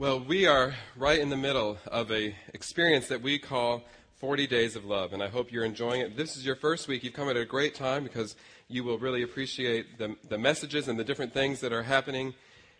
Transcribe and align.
Well, 0.00 0.18
we 0.18 0.46
are 0.46 0.76
right 0.96 1.18
in 1.18 1.28
the 1.28 1.36
middle 1.36 1.76
of 1.86 2.10
a 2.10 2.34
experience 2.54 3.08
that 3.08 3.20
we 3.20 3.38
call 3.38 3.82
40 4.16 4.46
Days 4.46 4.74
of 4.74 4.86
Love, 4.86 5.12
and 5.12 5.22
I 5.22 5.28
hope 5.28 5.52
you're 5.52 5.62
enjoying 5.62 6.00
it. 6.00 6.16
This 6.16 6.38
is 6.38 6.46
your 6.46 6.56
first 6.56 6.88
week. 6.88 7.04
You've 7.04 7.12
come 7.12 7.28
at 7.28 7.36
a 7.36 7.44
great 7.44 7.74
time 7.74 8.04
because 8.04 8.34
you 8.66 8.82
will 8.82 8.98
really 8.98 9.20
appreciate 9.20 9.98
the, 9.98 10.16
the 10.26 10.38
messages 10.38 10.88
and 10.88 10.98
the 10.98 11.04
different 11.04 11.34
things 11.34 11.60
that 11.60 11.70
are 11.70 11.82
happening 11.82 12.32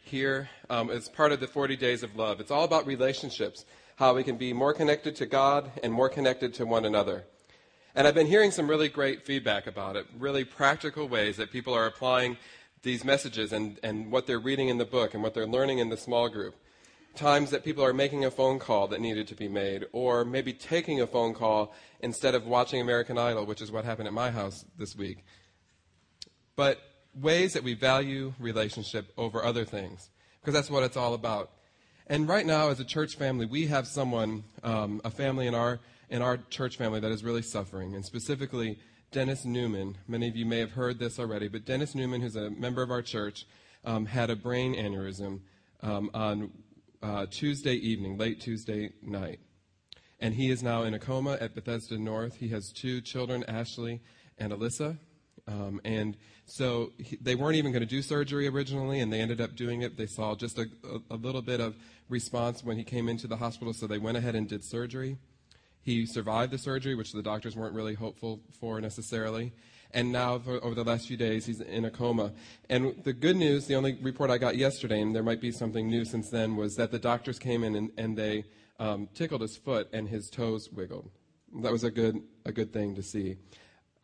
here 0.02 0.48
um, 0.70 0.90
part 1.14 1.30
of 1.30 1.40
the 1.40 1.46
40 1.46 1.76
Days 1.76 2.02
of 2.02 2.16
Love. 2.16 2.40
It's 2.40 2.50
all 2.50 2.64
about 2.64 2.86
relationships, 2.86 3.66
how 3.96 4.14
we 4.14 4.24
can 4.24 4.38
be 4.38 4.54
more 4.54 4.72
connected 4.72 5.14
to 5.16 5.26
God 5.26 5.70
and 5.82 5.92
more 5.92 6.08
connected 6.08 6.54
to 6.54 6.64
one 6.64 6.86
another. 6.86 7.24
And 7.94 8.08
I've 8.08 8.14
been 8.14 8.28
hearing 8.28 8.50
some 8.50 8.66
really 8.66 8.88
great 8.88 9.26
feedback 9.26 9.66
about 9.66 9.94
it, 9.94 10.06
really 10.18 10.44
practical 10.44 11.06
ways 11.06 11.36
that 11.36 11.52
people 11.52 11.74
are 11.74 11.84
applying 11.84 12.38
these 12.82 13.04
messages 13.04 13.52
and, 13.52 13.78
and 13.82 14.10
what 14.10 14.26
they're 14.26 14.40
reading 14.40 14.70
in 14.70 14.78
the 14.78 14.86
book 14.86 15.12
and 15.12 15.22
what 15.22 15.34
they're 15.34 15.46
learning 15.46 15.80
in 15.80 15.90
the 15.90 15.98
small 15.98 16.30
group 16.30 16.54
times 17.14 17.50
that 17.50 17.64
people 17.64 17.84
are 17.84 17.92
making 17.92 18.24
a 18.24 18.30
phone 18.30 18.58
call 18.58 18.88
that 18.88 19.00
needed 19.00 19.28
to 19.28 19.34
be 19.34 19.48
made, 19.48 19.86
or 19.92 20.24
maybe 20.24 20.52
taking 20.52 21.00
a 21.00 21.06
phone 21.06 21.34
call 21.34 21.74
instead 22.00 22.34
of 22.34 22.46
watching 22.46 22.80
American 22.80 23.18
Idol, 23.18 23.46
which 23.46 23.60
is 23.60 23.70
what 23.70 23.84
happened 23.84 24.08
at 24.08 24.14
my 24.14 24.30
house 24.30 24.64
this 24.78 24.96
week. 24.96 25.24
But 26.56 26.78
ways 27.14 27.52
that 27.54 27.64
we 27.64 27.74
value 27.74 28.34
relationship 28.38 29.12
over 29.16 29.44
other 29.44 29.64
things, 29.64 30.10
because 30.40 30.54
that's 30.54 30.70
what 30.70 30.82
it's 30.82 30.96
all 30.96 31.14
about. 31.14 31.50
And 32.06 32.28
right 32.28 32.46
now, 32.46 32.68
as 32.68 32.80
a 32.80 32.84
church 32.84 33.16
family, 33.16 33.46
we 33.46 33.66
have 33.66 33.86
someone, 33.86 34.44
um, 34.62 35.00
a 35.04 35.10
family 35.10 35.46
in 35.46 35.54
our 35.54 35.80
in 36.08 36.22
our 36.22 36.38
church 36.50 36.76
family 36.76 36.98
that 36.98 37.12
is 37.12 37.22
really 37.22 37.42
suffering, 37.42 37.94
and 37.94 38.04
specifically 38.04 38.78
Dennis 39.12 39.44
Newman. 39.44 39.96
Many 40.08 40.28
of 40.28 40.36
you 40.36 40.44
may 40.44 40.58
have 40.58 40.72
heard 40.72 40.98
this 40.98 41.20
already, 41.20 41.46
but 41.46 41.64
Dennis 41.64 41.94
Newman, 41.94 42.20
who's 42.20 42.34
a 42.34 42.50
member 42.50 42.82
of 42.82 42.90
our 42.90 43.00
church, 43.00 43.46
um, 43.84 44.06
had 44.06 44.28
a 44.28 44.36
brain 44.36 44.74
aneurysm 44.74 45.40
um, 45.82 46.10
on 46.12 46.50
uh, 47.02 47.26
Tuesday 47.30 47.74
evening, 47.74 48.18
late 48.18 48.40
Tuesday 48.40 48.92
night. 49.02 49.40
And 50.18 50.34
he 50.34 50.50
is 50.50 50.62
now 50.62 50.82
in 50.82 50.94
a 50.94 50.98
coma 50.98 51.38
at 51.40 51.54
Bethesda 51.54 51.98
North. 51.98 52.36
He 52.36 52.48
has 52.48 52.72
two 52.72 53.00
children, 53.00 53.44
Ashley 53.48 54.00
and 54.38 54.52
Alyssa. 54.52 54.98
Um, 55.48 55.80
and 55.84 56.16
so 56.44 56.92
he, 56.98 57.16
they 57.20 57.34
weren't 57.34 57.56
even 57.56 57.72
going 57.72 57.80
to 57.80 57.86
do 57.86 58.02
surgery 58.02 58.46
originally, 58.46 59.00
and 59.00 59.12
they 59.12 59.20
ended 59.20 59.40
up 59.40 59.56
doing 59.56 59.82
it. 59.82 59.96
They 59.96 60.06
saw 60.06 60.34
just 60.34 60.58
a, 60.58 60.66
a, 60.84 61.14
a 61.14 61.16
little 61.16 61.42
bit 61.42 61.60
of 61.60 61.74
response 62.08 62.62
when 62.62 62.76
he 62.76 62.84
came 62.84 63.08
into 63.08 63.26
the 63.26 63.36
hospital, 63.36 63.72
so 63.72 63.86
they 63.86 63.98
went 63.98 64.18
ahead 64.18 64.34
and 64.34 64.46
did 64.46 64.62
surgery. 64.62 65.16
He 65.82 66.04
survived 66.04 66.52
the 66.52 66.58
surgery, 66.58 66.94
which 66.94 67.12
the 67.12 67.22
doctors 67.22 67.56
weren't 67.56 67.74
really 67.74 67.94
hopeful 67.94 68.40
for 68.60 68.80
necessarily 68.80 69.52
and 69.92 70.12
now 70.12 70.38
for, 70.38 70.62
over 70.64 70.74
the 70.74 70.84
last 70.84 71.08
few 71.08 71.16
days 71.16 71.46
he's 71.46 71.60
in 71.60 71.84
a 71.84 71.90
coma. 71.90 72.32
And 72.68 72.94
the 73.04 73.12
good 73.12 73.36
news, 73.36 73.66
the 73.66 73.74
only 73.74 73.98
report 74.00 74.30
I 74.30 74.38
got 74.38 74.56
yesterday, 74.56 75.00
and 75.00 75.14
there 75.14 75.22
might 75.22 75.40
be 75.40 75.52
something 75.52 75.88
new 75.88 76.04
since 76.04 76.30
then, 76.30 76.56
was 76.56 76.76
that 76.76 76.90
the 76.90 76.98
doctors 76.98 77.38
came 77.38 77.64
in 77.64 77.74
and, 77.74 77.90
and 77.96 78.16
they 78.16 78.44
um, 78.78 79.08
tickled 79.14 79.42
his 79.42 79.56
foot 79.56 79.88
and 79.92 80.08
his 80.08 80.30
toes 80.30 80.70
wiggled. 80.70 81.10
That 81.62 81.72
was 81.72 81.84
a 81.84 81.90
good 81.90 82.22
a 82.44 82.52
good 82.52 82.72
thing 82.72 82.94
to 82.94 83.02
see. 83.02 83.36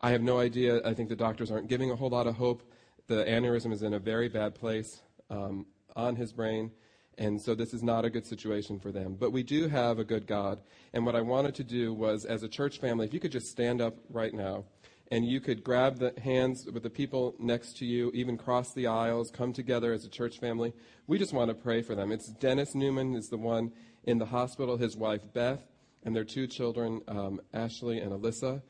I 0.01 0.11
have 0.11 0.21
no 0.21 0.37
idea. 0.39 0.81
I 0.85 0.93
think 0.93 1.09
the 1.09 1.15
doctors 1.15 1.49
aren't 1.49 1.67
giving 1.67 1.91
a 1.91 1.95
whole 1.95 2.09
lot 2.09 2.27
of 2.27 2.35
hope. 2.35 2.71
The 3.07 3.23
aneurysm 3.25 3.71
is 3.71 3.81
in 3.81 3.93
a 3.93 3.99
very 3.99 4.29
bad 4.29 4.53
place 4.53 5.01
um, 5.29 5.65
on 5.95 6.15
his 6.15 6.33
brain. 6.33 6.71
And 7.17 7.41
so 7.41 7.55
this 7.55 7.73
is 7.73 7.81
not 7.81 8.05
a 8.05 8.11
good 8.11 8.27
situation 8.27 8.79
for 8.79 8.91
them. 8.91 9.15
But 9.19 9.31
we 9.31 9.41
do 9.41 9.67
have 9.67 9.97
a 9.97 10.03
good 10.03 10.27
God. 10.27 10.59
And 10.93 11.03
what 11.03 11.15
I 11.15 11.21
wanted 11.21 11.55
to 11.55 11.63
do 11.63 11.93
was, 11.93 12.25
as 12.25 12.43
a 12.43 12.47
church 12.47 12.79
family, 12.79 13.07
if 13.07 13.13
you 13.13 13.19
could 13.19 13.31
just 13.31 13.49
stand 13.49 13.81
up 13.81 13.95
right 14.09 14.33
now 14.33 14.65
and 15.09 15.25
you 15.25 15.39
could 15.39 15.63
grab 15.63 15.99
the 15.99 16.13
hands 16.21 16.65
with 16.65 16.83
the 16.83 16.89
people 16.89 17.35
next 17.39 17.77
to 17.77 17.85
you, 17.85 18.11
even 18.13 18.37
cross 18.37 18.73
the 18.73 18.87
aisles, 18.87 19.31
come 19.31 19.53
together 19.53 19.93
as 19.93 20.03
a 20.03 20.09
church 20.09 20.39
family. 20.39 20.73
We 21.07 21.17
just 21.17 21.33
want 21.33 21.49
to 21.49 21.55
pray 21.55 21.81
for 21.81 21.95
them. 21.95 22.11
It's 22.11 22.27
Dennis 22.27 22.75
Newman 22.75 23.15
is 23.15 23.29
the 23.29 23.37
one 23.37 23.71
in 24.03 24.17
the 24.17 24.25
hospital, 24.25 24.77
his 24.77 24.97
wife 24.97 25.21
Beth, 25.33 25.61
and 26.03 26.15
their 26.15 26.25
two 26.25 26.47
children, 26.47 27.01
um, 27.07 27.39
Ashley 27.53 27.99
and 27.99 28.11
Alyssa. 28.11 28.61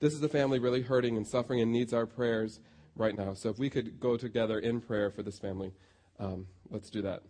This 0.00 0.14
is 0.14 0.22
a 0.22 0.28
family 0.28 0.58
really 0.58 0.82
hurting 0.82 1.16
and 1.16 1.26
suffering 1.26 1.60
and 1.60 1.72
needs 1.72 1.92
our 1.92 2.06
prayers 2.06 2.60
right 2.96 3.16
now. 3.16 3.34
So 3.34 3.48
if 3.48 3.58
we 3.58 3.70
could 3.70 4.00
go 4.00 4.16
together 4.16 4.58
in 4.58 4.80
prayer 4.80 5.10
for 5.10 5.22
this 5.22 5.38
family, 5.38 5.72
um, 6.18 6.46
let's 6.70 6.90
do 6.90 7.02
that. 7.02 7.22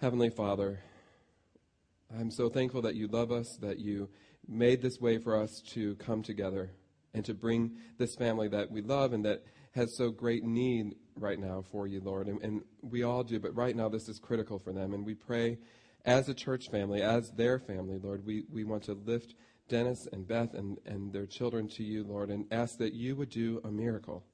Heavenly 0.00 0.30
Father, 0.30 0.80
I'm 2.18 2.30
so 2.30 2.48
thankful 2.48 2.82
that 2.82 2.94
you 2.94 3.06
love 3.06 3.30
us, 3.30 3.56
that 3.58 3.78
you 3.78 4.08
made 4.50 4.82
this 4.82 5.00
way 5.00 5.18
for 5.18 5.40
us 5.40 5.60
to 5.60 5.94
come 5.96 6.22
together 6.22 6.72
and 7.14 7.24
to 7.24 7.34
bring 7.34 7.72
this 7.98 8.14
family 8.16 8.48
that 8.48 8.70
we 8.70 8.82
love 8.82 9.12
and 9.12 9.24
that 9.24 9.44
has 9.72 9.96
so 9.96 10.10
great 10.10 10.44
need 10.44 10.94
right 11.14 11.38
now 11.38 11.64
for 11.70 11.86
you, 11.86 12.00
Lord. 12.00 12.26
And, 12.26 12.42
and, 12.42 12.62
we 12.82 13.02
all 13.02 13.22
do, 13.22 13.38
but 13.38 13.54
right 13.54 13.76
now 13.76 13.88
this 13.88 14.08
is 14.08 14.18
critical 14.18 14.58
for 14.58 14.72
them. 14.72 14.94
And 14.94 15.04
we 15.04 15.14
pray 15.14 15.58
as 16.04 16.28
a 16.28 16.34
church 16.34 16.70
family, 16.70 17.02
as 17.02 17.30
their 17.32 17.58
family, 17.58 17.98
Lord, 17.98 18.24
we, 18.24 18.44
we 18.50 18.64
want 18.64 18.84
to 18.84 18.94
lift 18.94 19.34
Dennis 19.68 20.08
and 20.12 20.26
Beth 20.26 20.54
and, 20.54 20.78
and 20.86 21.12
their 21.12 21.26
children 21.26 21.68
to 21.68 21.84
you, 21.84 22.04
Lord, 22.04 22.30
and 22.30 22.46
ask 22.50 22.78
that 22.78 22.94
you 22.94 23.16
would 23.16 23.28
do 23.28 23.60
a 23.64 23.70
miracle. 23.70 24.24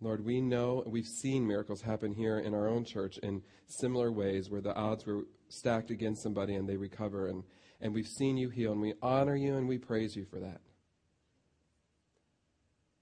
Lord, 0.00 0.24
we 0.24 0.40
know, 0.40 0.82
we've 0.86 1.06
seen 1.06 1.46
miracles 1.46 1.82
happen 1.82 2.12
here 2.12 2.38
in 2.38 2.54
our 2.54 2.68
own 2.68 2.84
church 2.84 3.18
in 3.18 3.42
similar 3.66 4.10
ways 4.10 4.48
where 4.48 4.62
the 4.62 4.74
odds 4.74 5.04
were 5.04 5.24
stacked 5.48 5.90
against 5.90 6.22
somebody 6.22 6.54
and 6.54 6.68
they 6.68 6.76
recover. 6.76 7.26
And 7.26 7.42
and 7.80 7.94
we've 7.94 8.06
seen 8.06 8.36
you 8.36 8.50
heal, 8.50 8.72
and 8.72 8.80
we 8.80 8.94
honor 9.02 9.36
you 9.36 9.56
and 9.56 9.68
we 9.68 9.78
praise 9.78 10.16
you 10.16 10.24
for 10.24 10.38
that. 10.40 10.60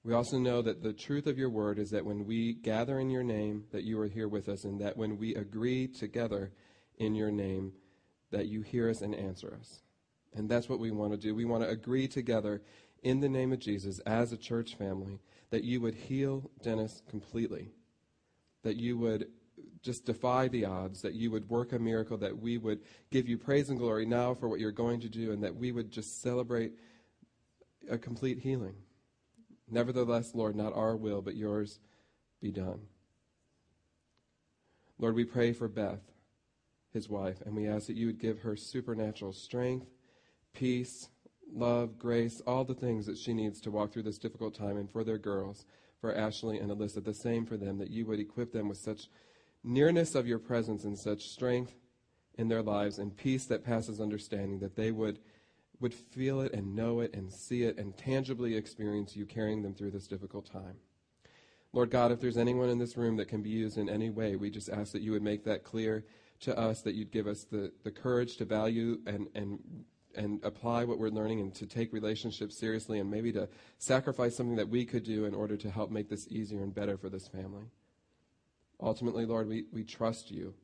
We 0.05 0.15
also 0.15 0.39
know 0.39 0.63
that 0.63 0.83
the 0.83 0.93
truth 0.93 1.27
of 1.27 1.37
your 1.37 1.51
word 1.51 1.79
is 1.79 1.91
that 1.91 2.05
when 2.05 2.25
we 2.25 2.55
gather 2.55 2.99
in 2.99 3.11
your 3.11 3.25
name, 3.25 3.65
that 3.73 3.85
you 3.85 4.01
are 4.01 4.07
here 4.07 4.29
with 4.29 4.49
us, 4.49 4.65
and 4.65 4.81
that 4.81 4.97
when 4.97 5.19
we 5.19 5.35
agree 5.35 5.89
together 5.89 6.53
in 6.97 7.15
your 7.15 7.31
name, 7.31 7.73
that 8.31 8.47
you 8.47 8.63
hear 8.63 8.89
us 8.89 9.03
and 9.03 9.15
answer 9.15 9.57
us. 9.59 9.83
And 10.35 10.49
that's 10.49 10.69
what 10.69 10.79
we 10.79 10.91
want 10.91 11.13
to 11.13 11.19
do. 11.19 11.35
We 11.35 11.45
want 11.45 11.65
to 11.65 11.69
agree 11.69 12.09
together 12.09 12.63
in 13.03 13.21
the 13.21 13.29
name 13.29 13.53
of 13.53 13.59
Jesus 13.59 13.99
as 14.01 14.33
a 14.33 14.37
church 14.37 14.77
family 14.77 15.21
that 15.51 15.65
you 15.65 15.81
would 15.81 15.95
heal 15.95 16.51
Dennis 16.63 17.03
completely, 17.09 17.73
that 18.63 18.77
you 18.77 18.99
would 18.99 19.29
just 19.83 20.05
defy 20.05 20.49
the 20.49 20.65
odds, 20.65 21.03
that 21.03 21.15
you 21.15 21.31
would 21.31 21.49
work 21.49 21.73
a 21.73 21.79
miracle, 21.79 22.17
that 22.19 22.37
we 22.37 22.59
would 22.59 22.81
give 23.11 23.29
you 23.29 23.39
praise 23.39 23.71
and 23.71 23.79
glory 23.79 24.07
now 24.07 24.35
for 24.35 24.49
what 24.49 24.61
you're 24.61 24.73
going 24.73 25.01
to 25.01 25.09
do, 25.09 25.33
and 25.33 25.43
that 25.43 25.55
we 25.55 25.73
would 25.73 25.91
just 25.91 26.23
celebrate 26.23 26.73
a 27.91 27.99
complete 27.99 28.39
healing. 28.39 28.75
Nevertheless, 29.71 30.35
Lord, 30.35 30.57
not 30.57 30.75
our 30.75 30.97
will, 30.97 31.23
but 31.23 31.37
yours 31.37 31.79
be 32.41 32.51
done. 32.51 32.81
Lord, 34.99 35.15
we 35.15 35.25
pray 35.25 35.53
for 35.53 35.69
Beth, 35.69 36.03
his 36.93 37.09
wife, 37.09 37.41
and 37.45 37.55
we 37.55 37.69
ask 37.69 37.87
that 37.87 37.97
you 37.97 38.07
would 38.07 38.19
give 38.19 38.41
her 38.41 38.57
supernatural 38.57 39.33
strength, 39.33 39.87
peace, 40.55 41.09
love, 41.53 41.99
grace, 41.99 42.43
all 42.47 42.65
the 42.65 42.75
things 42.75 43.07
that 43.07 43.17
she 43.17 43.33
needs 43.33 43.61
to 43.61 43.71
walk 43.71 43.93
through 43.93 44.03
this 44.03 44.19
difficult 44.19 44.55
time, 44.55 44.77
and 44.77 44.91
for 44.91 45.05
their 45.05 45.19
girls, 45.19 45.65
for 46.01 46.15
Ashley 46.15 46.59
and 46.59 46.71
Alyssa, 46.71 47.05
the 47.05 47.15
same 47.15 47.47
for 47.47 47.57
them, 47.57 47.79
that 47.79 47.91
you 47.91 48.07
would 48.07 48.21
equip 48.21 48.53
them 48.53 48.69
with 48.69 48.79
such 48.79 49.09
nearness 49.69 50.15
of 50.15 50.27
your 50.27 50.39
presence 50.39 50.85
and 50.85 50.99
such 50.99 51.29
strength 51.29 51.75
in 52.37 52.49
their 52.49 52.63
lives 52.63 52.99
and 52.99 53.17
peace 53.17 53.45
that 53.47 53.65
passes 53.65 54.01
understanding 54.01 54.61
that 54.61 54.77
they 54.77 54.91
would 54.91 55.19
would 55.81 55.95
feel 55.95 56.41
it 56.41 56.53
and 56.53 56.75
know 56.75 56.99
it 56.99 57.15
and 57.15 57.33
see 57.33 57.63
it 57.63 57.79
and 57.79 57.97
tangibly 57.97 58.57
experience 58.57 59.15
you 59.15 59.25
carrying 59.25 59.63
them 59.63 59.73
through 59.73 59.93
this 59.93 60.09
difficult 60.09 60.51
time. 60.51 60.75
Lord 61.73 61.91
God, 61.91 62.11
if 62.11 62.21
there's 62.21 62.37
anyone 62.37 62.69
in 62.69 62.79
this 62.79 62.97
room 62.97 63.17
that 63.19 63.29
can 63.29 63.43
be 63.43 63.51
used 63.51 63.79
in 63.79 63.89
any 63.89 64.11
way, 64.11 64.35
we 64.35 64.51
just 64.51 64.69
ask 64.69 64.91
that 64.93 65.03
you 65.03 65.13
would 65.13 65.23
make 65.23 65.45
that 65.45 65.63
clear 65.63 66.05
to 66.41 66.59
us, 66.59 66.83
that 66.83 66.95
you'd 66.95 67.13
give 67.13 67.29
us 67.29 67.45
the, 67.45 67.71
the 67.85 67.93
courage 67.93 68.39
to 68.39 68.45
value 68.45 68.99
and, 69.07 69.29
and, 69.37 69.61
and 70.17 70.43
apply 70.43 70.83
what 70.83 70.99
we're 70.99 71.11
learning 71.11 71.41
and 71.41 71.55
to 71.55 71.67
take 71.67 71.93
relationships 71.93 72.59
seriously 72.59 72.99
and 72.99 73.09
maybe 73.09 73.31
to 73.31 73.49
sacrifice 73.79 74.37
something 74.37 74.57
that 74.57 74.69
we 74.69 74.85
could 74.85 75.05
do 75.05 75.27
in 75.27 75.35
order 75.35 75.57
to 75.57 75.71
help 75.71 75.93
make 75.93 76.09
this 76.09 76.27
easier 76.29 76.63
and 76.63 76.75
better 76.75 76.97
for 76.97 77.09
this 77.09 77.29
family. 77.29 77.71
Ultimately, 78.81 79.27
Lord, 79.27 79.49
we, 79.49 79.65
we 79.73 79.85
trust 79.85 80.31
you. 80.31 80.55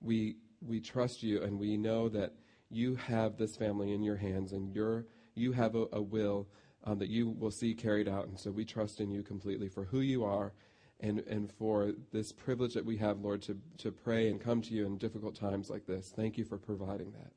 We, 0.00 0.36
we 0.60 0.80
trust 0.80 1.22
you, 1.22 1.42
and 1.42 1.58
we 1.58 1.76
know 1.76 2.08
that 2.10 2.34
you 2.70 2.96
have 2.96 3.36
this 3.36 3.56
family 3.56 3.92
in 3.92 4.02
your 4.02 4.16
hands, 4.16 4.52
and 4.52 4.74
you 4.74 5.04
you 5.36 5.52
have 5.52 5.74
a, 5.74 5.86
a 5.92 6.02
will 6.02 6.48
um, 6.84 6.98
that 6.98 7.08
you 7.08 7.28
will 7.28 7.50
see 7.50 7.74
carried 7.74 8.08
out. 8.08 8.26
And 8.26 8.38
so 8.38 8.50
we 8.50 8.64
trust 8.64 9.00
in 9.00 9.10
you 9.10 9.22
completely 9.22 9.68
for 9.68 9.84
who 9.84 10.00
you 10.00 10.24
are 10.24 10.52
and, 11.00 11.20
and 11.20 11.52
for 11.52 11.92
this 12.12 12.32
privilege 12.32 12.74
that 12.74 12.84
we 12.84 12.96
have, 12.96 13.20
Lord, 13.20 13.42
to, 13.42 13.58
to 13.78 13.92
pray 13.92 14.28
and 14.28 14.40
come 14.40 14.62
to 14.62 14.72
you 14.72 14.86
in 14.86 14.96
difficult 14.96 15.34
times 15.34 15.68
like 15.68 15.86
this. 15.86 16.12
Thank 16.14 16.38
you 16.38 16.44
for 16.44 16.58
providing 16.58 17.12
that. 17.12 17.32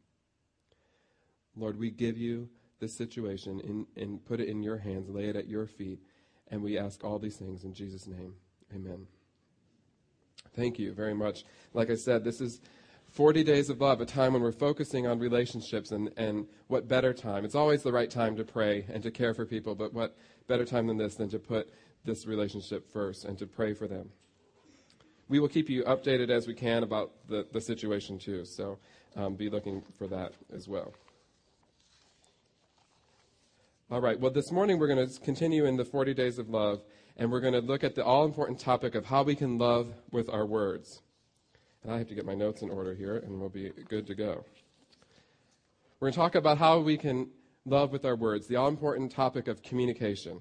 Lord, 1.55 1.77
we 1.77 1.91
give 1.91 2.17
you 2.17 2.49
this 2.79 2.95
situation 2.95 3.59
in, 3.59 3.85
and 4.01 4.23
put 4.23 4.39
it 4.39 4.47
in 4.47 4.63
your 4.63 4.77
hands, 4.77 5.09
lay 5.09 5.25
it 5.25 5.35
at 5.35 5.49
your 5.49 5.67
feet, 5.67 5.99
and 6.47 6.63
we 6.63 6.77
ask 6.77 7.03
all 7.03 7.19
these 7.19 7.35
things 7.35 7.65
in 7.65 7.73
Jesus' 7.73 8.07
name. 8.07 8.35
Amen. 8.73 9.07
Thank 10.55 10.79
you 10.79 10.93
very 10.93 11.13
much. 11.13 11.45
Like 11.73 11.89
I 11.89 11.95
said, 11.95 12.23
this 12.23 12.41
is 12.41 12.61
40 13.11 13.43
Days 13.43 13.69
of 13.69 13.81
Love, 13.81 14.01
a 14.01 14.05
time 14.05 14.33
when 14.33 14.41
we're 14.41 14.51
focusing 14.51 15.07
on 15.07 15.19
relationships 15.19 15.91
and, 15.91 16.11
and 16.17 16.47
what 16.67 16.87
better 16.87 17.13
time. 17.13 17.45
It's 17.45 17.55
always 17.55 17.83
the 17.83 17.91
right 17.91 18.09
time 18.09 18.35
to 18.37 18.43
pray 18.43 18.85
and 18.91 19.01
to 19.03 19.11
care 19.11 19.33
for 19.33 19.45
people, 19.45 19.75
but 19.75 19.93
what 19.93 20.15
better 20.47 20.65
time 20.65 20.87
than 20.87 20.97
this 20.97 21.15
than 21.15 21.29
to 21.29 21.39
put 21.39 21.69
this 22.05 22.25
relationship 22.25 22.91
first 22.91 23.25
and 23.25 23.37
to 23.37 23.45
pray 23.47 23.73
for 23.73 23.87
them. 23.87 24.09
we 25.27 25.39
will 25.39 25.47
keep 25.47 25.69
you 25.69 25.83
updated 25.83 26.29
as 26.29 26.47
we 26.47 26.53
can 26.55 26.83
about 26.83 27.11
the, 27.27 27.45
the 27.51 27.61
situation 27.61 28.17
too. 28.17 28.43
So 28.45 28.79
um, 29.15 29.35
be 29.35 29.49
looking 29.49 29.83
for 29.97 30.07
that 30.07 30.33
as 30.53 30.67
well. 30.67 30.93
All 33.91 34.01
right, 34.01 34.19
well, 34.19 34.31
this 34.31 34.51
morning 34.51 34.77
we're 34.77 34.87
going 34.87 35.07
to 35.07 35.19
continue 35.21 35.65
in 35.65 35.75
the 35.75 35.85
40 35.85 36.13
days 36.13 36.37
of 36.37 36.49
love, 36.49 36.81
and 37.19 37.29
we're 37.29 37.41
going 37.41 37.53
to 37.53 37.59
look 37.59 37.83
at 37.83 37.95
the 37.95 38.03
all 38.03 38.23
important 38.25 38.59
topic 38.59 38.95
of 38.95 39.05
how 39.05 39.23
we 39.23 39.35
can 39.35 39.57
love 39.57 39.93
with 40.11 40.29
our 40.29 40.45
words. 40.45 41.01
And 41.83 41.91
I 41.91 41.97
have 41.97 42.07
to 42.07 42.15
get 42.15 42.25
my 42.25 42.33
notes 42.33 42.61
in 42.61 42.69
order 42.69 42.93
here, 42.93 43.17
and 43.17 43.39
we'll 43.39 43.49
be 43.49 43.71
good 43.89 44.07
to 44.07 44.15
go. 44.15 44.45
We're 45.99 46.05
going 46.07 46.13
to 46.13 46.17
talk 46.17 46.35
about 46.35 46.57
how 46.57 46.79
we 46.79 46.97
can 46.97 47.29
love 47.65 47.91
with 47.91 48.05
our 48.05 48.15
words, 48.15 48.47
the 48.47 48.55
all 48.55 48.69
important 48.69 49.11
topic 49.11 49.49
of 49.49 49.61
communication. 49.61 50.39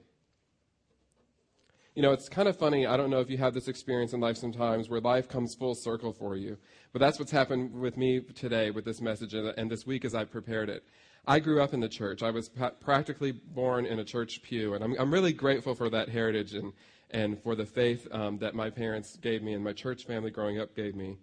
You 1.99 2.03
know, 2.03 2.13
it's 2.13 2.29
kind 2.29 2.47
of 2.47 2.57
funny. 2.57 2.87
I 2.87 2.97
don't 2.97 3.11
know 3.11 3.19
if 3.19 3.29
you 3.29 3.39
have 3.39 3.55
this 3.55 3.67
experience 3.67 4.13
in 4.13 4.21
life 4.21 4.37
sometimes 4.37 4.89
where 4.89 5.01
life 5.01 5.29
comes 5.29 5.57
full 5.57 5.75
circle 5.75 6.13
for 6.13 6.37
you. 6.37 6.57
But 6.93 7.01
that's 7.01 7.19
what's 7.19 7.33
happened 7.33 7.73
with 7.73 7.97
me 7.97 8.21
today 8.21 8.71
with 8.71 8.85
this 8.85 9.01
message 9.01 9.35
and 9.35 9.69
this 9.69 9.85
week 9.85 10.05
as 10.05 10.15
I 10.15 10.23
prepared 10.23 10.69
it. 10.69 10.85
I 11.27 11.41
grew 11.41 11.61
up 11.61 11.75
in 11.75 11.81
the 11.81 11.89
church. 11.89 12.23
I 12.23 12.31
was 12.31 12.51
pra- 12.51 12.71
practically 12.71 13.33
born 13.33 13.85
in 13.85 13.99
a 13.99 14.05
church 14.05 14.43
pew. 14.43 14.75
And 14.75 14.85
I'm, 14.85 14.95
I'm 14.97 15.13
really 15.13 15.33
grateful 15.33 15.75
for 15.75 15.91
that 15.91 16.09
heritage 16.09 16.55
and, 16.55 16.73
and 17.11 17.37
for 17.43 17.57
the 17.57 17.67
faith 17.67 18.07
um, 18.13 18.39
that 18.39 18.55
my 18.55 18.71
parents 18.71 19.17
gave 19.17 19.43
me 19.43 19.55
and 19.55 19.65
my 19.65 19.73
church 19.73 20.05
family 20.05 20.31
growing 20.31 20.61
up 20.61 20.77
gave 20.77 20.95
me. 20.95 21.19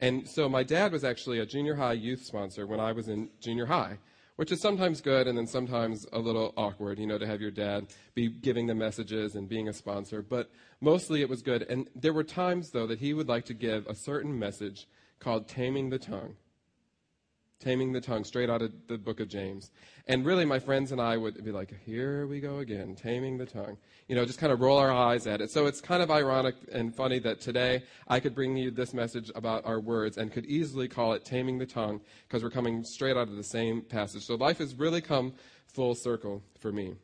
And 0.00 0.26
so 0.26 0.48
my 0.48 0.62
dad 0.62 0.90
was 0.90 1.04
actually 1.04 1.40
a 1.40 1.44
junior 1.44 1.74
high 1.74 1.92
youth 1.92 2.24
sponsor 2.24 2.66
when 2.66 2.80
I 2.80 2.92
was 2.92 3.10
in 3.10 3.28
junior 3.42 3.66
high 3.66 3.98
which 4.36 4.50
is 4.50 4.60
sometimes 4.60 5.00
good 5.00 5.26
and 5.26 5.38
then 5.38 5.46
sometimes 5.46 6.06
a 6.12 6.18
little 6.18 6.52
awkward, 6.56 6.98
you 6.98 7.06
know, 7.06 7.18
to 7.18 7.26
have 7.26 7.40
your 7.40 7.50
dad 7.50 7.86
be 8.14 8.28
giving 8.28 8.66
the 8.66 8.74
messages 8.74 9.34
and 9.34 9.48
being 9.48 9.68
a 9.68 9.72
sponsor. 9.72 10.22
But 10.22 10.50
mostly 10.80 11.20
it 11.20 11.28
was 11.28 11.42
good. 11.42 11.62
And 11.62 11.88
there 11.94 12.12
were 12.12 12.24
times, 12.24 12.70
though, 12.70 12.86
that 12.86 12.98
he 12.98 13.14
would 13.14 13.28
like 13.28 13.44
to 13.46 13.54
give 13.54 13.86
a 13.86 13.94
certain 13.94 14.38
message 14.38 14.86
called 15.20 15.48
Taming 15.48 15.90
the 15.90 15.98
Tongue. 15.98 16.36
Taming 17.60 17.92
the 17.92 18.00
Tongue, 18.00 18.24
straight 18.24 18.50
out 18.50 18.62
of 18.62 18.72
the 18.88 18.98
book 18.98 19.20
of 19.20 19.28
James. 19.28 19.70
And 20.06 20.26
really, 20.26 20.44
my 20.44 20.58
friends 20.58 20.92
and 20.92 21.00
I 21.00 21.16
would 21.16 21.42
be 21.42 21.50
like, 21.50 21.74
here 21.86 22.26
we 22.26 22.40
go 22.40 22.58
again, 22.58 22.94
taming 22.94 23.38
the 23.38 23.46
tongue. 23.46 23.78
You 24.06 24.14
know, 24.14 24.26
just 24.26 24.38
kind 24.38 24.52
of 24.52 24.60
roll 24.60 24.76
our 24.76 24.92
eyes 24.92 25.26
at 25.26 25.40
it. 25.40 25.50
So 25.50 25.64
it's 25.64 25.80
kind 25.80 26.02
of 26.02 26.10
ironic 26.10 26.56
and 26.70 26.94
funny 26.94 27.18
that 27.20 27.40
today 27.40 27.84
I 28.06 28.20
could 28.20 28.34
bring 28.34 28.54
you 28.56 28.70
this 28.70 28.92
message 28.92 29.30
about 29.34 29.64
our 29.64 29.80
words 29.80 30.18
and 30.18 30.30
could 30.30 30.44
easily 30.44 30.88
call 30.88 31.14
it 31.14 31.24
taming 31.24 31.58
the 31.58 31.64
tongue 31.64 32.02
because 32.28 32.42
we're 32.42 32.50
coming 32.50 32.84
straight 32.84 33.16
out 33.16 33.28
of 33.28 33.36
the 33.36 33.42
same 33.42 33.80
passage. 33.80 34.26
So 34.26 34.34
life 34.34 34.58
has 34.58 34.74
really 34.74 35.00
come 35.00 35.32
full 35.66 35.94
circle 35.94 36.42
for 36.58 36.70
me. 36.70 36.96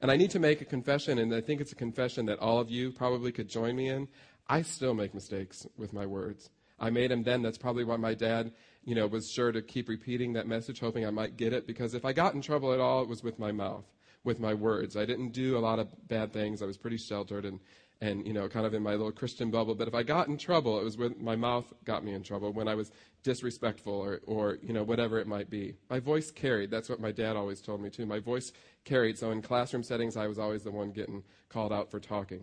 And 0.00 0.10
I 0.10 0.16
need 0.16 0.30
to 0.32 0.40
make 0.40 0.60
a 0.60 0.64
confession, 0.64 1.18
and 1.20 1.32
I 1.32 1.40
think 1.40 1.60
it's 1.60 1.70
a 1.70 1.76
confession 1.76 2.26
that 2.26 2.40
all 2.40 2.58
of 2.58 2.68
you 2.68 2.90
probably 2.90 3.30
could 3.30 3.48
join 3.48 3.76
me 3.76 3.88
in. 3.88 4.08
I 4.48 4.62
still 4.62 4.94
make 4.94 5.14
mistakes 5.14 5.64
with 5.76 5.92
my 5.92 6.04
words. 6.04 6.50
I 6.80 6.90
made 6.90 7.12
them 7.12 7.22
then. 7.22 7.42
That's 7.42 7.58
probably 7.58 7.84
why 7.84 7.96
my 7.96 8.14
dad 8.14 8.50
you 8.84 8.94
know, 8.94 9.06
was 9.06 9.30
sure 9.30 9.52
to 9.52 9.62
keep 9.62 9.88
repeating 9.88 10.32
that 10.32 10.46
message, 10.46 10.80
hoping 10.80 11.06
I 11.06 11.10
might 11.10 11.36
get 11.36 11.52
it, 11.52 11.66
because 11.66 11.94
if 11.94 12.04
I 12.04 12.12
got 12.12 12.34
in 12.34 12.42
trouble 12.42 12.72
at 12.72 12.80
all, 12.80 13.02
it 13.02 13.08
was 13.08 13.22
with 13.22 13.38
my 13.38 13.52
mouth, 13.52 13.84
with 14.24 14.40
my 14.40 14.54
words. 14.54 14.96
I 14.96 15.04
didn't 15.04 15.30
do 15.30 15.56
a 15.56 15.60
lot 15.60 15.78
of 15.78 15.88
bad 16.08 16.32
things. 16.32 16.62
I 16.62 16.66
was 16.66 16.76
pretty 16.76 16.96
sheltered 16.96 17.44
and, 17.44 17.60
and 18.00 18.26
you 18.26 18.32
know, 18.32 18.48
kind 18.48 18.66
of 18.66 18.74
in 18.74 18.82
my 18.82 18.92
little 18.92 19.12
Christian 19.12 19.50
bubble. 19.50 19.76
But 19.76 19.86
if 19.86 19.94
I 19.94 20.02
got 20.02 20.26
in 20.26 20.36
trouble, 20.36 20.80
it 20.80 20.84
was 20.84 20.96
with 20.96 21.20
my 21.20 21.36
mouth 21.36 21.72
got 21.84 22.04
me 22.04 22.12
in 22.12 22.24
trouble 22.24 22.52
when 22.52 22.66
I 22.66 22.74
was 22.74 22.90
disrespectful 23.22 23.92
or, 23.92 24.20
or 24.26 24.58
you 24.62 24.72
know, 24.72 24.82
whatever 24.82 25.18
it 25.20 25.28
might 25.28 25.48
be. 25.48 25.76
My 25.88 26.00
voice 26.00 26.32
carried. 26.32 26.70
That's 26.70 26.88
what 26.88 27.00
my 27.00 27.12
dad 27.12 27.36
always 27.36 27.60
told 27.60 27.80
me, 27.80 27.90
too. 27.90 28.04
My 28.04 28.18
voice 28.18 28.52
carried. 28.84 29.16
So 29.16 29.30
in 29.30 29.42
classroom 29.42 29.84
settings, 29.84 30.16
I 30.16 30.26
was 30.26 30.40
always 30.40 30.64
the 30.64 30.72
one 30.72 30.90
getting 30.90 31.22
called 31.48 31.72
out 31.72 31.90
for 31.90 32.00
talking. 32.00 32.42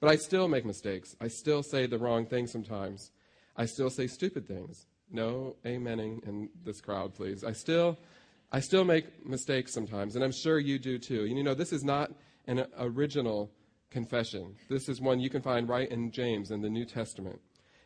But 0.00 0.10
I 0.10 0.16
still 0.16 0.48
make 0.48 0.66
mistakes. 0.66 1.16
I 1.18 1.28
still 1.28 1.62
say 1.62 1.86
the 1.86 1.98
wrong 1.98 2.26
thing 2.26 2.46
sometimes. 2.46 3.10
I 3.56 3.64
still 3.64 3.88
say 3.88 4.06
stupid 4.06 4.46
things. 4.46 4.84
No 5.14 5.54
amening 5.64 6.26
in 6.26 6.48
this 6.64 6.80
crowd, 6.80 7.14
please. 7.14 7.44
I 7.44 7.52
still, 7.52 7.96
I 8.50 8.58
still 8.58 8.84
make 8.84 9.24
mistakes 9.24 9.72
sometimes, 9.72 10.16
and 10.16 10.24
I'm 10.24 10.32
sure 10.32 10.58
you 10.58 10.78
do 10.78 10.98
too. 10.98 11.20
And 11.20 11.38
you 11.38 11.44
know, 11.44 11.54
this 11.54 11.72
is 11.72 11.84
not 11.84 12.10
an 12.46 12.66
original 12.76 13.52
confession. 13.90 14.56
This 14.68 14.88
is 14.88 15.00
one 15.00 15.20
you 15.20 15.30
can 15.30 15.40
find 15.40 15.68
right 15.68 15.88
in 15.88 16.10
James 16.10 16.50
in 16.50 16.62
the 16.62 16.68
New 16.68 16.84
Testament. 16.84 17.40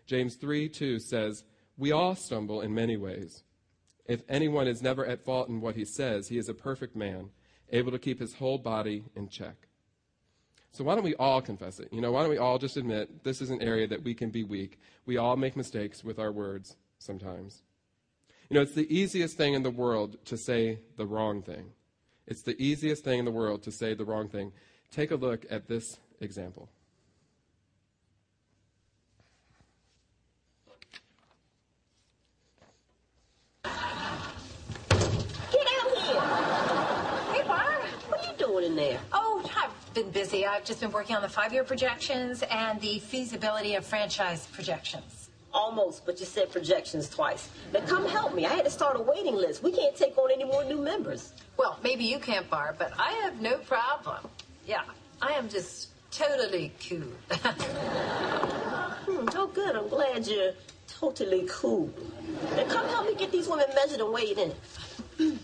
James 0.06 0.36
3 0.36 0.70
2 0.70 0.98
says, 0.98 1.44
We 1.76 1.92
all 1.92 2.14
stumble 2.14 2.62
in 2.62 2.75
many 2.75 2.96
ways. 2.96 3.44
If 4.06 4.22
anyone 4.26 4.66
is 4.66 4.80
never 4.80 5.04
at 5.04 5.22
fault 5.22 5.50
in 5.50 5.60
what 5.60 5.76
he 5.76 5.84
says, 5.84 6.28
he 6.28 6.38
is 6.38 6.48
a 6.48 6.54
perfect 6.54 6.96
man, 6.96 7.28
able 7.70 7.92
to 7.92 7.98
keep 7.98 8.20
his 8.20 8.32
whole 8.32 8.56
body 8.56 9.04
in 9.14 9.28
check. 9.28 9.69
So 10.72 10.82
why 10.82 10.94
don't 10.94 11.04
we 11.04 11.14
all 11.16 11.42
confess 11.42 11.78
it? 11.78 11.92
You 11.92 12.00
know, 12.00 12.12
why 12.12 12.22
don't 12.22 12.30
we 12.30 12.38
all 12.38 12.56
just 12.56 12.78
admit 12.78 13.22
this 13.22 13.42
is 13.42 13.50
an 13.50 13.60
area 13.60 13.86
that 13.86 14.02
we 14.02 14.14
can 14.14 14.30
be 14.30 14.44
weak? 14.44 14.78
We 15.04 15.19
all 15.19 15.36
make 15.36 15.56
mistakes 15.56 16.02
with 16.02 16.19
our 16.19 16.32
words 16.32 16.76
sometimes. 16.99 17.62
You 18.50 18.55
know, 18.55 18.62
it's 18.62 18.75
the 18.75 18.93
easiest 18.95 19.37
thing 19.37 19.55
in 19.55 19.62
the 19.62 19.71
world 19.71 20.17
to 20.27 20.37
say 20.37 20.79
the 20.97 21.06
wrong 21.06 21.43
thing. 21.43 21.73
It's 22.27 22.43
the 22.43 22.61
easiest 22.62 23.05
thing 23.05 23.19
in 23.19 23.25
the 23.25 23.31
world 23.31 23.62
to 23.65 23.73
say 23.73 23.95
the 23.95 24.05
wrong 24.05 24.29
thing. 24.29 24.53
Take 24.91 25.11
a 25.11 25.17
look 25.17 25.45
at 25.50 25.67
this 25.69 25.99
example. 26.21 26.69
Get 33.65 33.73
out 35.81 35.99
here! 35.99 36.21
Hey, 37.33 37.43
Barb. 37.47 37.83
What 38.09 38.27
are 38.27 38.31
you 38.31 38.39
doing 38.39 38.65
in 38.65 38.77
there? 38.77 39.00
Oh, 39.12 39.43
I've 39.56 39.95
been 39.95 40.11
busy. 40.11 40.47
I've 40.47 40.65
just 40.65 40.81
been 40.81 40.93
working 40.93 41.17
on 41.17 41.23
the 41.23 41.29
five 41.29 41.53
year 41.53 41.65
projections 41.65 42.43
and 42.50 42.81
the 42.81 42.99
feasibility 43.00 43.75
of 43.75 43.85
franchise 43.85 44.47
projections. 44.53 45.18
Almost, 45.58 46.06
but 46.06 46.20
you 46.20 46.26
said 46.26 46.52
projections 46.52 47.08
twice. 47.08 47.49
Now 47.72 47.81
come 47.81 48.06
help 48.08 48.32
me. 48.32 48.46
I 48.46 48.50
had 48.50 48.64
to 48.64 48.70
start 48.70 48.94
a 48.96 49.02
waiting 49.02 49.34
list. 49.34 49.60
We 49.60 49.72
can't 49.72 49.96
take 49.96 50.16
on 50.16 50.31
any 50.31 50.44
more 50.44 50.62
new 50.62 50.81
members. 50.81 51.32
Well, 51.56 51.81
maybe 51.82 52.05
you 52.05 52.20
can't, 52.20 52.49
Barb, 52.49 52.76
but 52.78 52.93
I 52.96 53.10
have 53.25 53.40
no 53.40 53.58
problem. 53.58 54.19
Yeah, 54.69 54.82
I 55.20 55.32
am 55.32 55.49
just 55.49 55.88
totally 56.12 56.72
cool. 56.88 57.00
hmm, 59.05 59.28
oh, 59.34 59.50
good. 59.52 59.75
I'm 59.75 59.88
glad 59.88 60.28
you're 60.28 60.52
totally 60.87 61.44
cool. 61.49 61.93
Now 62.56 62.64
come 62.66 62.87
help 62.87 63.08
me 63.08 63.16
get 63.16 63.32
these 63.32 63.49
women 63.49 63.66
measured 63.75 63.99
and 63.99 64.12
weighed 64.12 64.38
in. 64.38 64.52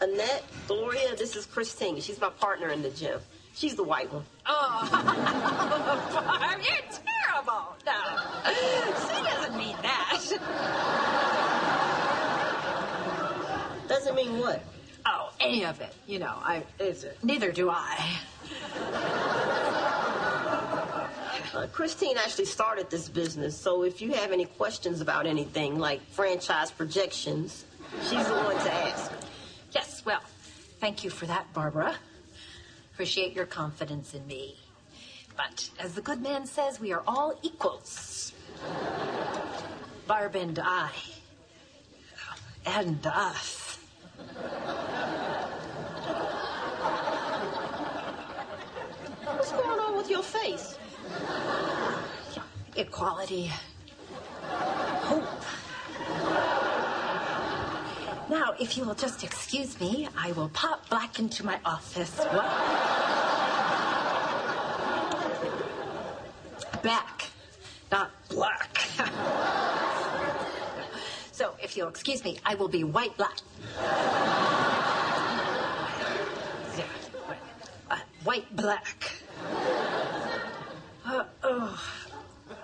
Annette, 0.00 0.44
Gloria, 0.66 1.14
this 1.14 1.36
is 1.36 1.44
Christine. 1.44 2.00
She's 2.00 2.18
my 2.18 2.30
partner 2.30 2.70
in 2.70 2.80
the 2.80 2.88
gym. 2.88 3.20
She's 3.54 3.74
the 3.74 3.84
white 3.84 4.10
one. 4.10 4.24
Oh, 4.46 4.88
Barb, 6.40 6.62
you're 6.64 7.09
terrible. 7.44 7.76
No, 7.86 8.00
she 8.44 9.22
doesn't 9.24 9.56
mean 9.56 9.76
that. 9.82 10.20
Doesn't 13.88 14.14
mean 14.14 14.38
what? 14.38 14.62
Oh, 15.06 15.32
any 15.40 15.64
of 15.64 15.80
it. 15.80 15.94
You 16.06 16.18
know, 16.20 16.34
I. 16.42 16.62
neither 17.22 17.52
do 17.52 17.70
I. 17.70 18.18
Uh, 21.52 21.66
Christine 21.72 22.16
actually 22.16 22.44
started 22.44 22.90
this 22.90 23.08
business, 23.08 23.56
so 23.56 23.82
if 23.82 24.00
you 24.00 24.12
have 24.12 24.30
any 24.30 24.44
questions 24.44 25.00
about 25.00 25.26
anything 25.26 25.80
like 25.80 26.00
franchise 26.10 26.70
projections, 26.70 27.64
she's 28.02 28.26
the 28.28 28.34
one 28.34 28.54
to 28.54 28.72
ask. 28.72 29.10
Yes, 29.72 30.04
well, 30.04 30.20
thank 30.78 31.02
you 31.02 31.10
for 31.10 31.26
that, 31.26 31.52
Barbara 31.52 31.96
appreciate 33.00 33.32
your 33.32 33.46
confidence 33.46 34.12
in 34.12 34.26
me. 34.26 34.54
But 35.36 35.70
as 35.78 35.94
the 35.94 36.02
good 36.02 36.22
man 36.22 36.46
says, 36.46 36.80
we 36.80 36.92
are 36.92 37.02
all 37.06 37.38
equals. 37.42 38.32
Barb 40.06 40.34
and 40.36 40.58
I. 40.58 40.90
And 42.66 43.06
us. 43.06 43.78
What's 49.24 49.52
going 49.52 49.80
on 49.80 49.96
with 49.96 50.10
your 50.10 50.22
face? 50.22 50.76
Equality. 52.76 53.50
Hope. 54.42 55.24
Now, 58.28 58.54
if 58.60 58.76
you 58.76 58.84
will 58.84 58.94
just 58.94 59.24
excuse 59.24 59.80
me, 59.80 60.08
I 60.16 60.32
will 60.32 60.50
pop 60.50 60.88
back 60.88 61.18
into 61.18 61.44
my 61.44 61.58
office. 61.64 62.16
What? 62.18 62.79
Back, 66.82 67.28
not 67.92 68.10
black. 68.28 68.78
so, 71.32 71.54
if 71.62 71.76
you'll 71.76 71.88
excuse 71.88 72.24
me, 72.24 72.38
I 72.44 72.54
will 72.54 72.68
be 72.68 72.84
white 72.84 73.16
black. 73.16 73.38
Uh, 77.90 77.98
white 78.24 78.56
black. 78.56 79.12
Uh, 81.04 81.24
oh, 81.42 81.82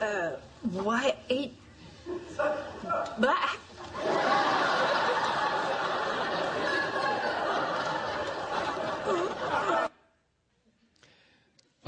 uh, 0.00 0.30
white 0.62 1.52
black. 3.18 3.58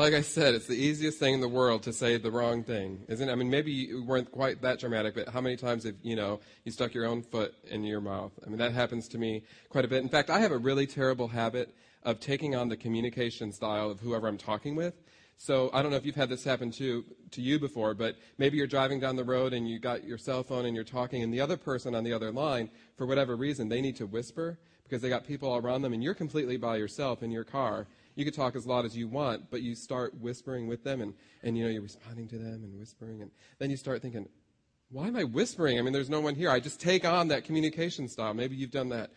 Like 0.08 0.16
I 0.16 0.22
said, 0.22 0.54
it's 0.54 0.66
the 0.66 0.72
easiest 0.72 1.18
thing 1.18 1.34
in 1.34 1.42
the 1.42 1.48
world 1.48 1.82
to 1.82 1.92
say 1.92 2.16
the 2.16 2.30
wrong 2.30 2.64
thing, 2.64 3.04
isn't 3.08 3.28
it? 3.28 3.30
I 3.30 3.34
mean, 3.34 3.50
maybe 3.50 3.70
you 3.70 4.02
weren't 4.04 4.32
quite 4.32 4.62
that 4.62 4.80
dramatic, 4.80 5.14
but 5.14 5.28
how 5.28 5.42
many 5.42 5.54
times 5.54 5.84
have, 5.84 5.96
you 6.02 6.16
know, 6.16 6.40
you 6.64 6.72
stuck 6.72 6.94
your 6.94 7.04
own 7.04 7.20
foot 7.20 7.54
in 7.68 7.84
your 7.84 8.00
mouth? 8.00 8.32
I 8.42 8.48
mean, 8.48 8.56
that 8.56 8.72
happens 8.72 9.06
to 9.08 9.18
me 9.18 9.42
quite 9.68 9.84
a 9.84 9.88
bit. 9.88 10.02
In 10.02 10.08
fact, 10.08 10.30
I 10.30 10.38
have 10.38 10.50
a 10.50 10.56
really 10.56 10.86
terrible 10.86 11.28
habit 11.28 11.74
of 12.04 12.20
taking 12.20 12.56
on 12.56 12.70
the 12.70 12.76
communication 12.78 13.52
style 13.52 13.90
of 13.90 14.00
whoever 14.00 14.28
I'm 14.28 14.38
talking 14.38 14.76
with. 14.76 14.94
So 15.36 15.68
I 15.74 15.82
don't 15.82 15.90
know 15.90 15.98
if 15.98 16.06
you've 16.06 16.16
had 16.16 16.30
this 16.30 16.42
happen 16.42 16.70
to, 16.70 17.04
to 17.32 17.42
you 17.42 17.58
before, 17.58 17.92
but 17.92 18.16
maybe 18.38 18.56
you're 18.56 18.66
driving 18.66 19.00
down 19.00 19.14
the 19.14 19.24
road 19.24 19.52
and 19.52 19.68
you 19.68 19.78
got 19.78 20.04
your 20.04 20.16
cell 20.16 20.42
phone 20.42 20.64
and 20.64 20.74
you're 20.74 20.84
talking, 20.84 21.22
and 21.22 21.34
the 21.34 21.42
other 21.42 21.58
person 21.58 21.94
on 21.94 22.02
the 22.02 22.14
other 22.14 22.32
line, 22.32 22.70
for 22.96 23.04
whatever 23.04 23.36
reason, 23.36 23.68
they 23.68 23.82
need 23.82 23.96
to 23.96 24.06
whisper 24.06 24.58
because 24.84 25.02
they 25.02 25.10
got 25.10 25.26
people 25.26 25.50
all 25.50 25.58
around 25.58 25.82
them, 25.82 25.92
and 25.92 26.02
you're 26.02 26.14
completely 26.14 26.56
by 26.56 26.78
yourself 26.78 27.22
in 27.22 27.30
your 27.30 27.44
car. 27.44 27.86
You 28.18 28.24
could 28.24 28.34
talk 28.34 28.56
as 28.56 28.66
loud 28.66 28.84
as 28.84 28.96
you 28.96 29.06
want, 29.06 29.48
but 29.48 29.62
you 29.62 29.76
start 29.76 30.12
whispering 30.20 30.66
with 30.66 30.82
them, 30.82 31.00
and, 31.00 31.14
and 31.44 31.56
you 31.56 31.62
know 31.62 31.70
you're 31.70 31.82
responding 31.82 32.26
to 32.30 32.36
them 32.36 32.64
and 32.64 32.76
whispering, 32.76 33.22
and 33.22 33.30
then 33.60 33.70
you 33.70 33.76
start 33.76 34.02
thinking, 34.02 34.28
why 34.90 35.06
am 35.06 35.14
I 35.14 35.22
whispering? 35.22 35.78
I 35.78 35.82
mean, 35.82 35.92
there's 35.92 36.10
no 36.10 36.20
one 36.20 36.34
here. 36.34 36.50
I 36.50 36.58
just 36.58 36.80
take 36.80 37.04
on 37.04 37.28
that 37.28 37.44
communication 37.44 38.08
style. 38.08 38.34
Maybe 38.34 38.56
you've 38.56 38.72
done 38.72 38.88
that. 38.88 39.12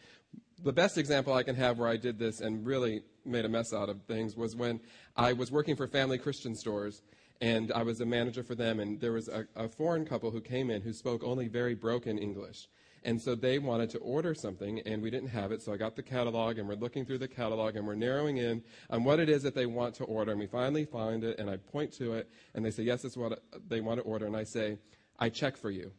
The 0.62 0.72
best 0.72 1.00
example 1.00 1.34
I 1.34 1.42
can 1.42 1.56
have 1.56 1.80
where 1.80 1.90
I 1.90 1.98
did 1.98 2.20
this 2.20 2.42
and 2.42 2.64
really 2.64 3.02
made 3.26 3.44
a 3.44 3.50
mess 3.50 3.74
out 3.74 3.90
of 3.90 4.04
things 4.04 4.38
was 4.38 4.56
when 4.56 4.80
I 5.18 5.34
was 5.34 5.52
working 5.52 5.76
for 5.76 5.88
Family 5.88 6.20
Christian 6.20 6.54
Stores, 6.54 7.02
and 7.42 7.72
I 7.72 7.82
was 7.82 8.02
a 8.02 8.06
manager 8.06 8.44
for 8.44 8.54
them, 8.54 8.80
and 8.80 9.02
there 9.02 9.14
was 9.14 9.30
a, 9.30 9.48
a 9.56 9.68
foreign 9.68 10.06
couple 10.06 10.30
who 10.30 10.42
came 10.42 10.70
in 10.70 10.84
who 10.84 10.94
spoke 10.94 11.24
only 11.24 11.48
very 11.48 11.74
broken 11.74 12.20
English. 12.20 12.68
And 13.04 13.20
so 13.20 13.34
they 13.34 13.58
wanted 13.58 13.90
to 13.92 13.98
order 14.00 14.36
something, 14.36 14.80
and 14.82 15.02
we 15.02 15.10
didn't 15.10 15.30
have 15.30 15.52
it. 15.52 15.64
So 15.64 15.74
I 15.74 15.78
got 15.78 15.96
the 15.96 16.04
catalog, 16.04 16.60
and 16.60 16.68
we're 16.68 16.76
looking 16.76 17.04
through 17.04 17.18
the 17.18 17.28
catalog, 17.28 17.76
and 17.76 17.88
we're 17.88 17.96
narrowing 17.96 18.38
in 18.38 18.64
on 18.92 19.04
what 19.04 19.20
it 19.20 19.28
is 19.28 19.42
that 19.44 19.56
they 19.56 19.66
want 19.66 19.96
to 19.96 20.04
order. 20.04 20.32
And 20.32 20.40
we 20.40 20.46
finally 20.46 20.86
find 20.86 21.24
it, 21.24 21.40
and 21.40 21.50
I 21.50 21.58
point 21.58 21.92
to 21.94 22.14
it, 22.14 22.30
and 22.54 22.64
they 22.64 22.70
say, 22.70 22.84
Yes, 22.84 23.04
it's 23.04 23.18
what 23.18 23.42
they 23.68 23.82
want 23.82 24.00
to 24.00 24.04
order. 24.04 24.28
And 24.28 24.38
I 24.38 24.44
say, 24.44 24.78
I 25.18 25.30
check 25.30 25.58
for 25.58 25.72
you. 25.72 25.92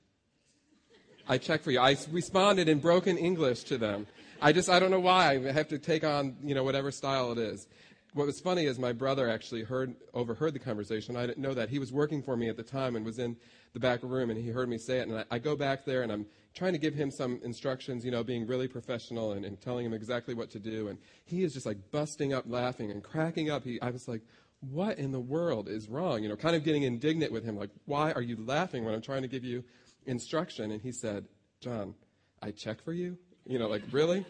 I 1.29 1.39
check 1.39 1.63
for 1.63 1.71
you. 1.71 1.81
I 1.81 1.97
responded 2.11 2.69
in 2.69 2.79
broken 2.79 3.17
English 3.17 3.65
to 3.65 3.79
them. 3.79 4.07
I 4.41 4.53
just, 4.53 4.69
I 4.69 4.81
don't 4.81 4.91
know 4.91 5.01
why. 5.01 5.33
I 5.33 5.53
have 5.53 5.69
to 5.69 5.79
take 5.79 6.03
on, 6.03 6.37
you 6.43 6.55
know, 6.55 6.65
whatever 6.65 6.91
style 6.91 7.33
it 7.33 7.39
is. 7.39 7.69
What 8.15 8.27
was 8.27 8.41
funny 8.41 8.67
is 8.67 8.79
my 8.79 8.93
brother 8.93 9.31
actually 9.31 9.63
heard, 9.63 9.95
overheard 10.13 10.53
the 10.53 10.59
conversation. 10.59 11.17
I 11.17 11.27
didn't 11.27 11.43
know 11.43 11.55
that. 11.55 11.71
He 11.71 11.79
was 11.79 11.93
working 11.93 12.23
for 12.23 12.37
me 12.37 12.51
at 12.51 12.59
the 12.59 12.63
time 12.63 12.95
and 12.95 13.07
was 13.07 13.19
in 13.19 13.37
the 13.73 13.81
back 13.81 14.01
room, 14.03 14.29
and 14.29 14.39
he 14.39 14.51
heard 14.51 14.69
me 14.69 14.77
say 14.77 14.99
it. 14.99 15.09
And 15.09 15.19
I, 15.19 15.25
I 15.31 15.39
go 15.39 15.57
back 15.57 15.87
there, 15.87 16.03
and 16.03 16.13
I'm 16.13 16.27
trying 16.55 16.75
to 16.75 16.79
give 16.79 16.93
him 16.93 17.11
some 17.11 17.41
instructions, 17.43 18.05
you 18.05 18.11
know, 18.11 18.23
being 18.23 18.47
really 18.47 18.69
professional 18.69 19.33
and, 19.33 19.47
and 19.47 19.59
telling 19.59 19.87
him 19.87 19.95
exactly 19.95 20.35
what 20.35 20.51
to 20.51 20.59
do. 20.59 20.89
And 20.89 20.99
he 21.25 21.43
is 21.43 21.55
just 21.55 21.65
like 21.65 21.79
busting 21.91 22.35
up 22.35 22.45
laughing 22.47 22.91
and 22.91 23.03
cracking 23.03 23.49
up. 23.49 23.65
He, 23.65 23.81
I 23.81 23.91
was 23.91 24.07
like, 24.07 24.21
what 24.61 24.99
in 24.99 25.11
the 25.11 25.21
world 25.21 25.69
is 25.69 25.89
wrong? 25.89 26.23
You 26.23 26.29
know, 26.29 26.37
kind 26.37 26.55
of 26.55 26.65
getting 26.65 26.83
indignant 26.83 27.33
with 27.33 27.45
him, 27.45 27.57
like, 27.57 27.71
why 27.87 28.13
are 28.13 28.21
you 28.21 28.37
laughing 28.45 28.85
when 28.85 28.95
I'm 28.95 29.01
trying 29.01 29.23
to 29.23 29.29
give 29.29 29.43
you 29.43 29.65
instruction? 30.05 30.71
And 30.71 30.83
he 30.83 30.93
said, 30.93 31.25
John, 31.61 31.95
I 32.43 32.51
check 32.51 32.85
for 32.85 32.93
you? 32.93 33.17
You 33.47 33.59
know, 33.59 33.69
like, 33.69 33.83
really? 33.91 34.27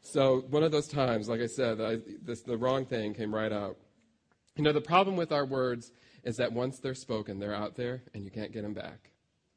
So 0.00 0.40
one 0.50 0.62
of 0.62 0.72
those 0.72 0.88
times, 0.88 1.28
like 1.28 1.40
I 1.40 1.46
said, 1.46 1.80
I, 1.80 1.98
this, 2.22 2.42
the 2.42 2.56
wrong 2.56 2.86
thing 2.86 3.14
came 3.14 3.34
right 3.34 3.52
out. 3.52 3.76
You 4.56 4.64
know, 4.64 4.72
the 4.72 4.80
problem 4.80 5.16
with 5.16 5.32
our 5.32 5.44
words 5.44 5.92
is 6.24 6.36
that 6.36 6.52
once 6.52 6.78
they're 6.78 6.94
spoken, 6.94 7.38
they're 7.38 7.54
out 7.54 7.76
there 7.76 8.02
and 8.14 8.24
you 8.24 8.30
can't 8.30 8.52
get 8.52 8.62
them 8.62 8.74
back. 8.74 9.10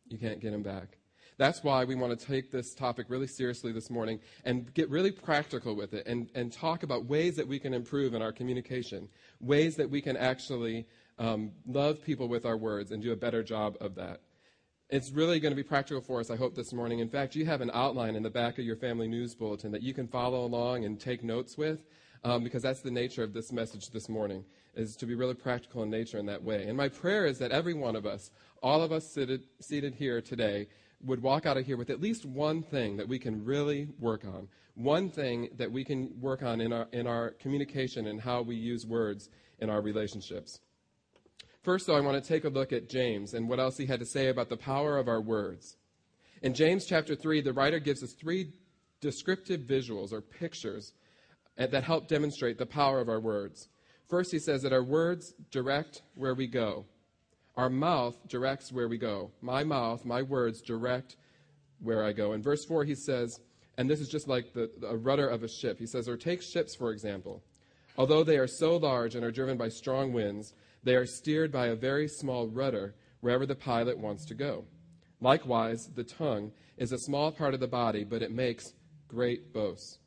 You 0.08 0.18
can't 0.18 0.40
get 0.40 0.52
them 0.52 0.64
back. 0.64 0.98
That's 1.38 1.64
why 1.64 1.86
we 1.86 1.96
want 1.96 2.20
to 2.20 2.26
take 2.26 2.52
this 2.52 2.76
topic 2.76 3.08
really 3.10 3.26
seriously 3.26 3.72
this 3.72 3.90
morning 3.90 4.20
and 4.46 4.72
get 4.74 4.90
really 4.90 5.12
practical 5.12 5.76
with 5.76 5.94
it 5.94 6.06
and, 6.06 6.30
and 6.36 6.52
talk 6.52 6.84
about 6.84 7.06
ways 7.06 7.36
that 7.38 7.48
we 7.48 7.58
can 7.58 7.74
improve 7.74 8.14
in 8.14 8.22
our 8.22 8.32
communication, 8.32 9.10
ways 9.40 9.76
that 9.78 9.90
we 9.90 10.02
can 10.02 10.18
actually 10.18 10.86
um, 11.18 11.52
love 11.66 12.04
people 12.04 12.28
with 12.28 12.46
our 12.46 12.58
words 12.58 12.92
and 12.92 13.02
do 13.02 13.12
a 13.12 13.16
better 13.16 13.42
job 13.42 13.76
of 13.82 13.96
that. 13.96 14.22
It's 14.92 15.10
really 15.10 15.40
going 15.40 15.54
to 15.54 15.56
be 15.56 15.64
practical 15.64 16.02
for 16.02 16.20
us, 16.20 16.30
I 16.30 16.36
hope, 16.36 16.54
this 16.54 16.74
morning. 16.74 17.00
In 17.00 17.08
fact, 17.08 17.34
you 17.34 17.46
have 17.46 17.62
an 17.62 17.72
outline 17.74 18.18
in 18.18 18.24
the 18.24 18.30
back 18.30 18.60
of 18.60 18.66
your 18.66 18.76
family 18.76 19.08
news 19.08 19.34
bulletin 19.34 19.72
that 19.72 19.82
you 19.82 19.94
can 19.94 20.06
follow 20.06 20.44
along 20.44 20.84
and 20.84 21.00
take 21.00 21.24
notes 21.24 21.58
with. 21.58 21.86
Um, 22.26 22.44
because 22.44 22.62
that's 22.62 22.82
the 22.82 22.92
nature 22.92 23.24
of 23.24 23.32
this 23.34 23.54
message 23.54 23.90
this 23.90 24.10
morning, 24.10 24.44
is 24.76 24.98
to 24.98 25.06
be 25.06 25.16
really 25.16 25.34
practical 25.34 25.82
in 25.82 25.90
nature 25.90 26.18
in 26.18 26.26
that 26.26 26.44
way. 26.44 26.68
And 26.68 26.76
my 26.76 26.90
prayer 26.90 27.26
is 27.26 27.40
that 27.40 27.52
every 27.52 27.74
one 27.74 27.96
of 27.96 28.06
us, 28.06 28.32
all 28.62 28.84
of 28.84 28.92
us 28.92 29.10
seated, 29.10 29.46
seated 29.62 29.96
here 29.96 30.22
today, 30.22 30.68
would 31.04 31.24
walk 31.24 31.46
out 31.46 31.56
of 31.56 31.66
here 31.66 31.78
with 31.78 31.90
at 31.90 32.02
least 32.02 32.26
one 32.26 32.62
thing 32.62 32.98
that 32.98 33.08
we 33.08 33.18
can 33.18 33.46
really 33.46 33.88
work 33.98 34.26
on, 34.26 34.50
one 34.76 35.10
thing 35.10 35.50
that 35.56 35.72
we 35.72 35.86
can 35.86 36.12
work 36.20 36.44
on 36.44 36.60
in 36.60 36.74
our, 36.74 36.88
in 36.92 37.08
our 37.08 37.32
communication 37.40 38.08
and 38.08 38.20
how 38.20 38.42
we 38.42 38.58
use 38.58 38.86
words 38.86 39.30
in 39.60 39.70
our 39.70 39.82
relationships. 39.82 40.60
First, 41.64 41.86
though, 41.86 41.96
I 41.96 42.02
want 42.02 42.22
to 42.22 42.28
take 42.28 42.44
a 42.44 42.50
look 42.50 42.74
at 42.74 42.90
James 42.90 43.36
and 43.36 43.48
what 43.48 43.60
else 43.60 43.78
he 43.78 43.86
had 43.86 44.00
to 44.00 44.06
say 44.06 44.30
about 44.30 44.50
the 44.50 44.58
power 44.58 44.98
of 44.98 45.08
our 45.08 45.22
words. 45.22 45.78
In 46.42 46.56
James 46.56 46.88
chapter 46.88 47.16
3, 47.16 47.42
the 47.42 47.54
writer 47.54 47.78
gives 47.78 48.02
us 48.02 48.14
three 48.14 48.52
descriptive 49.00 49.62
visuals 49.62 50.12
or 50.12 50.22
pictures 50.22 50.94
uh, 51.60 51.68
that 51.68 51.84
help 51.84 52.08
demonstrate 52.08 52.58
the 52.58 52.66
power 52.66 53.00
of 53.00 53.10
our 53.10 53.20
words. 53.20 53.68
First, 54.10 54.32
he 54.32 54.40
says 54.40 54.64
that 54.64 54.74
our 54.74 54.84
words 54.84 55.36
direct 55.52 56.02
where 56.16 56.34
we 56.34 56.48
go. 56.48 56.86
Our 57.56 57.70
mouth 57.70 58.18
directs 58.28 58.72
where 58.72 58.88
we 58.88 58.98
go. 58.98 59.30
My 59.42 59.64
mouth, 59.64 60.04
my 60.04 60.24
words 60.24 60.62
direct 60.62 61.16
where 61.80 62.04
I 62.04 62.12
go. 62.12 62.34
In 62.34 62.42
verse 62.42 62.66
4, 62.66 62.86
he 62.86 62.96
says, 62.96 63.40
and 63.78 63.88
this 63.88 64.00
is 64.00 64.10
just 64.10 64.28
like 64.28 64.54
the, 64.54 64.72
the 64.80 64.98
rudder 64.98 65.28
of 65.28 65.44
a 65.44 65.48
ship. 65.48 65.78
He 65.78 65.86
says, 65.86 66.10
or 66.10 66.18
take 66.18 66.42
ships, 66.42 66.74
for 66.74 66.92
example. 66.92 67.44
Although 67.98 68.24
they 68.24 68.38
are 68.38 68.48
so 68.48 68.78
large 68.78 69.14
and 69.14 69.24
are 69.24 69.32
driven 69.32 69.58
by 69.58 69.70
strong 69.70 70.12
winds, 70.12 70.54
they 70.84 70.96
are 70.96 71.06
steered 71.06 71.52
by 71.52 71.68
a 71.68 71.76
very 71.76 72.08
small 72.08 72.48
rudder 72.48 72.96
wherever 73.20 73.46
the 73.46 73.56
pilot 73.56 73.98
wants 73.98 74.26
to 74.26 74.34
go. 74.34 74.66
Likewise, 75.20 75.88
the 75.96 76.04
tongue 76.04 76.52
is 76.78 76.92
a 76.92 76.98
small 76.98 77.32
part 77.32 77.54
of 77.54 77.60
the 77.60 77.68
body, 77.68 78.04
but 78.04 78.22
it 78.22 78.32
makes 78.32 78.74
great 79.08 79.54
boasts. 79.54 80.00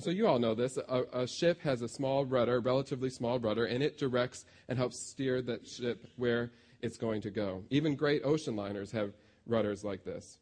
So 0.00 0.10
you 0.10 0.26
all 0.26 0.38
know 0.38 0.54
this. 0.54 0.76
A, 0.76 1.04
a, 1.12 1.26
ship 1.26 1.60
has 1.62 1.80
a 1.80 1.88
small 1.88 2.24
rudder, 2.24 2.60
relatively 2.60 3.10
small 3.10 3.38
rudder, 3.38 3.66
and 3.66 3.82
it 3.82 3.96
directs 3.96 4.44
and 4.68 4.76
helps 4.76 4.98
steer 4.98 5.40
that 5.42 5.66
ship 5.66 6.06
where 6.16 6.50
it's 6.82 6.96
going 6.96 7.22
to 7.22 7.30
go. 7.30 7.62
Even 7.70 7.94
great 7.94 8.22
ocean 8.24 8.56
liners 8.56 8.90
have 8.90 9.12
rudders 9.46 9.84
like 9.84 10.04
this. 10.04 10.38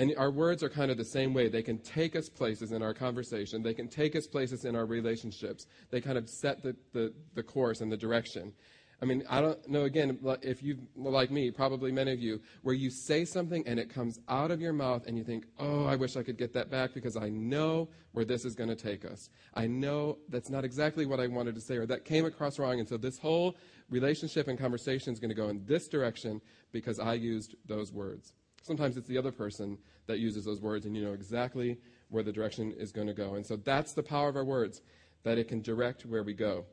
And 0.00 0.14
our 0.16 0.30
words 0.30 0.62
are 0.62 0.70
kind 0.70 0.90
of 0.90 0.96
the 0.96 1.04
same 1.04 1.34
way. 1.34 1.50
They 1.50 1.62
can 1.62 1.76
take 1.76 2.16
us 2.16 2.30
places 2.30 2.72
in 2.72 2.82
our 2.82 2.94
conversation. 2.94 3.62
They 3.62 3.74
can 3.74 3.86
take 3.86 4.16
us 4.16 4.26
places 4.26 4.64
in 4.64 4.74
our 4.74 4.86
relationships. 4.86 5.66
They 5.90 6.00
kind 6.00 6.16
of 6.16 6.26
set 6.26 6.62
the, 6.62 6.74
the, 6.94 7.12
the 7.34 7.42
course 7.42 7.82
and 7.82 7.92
the 7.92 7.98
direction. 7.98 8.54
I 9.02 9.04
mean, 9.04 9.24
I 9.28 9.42
don't 9.42 9.68
know, 9.68 9.82
again, 9.82 10.18
if 10.40 10.62
you, 10.62 10.78
like 10.96 11.30
me, 11.30 11.50
probably 11.50 11.92
many 11.92 12.12
of 12.12 12.18
you, 12.18 12.40
where 12.62 12.74
you 12.74 12.88
say 12.88 13.26
something 13.26 13.62
and 13.66 13.78
it 13.78 13.92
comes 13.92 14.18
out 14.26 14.50
of 14.50 14.58
your 14.58 14.72
mouth 14.72 15.06
and 15.06 15.18
you 15.18 15.24
think, 15.24 15.44
oh, 15.58 15.84
I 15.84 15.96
wish 15.96 16.16
I 16.16 16.22
could 16.22 16.38
get 16.38 16.54
that 16.54 16.70
back 16.70 16.94
because 16.94 17.18
I 17.18 17.28
know 17.28 17.90
where 18.12 18.24
this 18.24 18.46
is 18.46 18.54
going 18.54 18.70
to 18.70 18.76
take 18.76 19.04
us. 19.04 19.28
I 19.52 19.66
know 19.66 20.16
that's 20.30 20.48
not 20.48 20.64
exactly 20.64 21.04
what 21.04 21.20
I 21.20 21.26
wanted 21.26 21.56
to 21.56 21.60
say 21.60 21.76
or 21.76 21.84
that 21.84 22.06
came 22.06 22.24
across 22.24 22.58
wrong. 22.58 22.80
And 22.80 22.88
so 22.88 22.96
this 22.96 23.18
whole 23.18 23.54
relationship 23.90 24.48
and 24.48 24.58
conversation 24.58 25.12
is 25.12 25.20
going 25.20 25.28
to 25.28 25.34
go 25.34 25.50
in 25.50 25.62
this 25.66 25.88
direction 25.88 26.40
because 26.72 26.98
I 26.98 27.14
used 27.14 27.54
those 27.66 27.92
words. 27.92 28.32
Sometimes 28.62 28.96
it's 28.96 29.08
the 29.08 29.18
other 29.18 29.32
person 29.32 29.78
that 30.06 30.18
uses 30.18 30.44
those 30.44 30.60
words 30.60 30.86
and 30.86 30.96
you 30.96 31.04
know 31.04 31.12
exactly 31.12 31.78
where 32.08 32.22
the 32.22 32.32
direction 32.32 32.72
is 32.72 32.92
going 32.92 33.06
to 33.06 33.14
go. 33.14 33.34
And 33.34 33.46
so 33.46 33.56
that's 33.56 33.92
the 33.92 34.02
power 34.02 34.28
of 34.28 34.36
our 34.36 34.44
words, 34.44 34.82
that 35.22 35.38
it 35.38 35.48
can 35.48 35.62
direct 35.62 36.04
where 36.04 36.22
we 36.22 36.34
go. 36.34 36.64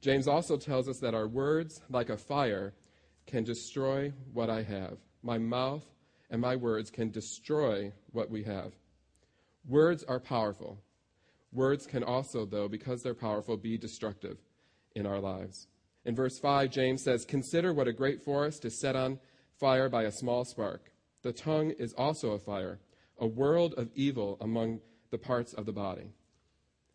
James 0.00 0.26
also 0.26 0.56
tells 0.56 0.88
us 0.88 0.98
that 1.00 1.14
our 1.14 1.28
words, 1.28 1.82
like 1.90 2.08
a 2.08 2.16
fire, 2.16 2.72
can 3.26 3.44
destroy 3.44 4.12
what 4.32 4.48
I 4.48 4.62
have. 4.62 4.98
My 5.22 5.38
mouth 5.38 5.84
and 6.30 6.40
my 6.40 6.56
words 6.56 6.90
can 6.90 7.10
destroy 7.10 7.92
what 8.12 8.30
we 8.30 8.42
have. 8.44 8.72
Words 9.68 10.04
are 10.04 10.20
powerful. 10.20 10.78
Words 11.52 11.86
can 11.86 12.02
also, 12.02 12.46
though, 12.46 12.68
because 12.68 13.02
they're 13.02 13.14
powerful, 13.14 13.56
be 13.56 13.76
destructive 13.76 14.38
in 14.94 15.06
our 15.06 15.20
lives. 15.20 15.66
In 16.04 16.14
verse 16.14 16.38
5, 16.38 16.70
James 16.70 17.02
says, 17.02 17.24
Consider 17.24 17.74
what 17.74 17.88
a 17.88 17.92
great 17.92 18.22
forest 18.22 18.64
is 18.64 18.80
set 18.80 18.96
on 18.96 19.18
fire 19.58 19.88
by 19.88 20.04
a 20.04 20.12
small 20.12 20.44
spark. 20.44 20.89
The 21.22 21.32
tongue 21.32 21.70
is 21.78 21.92
also 21.94 22.32
a 22.32 22.38
fire, 22.38 22.80
a 23.18 23.26
world 23.26 23.74
of 23.76 23.90
evil 23.94 24.38
among 24.40 24.80
the 25.10 25.18
parts 25.18 25.52
of 25.52 25.66
the 25.66 25.72
body. 25.72 26.12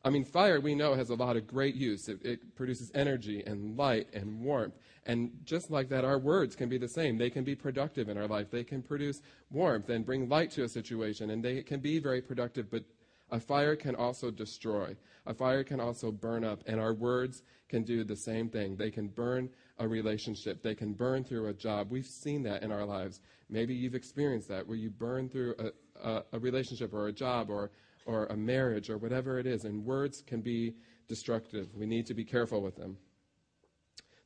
I 0.03 0.12
mean, 0.12 0.24
fire, 0.24 0.60
we 0.60 0.75
know, 0.75 0.94
has 0.94 1.10
a 1.10 1.15
lot 1.15 1.36
of 1.36 1.48
great 1.48 1.74
use. 1.74 2.08
It, 2.08 2.24
it, 2.24 2.55
produces 2.55 2.91
energy 2.94 3.41
and 3.44 3.75
light 3.75 4.08
and 4.13 4.41
warmth. 4.41 4.75
And 5.08 5.32
just 5.46 5.72
like 5.72 5.89
that, 5.89 6.05
our 6.05 6.20
words 6.20 6.55
can 6.55 6.70
be 6.70 6.77
the 6.77 6.88
same. 6.88 7.17
They 7.17 7.32
can 7.32 7.44
be 7.44 7.55
productive 7.55 8.08
in 8.08 8.17
our 8.17 8.27
life. 8.27 8.51
They 8.51 8.63
can 8.63 8.84
produce 8.84 9.22
warmth 9.50 9.89
and 9.89 10.05
bring 10.05 10.29
light 10.29 10.51
to 10.51 10.63
a 10.63 10.70
situation. 10.70 11.32
And 11.32 11.44
they 11.44 11.63
can 11.63 11.79
be 11.79 11.98
very 11.98 12.22
productive, 12.22 12.70
but 12.70 12.84
a 13.32 13.39
fire 13.39 13.75
can 13.75 13.96
also 13.96 14.29
destroy. 14.29 14.96
A 15.25 15.34
fire 15.34 15.63
can 15.63 15.79
also 15.79 16.12
burn 16.12 16.44
up. 16.44 16.62
And 16.67 16.79
our 16.79 16.94
words 16.94 17.41
can 17.67 17.82
do 17.82 18.03
the 18.03 18.15
same 18.15 18.48
thing. 18.48 18.75
They 18.75 18.91
can 18.91 19.08
burn 19.08 19.50
a 19.79 19.88
relationship, 19.88 20.62
they 20.62 20.75
can 20.75 20.94
burn 20.94 21.24
through 21.24 21.48
a 21.48 21.53
job. 21.53 21.91
We've 21.91 22.05
seen 22.05 22.44
that 22.44 22.63
in 22.63 22.72
our 22.72 22.86
lives. 22.86 23.20
Maybe 23.49 23.73
you've 23.73 23.95
experienced 23.95 24.47
that, 24.49 24.67
where 24.67 24.77
you 24.77 24.89
burn 24.89 25.29
through 25.29 25.55
a, 25.59 26.09
a, 26.09 26.23
a 26.33 26.39
relationship 26.39 26.93
or 26.93 27.07
a 27.07 27.13
job 27.13 27.49
or 27.49 27.71
or 28.05 28.27
a 28.27 28.37
marriage 28.37 28.89
or 28.89 28.97
whatever 28.97 29.39
it 29.39 29.45
is. 29.45 29.65
And 29.65 29.83
words 29.83 30.23
can 30.25 30.41
be 30.41 30.75
destructive. 31.07 31.69
We 31.75 31.85
need 31.85 32.05
to 32.07 32.13
be 32.13 32.23
careful 32.23 32.61
with 32.61 32.75
them. 32.75 32.97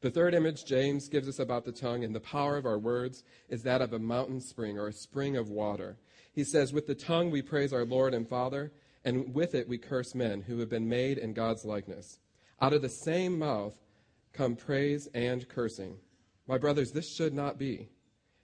The 0.01 0.11
third 0.11 0.33
image 0.33 0.65
James 0.65 1.09
gives 1.09 1.27
us 1.27 1.39
about 1.39 1.65
the 1.65 1.71
tongue 1.71 2.03
and 2.03 2.15
the 2.15 2.21
power 2.21 2.55
of 2.55 2.65
our 2.65 2.79
words 2.79 3.23
is 3.49 3.63
that 3.63 3.81
of 3.81 3.91
a 3.91 3.99
mountain 3.99 4.39
spring 4.39 4.77
or 4.77 4.87
a 4.87 4.93
spring 4.93 5.35
of 5.35 5.49
water. 5.49 5.97
He 6.31 6.43
says, 6.43 6.71
With 6.71 6.87
the 6.87 6.95
tongue 6.95 7.31
we 7.31 7.41
praise 7.41 7.73
our 7.73 7.83
Lord 7.83 8.13
and 8.13 8.27
Father, 8.27 8.71
and 9.03 9.33
with 9.33 9.55
it 9.55 9.67
we 9.67 9.77
curse 9.77 10.15
men 10.15 10.41
who 10.41 10.59
have 10.59 10.69
been 10.69 10.87
made 10.87 11.17
in 11.17 11.33
God's 11.33 11.65
likeness. 11.65 12.19
Out 12.61 12.73
of 12.73 12.81
the 12.81 12.89
same 12.89 13.37
mouth 13.39 13.75
come 14.31 14.55
praise 14.55 15.07
and 15.13 15.47
cursing. 15.49 15.97
My 16.47 16.57
brothers, 16.57 16.91
this 16.91 17.13
should 17.13 17.33
not 17.33 17.57
be. 17.57 17.89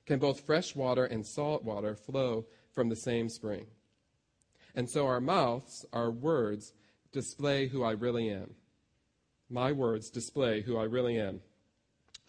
Can 0.05 0.19
both 0.19 0.41
fresh 0.41 0.75
water 0.75 1.05
and 1.05 1.25
salt 1.25 1.63
water 1.63 1.95
flow 1.95 2.45
from 2.71 2.89
the 2.89 2.95
same 2.95 3.29
spring? 3.29 3.65
And 4.75 4.89
so 4.89 5.07
our 5.07 5.21
mouths, 5.21 5.85
our 5.93 6.11
words, 6.11 6.73
display 7.11 7.67
who 7.67 7.83
I 7.83 7.91
really 7.91 8.29
am. 8.29 8.55
My 9.49 9.71
words 9.71 10.09
display 10.09 10.61
who 10.61 10.77
I 10.77 10.83
really 10.83 11.19
am. 11.19 11.41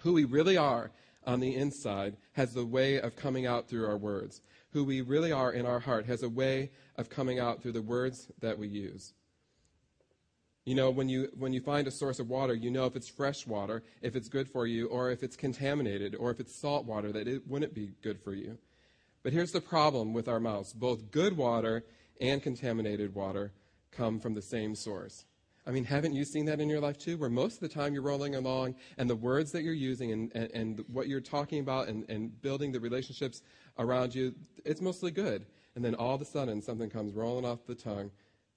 Who 0.02 0.12
we 0.12 0.24
really 0.24 0.56
are 0.56 0.90
on 1.26 1.40
the 1.40 1.54
inside 1.54 2.16
has 2.32 2.54
the 2.54 2.64
way 2.64 3.00
of 3.00 3.16
coming 3.16 3.46
out 3.46 3.68
through 3.68 3.86
our 3.86 3.96
words. 3.96 4.40
Who 4.70 4.84
we 4.84 5.00
really 5.00 5.32
are 5.32 5.52
in 5.52 5.66
our 5.66 5.80
heart 5.80 6.06
has 6.06 6.22
a 6.22 6.28
way 6.28 6.70
of 6.96 7.10
coming 7.10 7.38
out 7.38 7.62
through 7.62 7.72
the 7.72 7.82
words 7.82 8.28
that 8.40 8.58
we 8.58 8.68
use. 8.68 9.12
You 10.66 10.74
know, 10.74 10.90
when 10.90 11.08
you, 11.08 11.28
when 11.38 11.52
you 11.52 11.60
find 11.60 11.86
a 11.86 11.92
source 11.92 12.18
of 12.18 12.28
water, 12.28 12.52
you 12.52 12.72
know 12.72 12.86
if 12.86 12.96
it's 12.96 13.08
fresh 13.08 13.46
water, 13.46 13.84
if 14.02 14.16
it's 14.16 14.28
good 14.28 14.48
for 14.48 14.66
you, 14.66 14.88
or 14.88 15.12
if 15.12 15.22
it's 15.22 15.36
contaminated, 15.36 16.16
or 16.16 16.32
if 16.32 16.40
it's 16.40 16.60
salt 16.60 16.84
water, 16.84 17.12
that 17.12 17.28
it 17.28 17.46
wouldn't 17.46 17.72
be 17.72 17.92
good 18.02 18.20
for 18.20 18.34
you. 18.34 18.58
But 19.22 19.32
here's 19.32 19.52
the 19.52 19.60
problem 19.60 20.12
with 20.12 20.26
our 20.26 20.40
mouths 20.40 20.72
both 20.72 21.12
good 21.12 21.36
water 21.36 21.84
and 22.20 22.42
contaminated 22.42 23.14
water 23.14 23.52
come 23.92 24.18
from 24.18 24.34
the 24.34 24.42
same 24.42 24.74
source. 24.74 25.24
I 25.68 25.70
mean, 25.70 25.84
haven't 25.84 26.14
you 26.14 26.24
seen 26.24 26.46
that 26.46 26.60
in 26.60 26.68
your 26.68 26.80
life 26.80 26.98
too? 26.98 27.16
Where 27.16 27.30
most 27.30 27.54
of 27.54 27.60
the 27.60 27.68
time 27.68 27.94
you're 27.94 28.02
rolling 28.02 28.34
along 28.34 28.74
and 28.98 29.08
the 29.08 29.16
words 29.16 29.52
that 29.52 29.62
you're 29.62 29.72
using 29.72 30.10
and, 30.10 30.32
and, 30.34 30.50
and 30.52 30.84
what 30.88 31.06
you're 31.06 31.20
talking 31.20 31.60
about 31.60 31.86
and, 31.86 32.08
and 32.08 32.40
building 32.42 32.72
the 32.72 32.80
relationships 32.80 33.40
around 33.78 34.16
you, 34.16 34.34
it's 34.64 34.80
mostly 34.80 35.12
good. 35.12 35.46
And 35.76 35.84
then 35.84 35.94
all 35.94 36.14
of 36.14 36.20
a 36.20 36.24
sudden 36.24 36.60
something 36.60 36.90
comes 36.90 37.12
rolling 37.14 37.44
off 37.44 37.66
the 37.66 37.74
tongue 37.76 38.10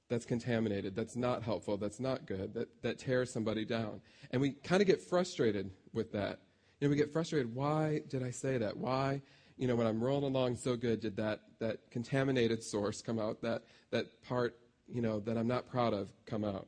that's 0.10 0.26
contaminated, 0.26 0.96
that's 0.96 1.16
not 1.16 1.44
helpful, 1.44 1.78
that's 1.78 2.00
not 2.00 2.26
good, 2.26 2.54
that, 2.56 2.68
that 2.82 2.98
tears 2.98 3.32
somebody 3.32 3.64
down. 3.64 4.02
And 4.32 4.42
we 4.42 4.52
kind 4.52 4.82
of 4.82 4.88
get 4.88 5.02
frustrated 5.02 5.70
with 5.94 6.12
that. 6.14 6.40
You 6.80 6.88
know, 6.88 6.90
we 6.90 6.98
get 6.98 7.14
frustrated. 7.14 7.54
Why 7.54 8.02
did 8.10 8.24
I 8.24 8.32
say 8.32 8.58
that? 8.58 8.76
Why, 8.76 9.22
you 9.58 9.68
know, 9.68 9.76
when 9.76 9.86
I'm 9.86 10.04
rolling 10.04 10.36
along 10.36 10.56
so 10.56 10.76
good, 10.76 11.00
did 11.00 11.16
that, 11.18 11.42
that 11.60 11.92
contaminated 11.92 12.64
source 12.64 13.02
come 13.02 13.20
out, 13.20 13.42
that, 13.42 13.64
that 13.92 14.06
part, 14.24 14.58
you 14.88 15.02
know, 15.02 15.20
that 15.22 15.38
I'm 15.38 15.48
not 15.48 15.70
proud 15.70 15.94
of 15.94 16.12
come 16.26 16.44
out? 16.44 16.68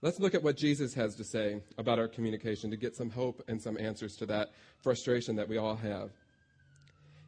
Let's 0.00 0.18
look 0.18 0.34
at 0.34 0.42
what 0.42 0.56
Jesus 0.56 0.94
has 0.94 1.14
to 1.16 1.24
say 1.24 1.60
about 1.78 1.98
our 1.98 2.08
communication 2.08 2.70
to 2.70 2.76
get 2.76 2.96
some 2.96 3.10
hope 3.10 3.42
and 3.48 3.60
some 3.60 3.76
answers 3.78 4.16
to 4.16 4.26
that 4.26 4.50
frustration 4.82 5.36
that 5.36 5.48
we 5.48 5.58
all 5.58 5.76
have. 5.76 6.10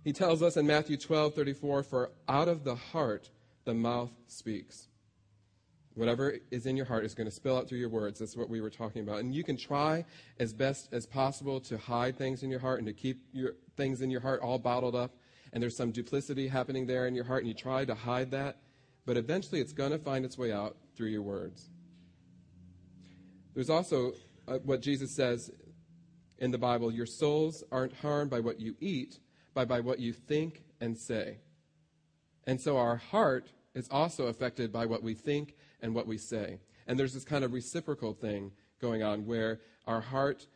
He 0.05 0.13
tells 0.13 0.43
us 0.43 0.57
in 0.57 0.67
Matthew 0.67 0.97
12, 0.97 1.35
34, 1.35 1.83
For 1.83 2.11
out 2.29 2.49
of 2.49 2.65
the 2.65 2.75
heart 2.75 3.31
the 3.65 3.75
mouth 3.75 4.11
speaks. 4.27 4.89
Whatever 5.95 6.39
is 6.51 6.67
in 6.67 6.77
your 6.77 6.87
heart 6.87 7.05
is 7.05 7.15
going 7.15 7.29
to 7.29 7.35
spill 7.35 7.57
out 7.57 7.69
through 7.69 7.79
your 7.79 7.89
words. 7.89 8.19
That's 8.19 8.37
what 8.37 8.51
we 8.51 8.61
were 8.61 8.71
talking 8.71 9.03
about. 9.03 9.21
And 9.21 9.33
you 9.33 9.45
can 9.45 9.57
try 9.57 10.05
as 10.41 10.53
best 10.53 10.89
as 10.93 11.07
possible 11.07 11.61
to 11.61 11.79
hide 11.79 12.19
things 12.19 12.43
in 12.43 12.51
your 12.51 12.59
heart 12.59 12.79
and 12.79 12.87
to 12.87 12.93
keep 12.93 13.23
your 13.33 13.53
things 13.77 14.01
in 14.01 14.11
your 14.11 14.21
heart 14.21 14.41
all 14.43 14.59
bottled 14.59 14.97
up. 14.97 15.15
And 15.53 15.63
there's 15.63 15.77
some 15.77 15.93
duplicity 15.93 16.49
happening 16.49 16.87
there 16.87 17.07
in 17.07 17.15
your 17.15 17.25
heart, 17.25 17.43
and 17.43 17.49
you 17.49 17.55
try 17.55 17.85
to 17.85 17.95
hide 17.95 18.33
that. 18.33 18.59
But 19.07 19.17
eventually 19.17 19.61
it's 19.61 19.73
going 19.73 19.93
to 19.93 19.99
find 19.99 20.25
its 20.25 20.37
way 20.37 20.51
out 20.51 20.77
through 20.97 21.09
your 21.09 21.23
words. 21.23 21.69
There's 23.55 23.71
also 23.71 24.15
uh, 24.49 24.59
what 24.65 24.81
Jesus 24.83 25.15
says 25.15 25.53
in 26.39 26.51
the 26.51 26.59
Bible 26.59 26.93
your 26.93 27.07
souls 27.07 27.63
aren't 27.71 27.95
harmed 27.95 28.31
by 28.31 28.41
what 28.41 28.59
you 28.59 28.75
eat, 28.81 29.21
but 29.55 29.69
by 29.69 29.79
what 29.79 30.01
you 30.01 30.13
think 30.13 30.65
and 30.81 30.99
say. 30.99 31.39
And 32.49 32.61
so 32.61 32.77
our 32.77 32.97
heart 32.97 33.53
is 33.75 33.89
also 33.91 34.27
affected 34.27 34.73
by 34.73 34.87
what 34.87 35.03
we 35.03 35.15
think 35.15 35.55
and 35.85 35.95
what 35.95 36.07
we 36.07 36.17
say. 36.19 36.59
And 36.87 36.99
there's 36.99 37.13
this 37.13 37.25
kind 37.25 37.45
of 37.45 37.53
reciprocal 37.53 38.15
thing 38.15 38.51
going 38.81 39.03
on 39.03 39.27
where 39.27 39.61
our 39.87 40.01
heart, 40.01 40.47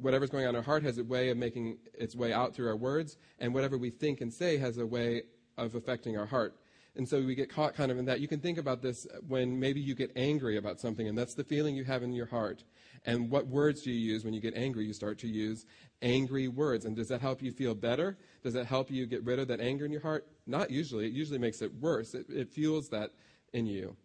whatever's 0.00 0.30
going 0.30 0.44
on 0.44 0.50
in 0.50 0.56
our 0.56 0.62
heart, 0.62 0.82
has 0.82 0.98
a 0.98 1.04
way 1.04 1.30
of 1.30 1.38
making 1.38 1.78
its 1.94 2.16
way 2.16 2.32
out 2.32 2.54
through 2.54 2.68
our 2.68 2.76
words, 2.76 3.16
and 3.38 3.54
whatever 3.54 3.78
we 3.78 3.90
think 3.90 4.20
and 4.20 4.34
say 4.34 4.58
has 4.58 4.76
a 4.78 4.86
way 4.86 5.22
of 5.56 5.76
affecting 5.76 6.18
our 6.18 6.26
heart. 6.26 6.56
And 6.96 7.08
so 7.08 7.22
we 7.22 7.36
get 7.36 7.48
caught 7.48 7.74
kind 7.74 7.92
of 7.92 7.98
in 7.98 8.06
that. 8.06 8.18
You 8.18 8.26
can 8.26 8.40
think 8.40 8.58
about 8.58 8.82
this 8.82 9.06
when 9.28 9.60
maybe 9.60 9.80
you 9.80 9.94
get 9.94 10.10
angry 10.16 10.56
about 10.56 10.80
something, 10.80 11.06
and 11.06 11.16
that's 11.16 11.34
the 11.34 11.44
feeling 11.44 11.76
you 11.76 11.84
have 11.84 12.02
in 12.02 12.12
your 12.12 12.26
heart. 12.26 12.64
And 13.06 13.30
what 13.30 13.46
words 13.46 13.82
do 13.82 13.92
you 13.92 14.12
use 14.12 14.24
when 14.24 14.34
you 14.34 14.40
get 14.40 14.56
angry? 14.56 14.84
You 14.86 14.92
start 14.92 15.18
to 15.20 15.28
use 15.28 15.66
angry 16.02 16.48
words. 16.48 16.84
And 16.84 16.96
does 16.96 17.06
that 17.08 17.20
help 17.20 17.40
you 17.40 17.52
feel 17.52 17.76
better? 17.76 18.18
Does 18.42 18.54
that 18.54 18.66
help 18.66 18.90
you 18.90 19.06
get 19.06 19.24
rid 19.24 19.38
of 19.38 19.46
that 19.48 19.60
anger 19.60 19.84
in 19.84 19.92
your 19.92 20.00
heart? 20.00 20.26
Not 20.48 20.72
usually. 20.72 21.06
It 21.06 21.12
usually 21.12 21.38
makes 21.38 21.62
it 21.62 21.72
worse. 21.74 22.14
It, 22.14 22.26
it 22.28 22.50
fuels 22.50 22.88
that 22.88 23.10
in 23.52 23.66
you. 23.66 23.96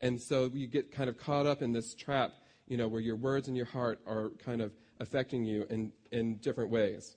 And 0.00 0.20
so 0.20 0.50
you 0.52 0.66
get 0.66 0.90
kind 0.90 1.08
of 1.08 1.18
caught 1.18 1.46
up 1.46 1.62
in 1.62 1.72
this 1.72 1.94
trap, 1.94 2.32
you 2.66 2.76
know, 2.76 2.88
where 2.88 3.00
your 3.00 3.16
words 3.16 3.48
and 3.48 3.56
your 3.56 3.66
heart 3.66 4.00
are 4.06 4.30
kind 4.44 4.60
of 4.60 4.72
affecting 4.98 5.44
you 5.44 5.66
in, 5.70 5.92
in 6.10 6.36
different 6.36 6.70
ways. 6.70 7.16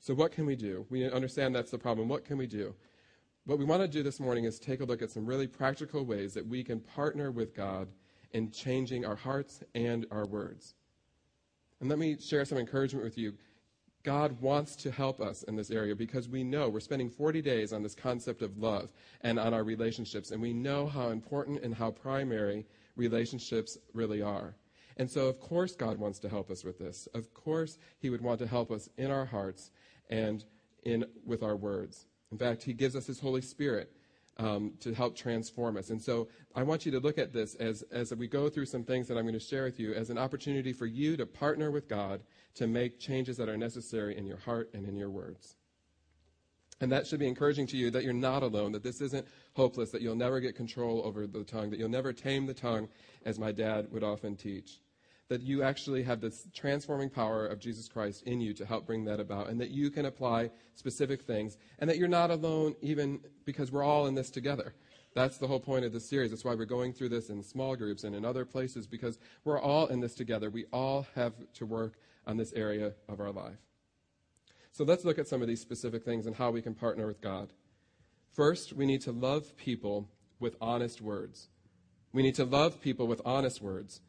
So, 0.00 0.14
what 0.14 0.30
can 0.30 0.46
we 0.46 0.54
do? 0.54 0.86
We 0.88 1.10
understand 1.10 1.54
that's 1.54 1.72
the 1.72 1.78
problem. 1.78 2.08
What 2.08 2.24
can 2.24 2.38
we 2.38 2.46
do? 2.46 2.74
What 3.44 3.58
we 3.58 3.64
want 3.64 3.82
to 3.82 3.88
do 3.88 4.02
this 4.02 4.20
morning 4.20 4.44
is 4.44 4.58
take 4.58 4.80
a 4.80 4.84
look 4.84 5.02
at 5.02 5.10
some 5.10 5.26
really 5.26 5.46
practical 5.46 6.04
ways 6.04 6.34
that 6.34 6.46
we 6.46 6.62
can 6.62 6.80
partner 6.80 7.30
with 7.30 7.54
God 7.54 7.88
in 8.32 8.50
changing 8.50 9.04
our 9.04 9.16
hearts 9.16 9.62
and 9.74 10.06
our 10.10 10.26
words. 10.26 10.74
And 11.80 11.88
let 11.88 11.98
me 11.98 12.16
share 12.18 12.44
some 12.44 12.58
encouragement 12.58 13.04
with 13.04 13.18
you. 13.18 13.34
God 14.06 14.40
wants 14.40 14.76
to 14.76 14.92
help 14.92 15.20
us 15.20 15.42
in 15.42 15.56
this 15.56 15.72
area 15.72 15.96
because 15.96 16.28
we 16.28 16.44
know 16.44 16.68
we're 16.68 16.78
spending 16.78 17.10
40 17.10 17.42
days 17.42 17.72
on 17.72 17.82
this 17.82 17.96
concept 17.96 18.40
of 18.40 18.56
love 18.56 18.88
and 19.22 19.36
on 19.36 19.52
our 19.52 19.64
relationships, 19.64 20.30
and 20.30 20.40
we 20.40 20.52
know 20.52 20.86
how 20.86 21.08
important 21.08 21.64
and 21.64 21.74
how 21.74 21.90
primary 21.90 22.64
relationships 22.94 23.76
really 23.94 24.22
are. 24.22 24.54
And 24.96 25.10
so, 25.10 25.26
of 25.26 25.40
course, 25.40 25.74
God 25.74 25.98
wants 25.98 26.20
to 26.20 26.28
help 26.28 26.52
us 26.52 26.62
with 26.62 26.78
this. 26.78 27.08
Of 27.14 27.34
course, 27.34 27.78
He 27.98 28.08
would 28.08 28.20
want 28.20 28.38
to 28.38 28.46
help 28.46 28.70
us 28.70 28.88
in 28.96 29.10
our 29.10 29.24
hearts 29.24 29.72
and 30.08 30.44
in, 30.84 31.04
with 31.24 31.42
our 31.42 31.56
words. 31.56 32.06
In 32.30 32.38
fact, 32.38 32.62
He 32.62 32.74
gives 32.74 32.94
us 32.94 33.08
His 33.08 33.18
Holy 33.18 33.42
Spirit 33.42 33.90
um, 34.38 34.72
to 34.80 34.92
help 34.92 35.16
transform 35.16 35.76
us. 35.76 35.90
And 35.90 36.00
so 36.00 36.28
I 36.54 36.62
want 36.62 36.84
you 36.84 36.92
to 36.92 37.00
look 37.00 37.18
at 37.18 37.32
this 37.32 37.54
as, 37.56 37.82
as 37.90 38.14
we 38.14 38.28
go 38.28 38.48
through 38.48 38.66
some 38.66 38.84
things 38.84 39.08
that 39.08 39.16
I'm 39.16 39.24
going 39.24 39.34
to 39.34 39.40
share 39.40 39.64
with 39.64 39.80
you 39.80 39.94
as 39.94 40.10
an 40.10 40.18
opportunity 40.18 40.72
for 40.72 40.86
you 40.86 41.16
to 41.16 41.26
partner 41.26 41.70
with 41.70 41.88
God 41.88 42.22
to 42.54 42.66
make 42.66 42.98
changes 42.98 43.36
that 43.38 43.48
are 43.48 43.56
necessary 43.56 44.16
in 44.16 44.26
your 44.26 44.38
heart 44.38 44.70
and 44.74 44.86
in 44.86 44.96
your 44.96 45.10
words. 45.10 45.56
And 46.80 46.92
that 46.92 47.06
should 47.06 47.20
be 47.20 47.26
encouraging 47.26 47.66
to 47.68 47.76
you 47.76 47.90
that 47.90 48.04
you're 48.04 48.12
not 48.12 48.42
alone, 48.42 48.72
that 48.72 48.82
this 48.82 49.00
isn't 49.00 49.26
hopeless, 49.54 49.90
that 49.90 50.02
you'll 50.02 50.14
never 50.14 50.40
get 50.40 50.54
control 50.54 51.00
over 51.04 51.26
the 51.26 51.42
tongue, 51.42 51.70
that 51.70 51.78
you'll 51.78 51.88
never 51.88 52.12
tame 52.12 52.44
the 52.44 52.52
tongue, 52.52 52.88
as 53.24 53.38
my 53.38 53.50
dad 53.50 53.88
would 53.90 54.04
often 54.04 54.36
teach 54.36 54.80
that 55.28 55.42
you 55.42 55.62
actually 55.62 56.02
have 56.04 56.20
this 56.20 56.46
transforming 56.54 57.10
power 57.10 57.46
of 57.46 57.58
Jesus 57.58 57.88
Christ 57.88 58.22
in 58.24 58.40
you 58.40 58.54
to 58.54 58.64
help 58.64 58.86
bring 58.86 59.04
that 59.06 59.20
about, 59.20 59.48
and 59.48 59.60
that 59.60 59.70
you 59.70 59.90
can 59.90 60.06
apply 60.06 60.50
specific 60.74 61.22
things, 61.22 61.56
and 61.78 61.90
that 61.90 61.98
you're 61.98 62.08
not 62.08 62.30
alone 62.30 62.76
even 62.80 63.20
because 63.44 63.72
we're 63.72 63.82
all 63.82 64.06
in 64.06 64.14
this 64.14 64.30
together. 64.30 64.74
That's 65.14 65.38
the 65.38 65.46
whole 65.46 65.60
point 65.60 65.84
of 65.84 65.92
this 65.92 66.08
series. 66.08 66.30
That's 66.30 66.44
why 66.44 66.54
we're 66.54 66.66
going 66.66 66.92
through 66.92 67.08
this 67.08 67.30
in 67.30 67.42
small 67.42 67.74
groups 67.74 68.04
and 68.04 68.14
in 68.14 68.24
other 68.24 68.44
places, 68.44 68.86
because 68.86 69.18
we're 69.44 69.60
all 69.60 69.86
in 69.86 70.00
this 70.00 70.14
together. 70.14 70.50
We 70.50 70.66
all 70.72 71.06
have 71.14 71.32
to 71.54 71.66
work 71.66 71.94
on 72.26 72.36
this 72.36 72.52
area 72.52 72.92
of 73.08 73.18
our 73.18 73.32
life. 73.32 73.56
So 74.72 74.84
let's 74.84 75.06
look 75.06 75.18
at 75.18 75.26
some 75.26 75.40
of 75.40 75.48
these 75.48 75.62
specific 75.62 76.04
things 76.04 76.26
and 76.26 76.36
how 76.36 76.50
we 76.50 76.60
can 76.60 76.74
partner 76.74 77.06
with 77.06 77.22
God. 77.22 77.52
First, 78.34 78.74
we 78.74 78.84
need 78.84 79.00
to 79.02 79.12
love 79.12 79.56
people 79.56 80.10
with 80.38 80.54
honest 80.60 81.00
words. 81.00 81.48
We 82.12 82.22
need 82.22 82.34
to 82.34 82.44
love 82.44 82.82
people 82.82 83.06
with 83.06 83.22
honest 83.24 83.62
words. 83.62 84.02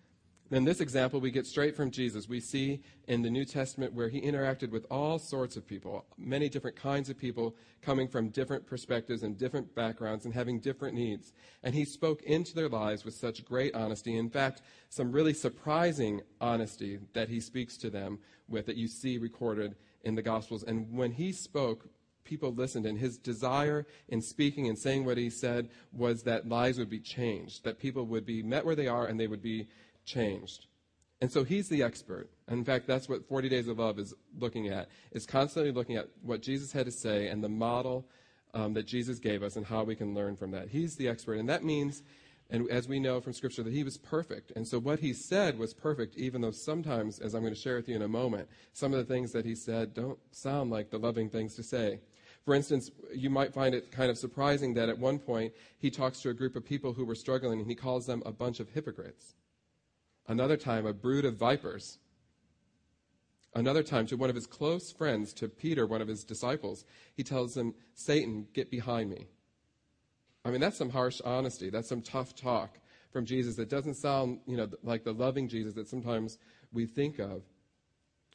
In 0.50 0.64
this 0.64 0.80
example, 0.80 1.20
we 1.20 1.30
get 1.30 1.46
straight 1.46 1.76
from 1.76 1.92
Jesus. 1.92 2.30
We 2.30 2.40
see 2.40 2.82
in 3.10 3.22
the 3.22 3.30
New 3.30 3.44
Testament 3.44 3.94
where 3.94 4.08
he 4.08 4.22
interacted 4.22 4.72
with 4.72 4.86
all 4.90 5.20
sorts 5.20 5.58
of 5.58 5.68
people, 5.68 6.06
many 6.18 6.48
different 6.48 6.78
kinds 6.78 7.10
of 7.10 7.18
people 7.18 7.58
coming 7.82 8.08
from 8.08 8.30
different 8.30 8.66
perspectives 8.66 9.24
and 9.24 9.38
different 9.38 9.76
backgrounds 9.76 10.24
and 10.24 10.34
having 10.34 10.62
different 10.62 10.96
needs. 10.96 11.34
And 11.64 11.76
he 11.76 11.84
spoke 11.84 12.24
into 12.24 12.56
their 12.56 12.70
lives 12.70 13.04
with 13.04 13.14
such 13.14 13.44
great 13.44 13.76
honesty. 13.76 14.18
In 14.18 14.30
fact, 14.30 14.62
some 14.88 15.12
really 15.12 15.34
surprising 15.34 16.22
honesty 16.40 17.00
that 17.12 17.28
he 17.28 17.42
speaks 17.42 17.76
to 17.78 17.90
them 17.90 18.20
with 18.48 18.68
that 18.68 18.78
you 18.78 18.88
see 18.88 19.18
recorded 19.18 19.76
in 20.04 20.16
the 20.16 20.22
Gospels. 20.22 20.64
And 20.64 20.94
when 20.96 21.12
he 21.12 21.34
spoke, 21.34 21.90
people 22.28 22.54
listened. 22.54 22.86
And 22.86 23.00
his 23.00 23.18
desire 23.18 23.86
in 24.10 24.22
speaking 24.22 24.68
and 24.68 24.78
saying 24.78 25.06
what 25.06 25.18
he 25.18 25.30
said 25.30 25.70
was 25.92 26.24
that 26.24 26.48
lives 26.48 26.78
would 26.78 26.90
be 26.90 27.00
changed, 27.00 27.64
that 27.64 27.80
people 27.80 28.06
would 28.06 28.26
be 28.26 28.44
met 28.44 28.66
where 28.66 28.76
they 28.76 28.88
are 28.88 29.08
and 29.08 29.20
they 29.20 29.28
would 29.28 29.42
be 29.42 29.68
changed. 30.08 30.66
And 31.22 31.32
so 31.32 31.44
he's 31.44 31.70
the 31.70 31.84
expert. 31.84 32.30
In 32.48 32.64
fact, 32.64 32.88
that's 32.88 33.08
what 33.08 33.28
40 33.28 33.50
Days 33.50 33.68
of 33.68 33.78
Love 33.78 34.00
is 34.00 34.16
looking 34.40 34.70
at, 34.70 34.90
is 35.12 35.28
constantly 35.28 35.72
looking 35.72 35.98
at 35.98 36.10
what 36.24 36.42
Jesus 36.42 36.72
had 36.72 36.86
to 36.86 36.92
say 36.92 37.28
and 37.28 37.44
the 37.44 37.50
model 37.50 38.08
um, 38.56 38.74
that 38.74 38.88
Jesus 38.88 39.20
gave 39.20 39.44
us 39.44 39.56
and 39.56 39.66
how 39.66 39.84
we 39.84 39.96
can 39.96 40.16
learn 40.16 40.36
from 40.36 40.52
that. 40.52 40.70
He's 40.70 40.96
the 40.96 41.08
expert. 41.08 41.36
And 41.36 41.50
that 41.50 41.64
means 41.64 42.02
And 42.50 42.70
as 42.70 42.88
we 42.88 43.00
know 43.00 43.20
from 43.20 43.34
Scripture, 43.34 43.64
that 43.64 43.74
he 43.74 43.84
was 43.84 43.98
perfect. 43.98 44.52
And 44.56 44.66
so 44.66 44.80
what 44.80 45.00
he 45.00 45.14
said 45.14 45.60
was 45.60 45.74
perfect, 45.74 46.16
even 46.16 46.42
though 46.42 46.52
sometimes, 46.52 47.20
as 47.20 47.34
I'm 47.34 47.42
going 47.42 47.54
to 47.54 47.60
share 47.60 47.76
with 47.76 47.90
you 47.90 47.96
in 47.96 48.02
a 48.02 48.08
moment, 48.08 48.48
some 48.74 48.94
of 48.94 49.00
the 49.00 49.14
things 49.14 49.32
that 49.34 49.46
he 49.46 49.56
said 49.56 49.94
don't 49.94 50.18
sound 50.32 50.72
like 50.72 50.90
the 50.90 50.98
loving 50.98 51.30
things 51.30 51.56
to 51.56 51.64
say. 51.64 52.00
For 52.46 52.54
instance, 52.54 52.92
you 53.14 53.30
might 53.30 53.54
find 53.54 53.76
it 53.76 53.92
kind 53.92 54.10
of 54.10 54.18
surprising 54.18 54.74
that 54.76 54.88
at 54.88 54.98
one 54.98 55.20
point 55.20 55.52
he 55.78 55.92
talks 55.92 56.22
to 56.22 56.30
a 56.30 56.34
group 56.34 56.56
of 56.56 56.64
people 56.64 56.94
who 56.94 57.04
were 57.04 57.16
struggling 57.16 57.60
and 57.60 57.68
he 57.68 57.76
calls 57.76 58.06
them 58.06 58.24
a 58.26 58.32
bunch 58.32 58.62
of 58.62 58.70
hypocrites. 58.70 59.36
Another 60.28 60.58
time, 60.58 60.86
a 60.86 60.94
brood 60.94 61.26
of 61.26 61.36
vipers. 61.36 62.00
Another 63.56 63.82
time, 63.82 64.06
to 64.08 64.18
one 64.18 64.30
of 64.30 64.36
his 64.36 64.46
close 64.46 64.92
friends, 64.92 65.34
to 65.34 65.48
Peter, 65.48 65.88
one 65.88 66.02
of 66.02 66.08
his 66.08 66.24
disciples, 66.24 66.86
he 67.16 67.24
tells 67.24 67.56
him, 67.56 67.74
Satan, 67.96 68.48
get 68.54 68.70
behind 68.70 69.10
me. 69.10 69.28
I 70.44 70.52
mean, 70.52 70.62
that's 70.62 70.78
some 70.78 70.90
harsh 70.90 71.22
honesty. 71.26 71.70
That's 71.70 71.90
some 71.90 72.02
tough 72.02 72.36
talk 72.36 72.80
from 73.12 73.26
Jesus 73.26 73.56
that 73.56 73.70
doesn't 73.70 73.96
sound, 73.96 74.40
you 74.46 74.58
know, 74.58 74.70
like 74.84 75.04
the 75.04 75.14
loving 75.14 75.48
Jesus 75.48 75.74
that 75.74 75.88
sometimes 75.88 76.38
we 76.72 76.86
think 76.86 77.20
of. 77.20 77.42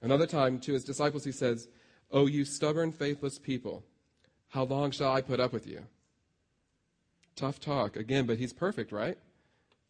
Another 0.01 0.27
time, 0.27 0.59
to 0.61 0.73
his 0.73 0.85
disciples, 0.85 1.25
he 1.25 1.33
says, 1.33 1.69
Oh, 2.11 2.27
you 2.27 2.45
stubborn, 2.45 2.93
faithless 2.93 3.39
people, 3.39 3.85
how 4.49 4.65
long 4.65 4.91
shall 4.91 5.13
I 5.13 5.23
put 5.23 5.41
up 5.41 5.53
with 5.53 5.67
you? 5.67 5.85
Tough 7.37 7.61
talk. 7.61 7.97
Again, 7.97 8.27
but 8.27 8.39
he's 8.39 8.53
perfect, 8.53 8.93
right? 8.93 9.17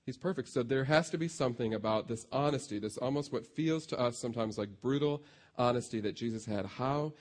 He's 0.04 0.16
perfect. 0.16 0.48
So 0.48 0.62
there 0.62 0.84
has 0.84 1.10
to 1.10 1.18
be 1.18 1.28
something 1.28 1.74
about 1.74 2.08
this 2.08 2.26
honesty, 2.32 2.78
this 2.78 2.96
almost 2.96 3.32
what 3.32 3.46
feels 3.46 3.86
to 3.86 3.98
us 3.98 4.18
sometimes 4.18 4.58
like 4.58 4.80
brutal 4.80 5.22
honesty 5.56 6.00
that 6.00 6.16
Jesus 6.16 6.44
had. 6.44 6.66
How 6.66 7.12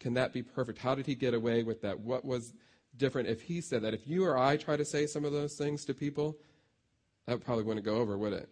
can 0.00 0.14
that 0.14 0.32
be 0.32 0.42
perfect? 0.42 0.78
How 0.78 0.94
did 0.94 1.06
he 1.06 1.14
get 1.14 1.34
away 1.34 1.62
with 1.62 1.82
that? 1.82 2.00
What 2.00 2.24
was 2.24 2.52
different 2.96 3.28
if 3.28 3.42
he 3.42 3.60
said 3.60 3.82
that? 3.82 3.94
If 3.94 4.08
you 4.08 4.24
or 4.24 4.36
I 4.36 4.56
try 4.56 4.76
to 4.76 4.84
say 4.84 5.06
some 5.06 5.24
of 5.24 5.32
those 5.32 5.54
things 5.54 5.84
to 5.84 5.94
people, 5.94 6.36
that 7.26 7.44
probably 7.44 7.64
wouldn't 7.64 7.86
go 7.86 7.96
over, 7.96 8.18
would 8.18 8.32
it? 8.32 8.48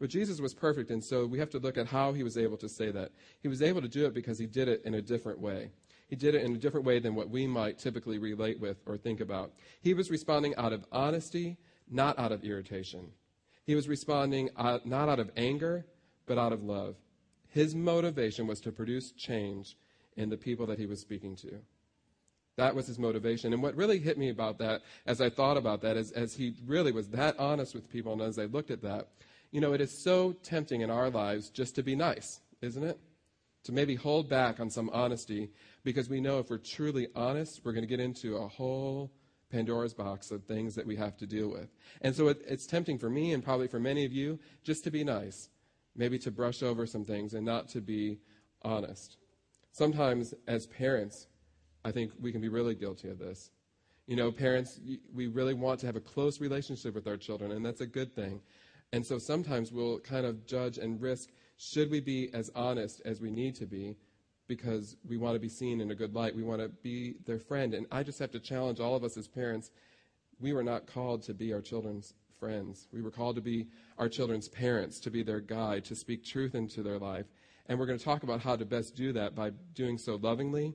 But 0.00 0.08
Jesus 0.08 0.40
was 0.40 0.54
perfect, 0.54 0.90
and 0.90 1.04
so 1.04 1.26
we 1.26 1.38
have 1.38 1.50
to 1.50 1.58
look 1.58 1.76
at 1.76 1.86
how 1.86 2.14
he 2.14 2.22
was 2.22 2.38
able 2.38 2.56
to 2.58 2.70
say 2.70 2.90
that. 2.90 3.12
He 3.42 3.48
was 3.48 3.60
able 3.60 3.82
to 3.82 3.88
do 3.88 4.06
it 4.06 4.14
because 4.14 4.38
he 4.38 4.46
did 4.46 4.66
it 4.66 4.82
in 4.86 4.94
a 4.94 5.02
different 5.02 5.40
way. 5.40 5.70
He 6.08 6.16
did 6.16 6.34
it 6.34 6.42
in 6.42 6.54
a 6.54 6.58
different 6.58 6.86
way 6.86 6.98
than 6.98 7.14
what 7.14 7.28
we 7.28 7.46
might 7.46 7.78
typically 7.78 8.18
relate 8.18 8.58
with 8.58 8.78
or 8.86 8.96
think 8.96 9.20
about. 9.20 9.52
He 9.82 9.92
was 9.92 10.10
responding 10.10 10.54
out 10.56 10.72
of 10.72 10.86
honesty 10.90 11.58
not 11.90 12.18
out 12.18 12.32
of 12.32 12.44
irritation. 12.44 13.10
He 13.64 13.74
was 13.74 13.88
responding 13.88 14.50
out, 14.56 14.86
not 14.86 15.08
out 15.08 15.20
of 15.20 15.30
anger, 15.36 15.84
but 16.26 16.38
out 16.38 16.52
of 16.52 16.62
love. 16.62 16.96
His 17.48 17.74
motivation 17.74 18.46
was 18.46 18.60
to 18.60 18.72
produce 18.72 19.12
change 19.12 19.76
in 20.16 20.28
the 20.28 20.36
people 20.36 20.66
that 20.66 20.78
he 20.78 20.86
was 20.86 21.00
speaking 21.00 21.36
to. 21.36 21.60
That 22.56 22.74
was 22.74 22.86
his 22.86 22.98
motivation. 22.98 23.52
And 23.52 23.62
what 23.62 23.76
really 23.76 23.98
hit 23.98 24.18
me 24.18 24.28
about 24.28 24.58
that, 24.58 24.82
as 25.06 25.20
I 25.20 25.30
thought 25.30 25.56
about 25.56 25.82
that, 25.82 25.96
is 25.96 26.12
as 26.12 26.34
he 26.34 26.54
really 26.66 26.92
was 26.92 27.08
that 27.08 27.38
honest 27.38 27.74
with 27.74 27.90
people, 27.90 28.12
and 28.12 28.22
as 28.22 28.38
I 28.38 28.44
looked 28.44 28.70
at 28.70 28.82
that, 28.82 29.08
you 29.50 29.60
know, 29.60 29.72
it 29.72 29.80
is 29.80 29.96
so 29.96 30.32
tempting 30.42 30.82
in 30.82 30.90
our 30.90 31.10
lives 31.10 31.48
just 31.48 31.74
to 31.76 31.82
be 31.82 31.96
nice, 31.96 32.40
isn't 32.60 32.84
it? 32.84 32.98
To 33.64 33.72
maybe 33.72 33.94
hold 33.94 34.28
back 34.28 34.60
on 34.60 34.70
some 34.70 34.90
honesty, 34.92 35.50
because 35.84 36.08
we 36.08 36.20
know 36.20 36.38
if 36.38 36.50
we're 36.50 36.58
truly 36.58 37.08
honest, 37.16 37.62
we're 37.64 37.72
going 37.72 37.84
to 37.84 37.88
get 37.88 38.00
into 38.00 38.36
a 38.36 38.48
whole 38.48 39.10
Pandora's 39.50 39.94
box 39.94 40.30
of 40.30 40.44
things 40.44 40.74
that 40.74 40.86
we 40.86 40.96
have 40.96 41.16
to 41.18 41.26
deal 41.26 41.48
with. 41.48 41.68
And 42.00 42.14
so 42.14 42.28
it, 42.28 42.42
it's 42.46 42.66
tempting 42.66 42.98
for 42.98 43.10
me 43.10 43.32
and 43.32 43.42
probably 43.42 43.68
for 43.68 43.80
many 43.80 44.04
of 44.04 44.12
you 44.12 44.38
just 44.62 44.84
to 44.84 44.90
be 44.90 45.04
nice, 45.04 45.50
maybe 45.96 46.18
to 46.20 46.30
brush 46.30 46.62
over 46.62 46.86
some 46.86 47.04
things 47.04 47.34
and 47.34 47.44
not 47.44 47.68
to 47.70 47.80
be 47.80 48.18
honest. 48.62 49.16
Sometimes, 49.72 50.34
as 50.46 50.66
parents, 50.66 51.26
I 51.84 51.90
think 51.90 52.12
we 52.20 52.32
can 52.32 52.40
be 52.40 52.48
really 52.48 52.74
guilty 52.74 53.08
of 53.08 53.18
this. 53.18 53.50
You 54.06 54.16
know, 54.16 54.32
parents, 54.32 54.80
we 55.14 55.28
really 55.28 55.54
want 55.54 55.80
to 55.80 55.86
have 55.86 55.96
a 55.96 56.00
close 56.00 56.40
relationship 56.40 56.94
with 56.94 57.06
our 57.06 57.16
children, 57.16 57.52
and 57.52 57.64
that's 57.64 57.80
a 57.80 57.86
good 57.86 58.12
thing. 58.12 58.40
And 58.92 59.06
so 59.06 59.18
sometimes 59.18 59.70
we'll 59.70 60.00
kind 60.00 60.26
of 60.26 60.46
judge 60.46 60.78
and 60.78 61.00
risk 61.00 61.30
should 61.56 61.90
we 61.90 62.00
be 62.00 62.30
as 62.32 62.50
honest 62.56 63.02
as 63.04 63.20
we 63.20 63.30
need 63.30 63.54
to 63.56 63.66
be 63.66 63.96
because 64.50 64.96
we 65.08 65.16
want 65.16 65.36
to 65.36 65.38
be 65.38 65.48
seen 65.48 65.80
in 65.80 65.92
a 65.92 65.94
good 65.94 66.12
light. 66.12 66.34
We 66.34 66.42
want 66.42 66.60
to 66.60 66.68
be 66.68 67.14
their 67.24 67.38
friend. 67.38 67.72
And 67.72 67.86
I 67.92 68.02
just 68.02 68.18
have 68.18 68.32
to 68.32 68.40
challenge 68.40 68.80
all 68.80 68.96
of 68.96 69.04
us 69.04 69.16
as 69.16 69.28
parents. 69.28 69.70
We 70.40 70.52
were 70.52 70.64
not 70.64 70.88
called 70.88 71.22
to 71.22 71.34
be 71.34 71.52
our 71.52 71.60
children's 71.60 72.14
friends. 72.40 72.88
We 72.92 73.00
were 73.00 73.12
called 73.12 73.36
to 73.36 73.42
be 73.42 73.68
our 73.96 74.08
children's 74.08 74.48
parents, 74.48 74.98
to 75.00 75.10
be 75.10 75.22
their 75.22 75.38
guide, 75.38 75.84
to 75.84 75.94
speak 75.94 76.24
truth 76.24 76.56
into 76.56 76.82
their 76.82 76.98
life. 76.98 77.26
And 77.66 77.78
we're 77.78 77.86
going 77.86 78.00
to 78.00 78.04
talk 78.04 78.24
about 78.24 78.40
how 78.40 78.56
to 78.56 78.64
best 78.64 78.96
do 78.96 79.12
that 79.12 79.36
by 79.36 79.50
doing 79.74 79.96
so 79.96 80.16
lovingly. 80.16 80.74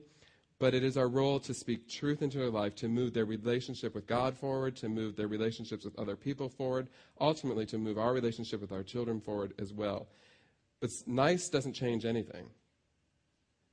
But 0.58 0.72
it 0.72 0.82
is 0.82 0.96
our 0.96 1.08
role 1.08 1.38
to 1.40 1.52
speak 1.52 1.86
truth 1.86 2.22
into 2.22 2.38
their 2.38 2.48
life, 2.48 2.74
to 2.76 2.88
move 2.88 3.12
their 3.12 3.26
relationship 3.26 3.94
with 3.94 4.06
God 4.06 4.38
forward, 4.38 4.74
to 4.76 4.88
move 4.88 5.16
their 5.16 5.28
relationships 5.28 5.84
with 5.84 5.98
other 5.98 6.16
people 6.16 6.48
forward, 6.48 6.88
ultimately 7.20 7.66
to 7.66 7.76
move 7.76 7.98
our 7.98 8.14
relationship 8.14 8.62
with 8.62 8.72
our 8.72 8.82
children 8.82 9.20
forward 9.20 9.52
as 9.58 9.74
well. 9.74 10.08
But 10.80 10.92
nice 11.06 11.50
doesn't 11.50 11.74
change 11.74 12.06
anything. 12.06 12.48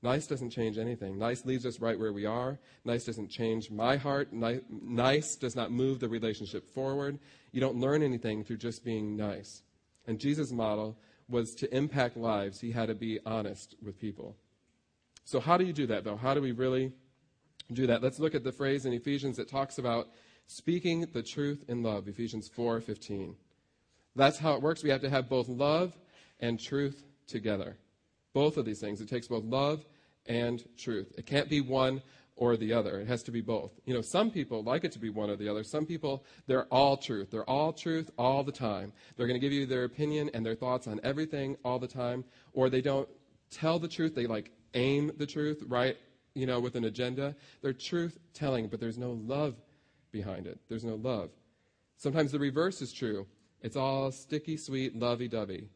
Nice 0.03 0.27
doesn't 0.27 0.49
change 0.49 0.77
anything. 0.77 1.17
Nice 1.17 1.45
leaves 1.45 1.65
us 1.65 1.79
right 1.79 1.97
where 1.97 2.11
we 2.11 2.25
are. 2.25 2.59
Nice 2.83 3.05
doesn't 3.05 3.29
change 3.29 3.71
my 3.71 3.95
heart. 3.95 4.33
Nice 4.33 5.35
does 5.37 5.55
not 5.55 5.71
move 5.71 6.01
the 6.01 6.09
relationship 6.09 6.67
forward. 6.73 7.17
You 7.53 7.61
don't 7.61 7.79
learn 7.79 8.03
anything 8.03 8.43
through 8.43 8.57
just 8.57 8.83
being 8.83 9.15
nice. 9.15 9.61
And 10.05 10.19
Jesus' 10.19 10.51
model 10.51 10.97
was 11.29 11.55
to 11.55 11.73
impact 11.73 12.17
lives. 12.17 12.59
He 12.59 12.71
had 12.71 12.87
to 12.87 12.95
be 12.95 13.17
honest 13.25 13.75
with 13.81 13.97
people. 13.97 14.35
So, 15.23 15.39
how 15.39 15.55
do 15.55 15.63
you 15.63 15.71
do 15.71 15.87
that, 15.87 16.03
though? 16.03 16.17
How 16.17 16.33
do 16.33 16.41
we 16.41 16.51
really 16.51 16.91
do 17.71 17.87
that? 17.87 18.03
Let's 18.03 18.19
look 18.19 18.35
at 18.35 18.43
the 18.43 18.51
phrase 18.51 18.85
in 18.85 18.91
Ephesians 18.91 19.37
that 19.37 19.47
talks 19.47 19.77
about 19.77 20.09
speaking 20.47 21.07
the 21.13 21.23
truth 21.23 21.63
in 21.69 21.81
love, 21.81 22.09
Ephesians 22.09 22.49
4:15. 22.49 23.37
That's 24.17 24.37
how 24.37 24.53
it 24.55 24.61
works. 24.61 24.83
We 24.83 24.89
have 24.89 25.01
to 25.01 25.09
have 25.09 25.29
both 25.29 25.47
love 25.47 25.97
and 26.41 26.59
truth 26.59 27.05
together. 27.25 27.77
Both 28.33 28.57
of 28.57 28.65
these 28.65 28.81
things. 28.81 28.99
It 28.99 29.07
takes 29.07 29.29
both 29.29 29.45
love 29.45 29.85
and 30.25 30.63
truth. 30.77 31.11
It 31.17 31.25
can't 31.25 31.49
be 31.49 31.61
one 31.61 32.01
or 32.35 32.57
the 32.57 32.73
other. 32.73 32.99
It 32.99 33.07
has 33.07 33.23
to 33.23 33.31
be 33.31 33.41
both. 33.41 33.71
You 33.85 33.93
know, 33.93 34.01
some 34.01 34.31
people 34.31 34.63
like 34.63 34.83
it 34.83 34.91
to 34.93 34.99
be 34.99 35.09
one 35.09 35.29
or 35.29 35.35
the 35.35 35.49
other. 35.49 35.63
Some 35.63 35.85
people, 35.85 36.23
they're 36.47 36.65
all 36.65 36.97
truth. 36.97 37.29
They're 37.31 37.49
all 37.49 37.73
truth 37.73 38.09
all 38.17 38.43
the 38.43 38.51
time. 38.51 38.91
They're 39.15 39.27
going 39.27 39.39
to 39.39 39.45
give 39.45 39.53
you 39.53 39.65
their 39.65 39.83
opinion 39.83 40.29
and 40.33 40.45
their 40.45 40.55
thoughts 40.55 40.87
on 40.87 40.99
everything 41.03 41.57
all 41.63 41.79
the 41.79 41.87
time. 41.87 42.23
Or 42.53 42.69
they 42.69 42.81
don't 42.81 43.07
tell 43.51 43.79
the 43.79 43.87
truth. 43.87 44.15
They 44.15 44.25
like 44.25 44.51
aim 44.73 45.11
the 45.17 45.27
truth, 45.27 45.63
right? 45.67 45.97
You 46.33 46.47
know, 46.47 46.59
with 46.59 46.75
an 46.75 46.85
agenda. 46.85 47.35
They're 47.61 47.73
truth 47.73 48.17
telling, 48.33 48.67
but 48.67 48.79
there's 48.79 48.97
no 48.97 49.11
love 49.11 49.55
behind 50.11 50.47
it. 50.47 50.59
There's 50.69 50.83
no 50.83 50.95
love. 50.95 51.29
Sometimes 51.97 52.31
the 52.31 52.39
reverse 52.39 52.81
is 52.81 52.91
true. 52.91 53.27
It's 53.61 53.77
all 53.77 54.11
sticky, 54.11 54.57
sweet, 54.57 54.97
lovey 54.97 55.27
dovey 55.27 55.69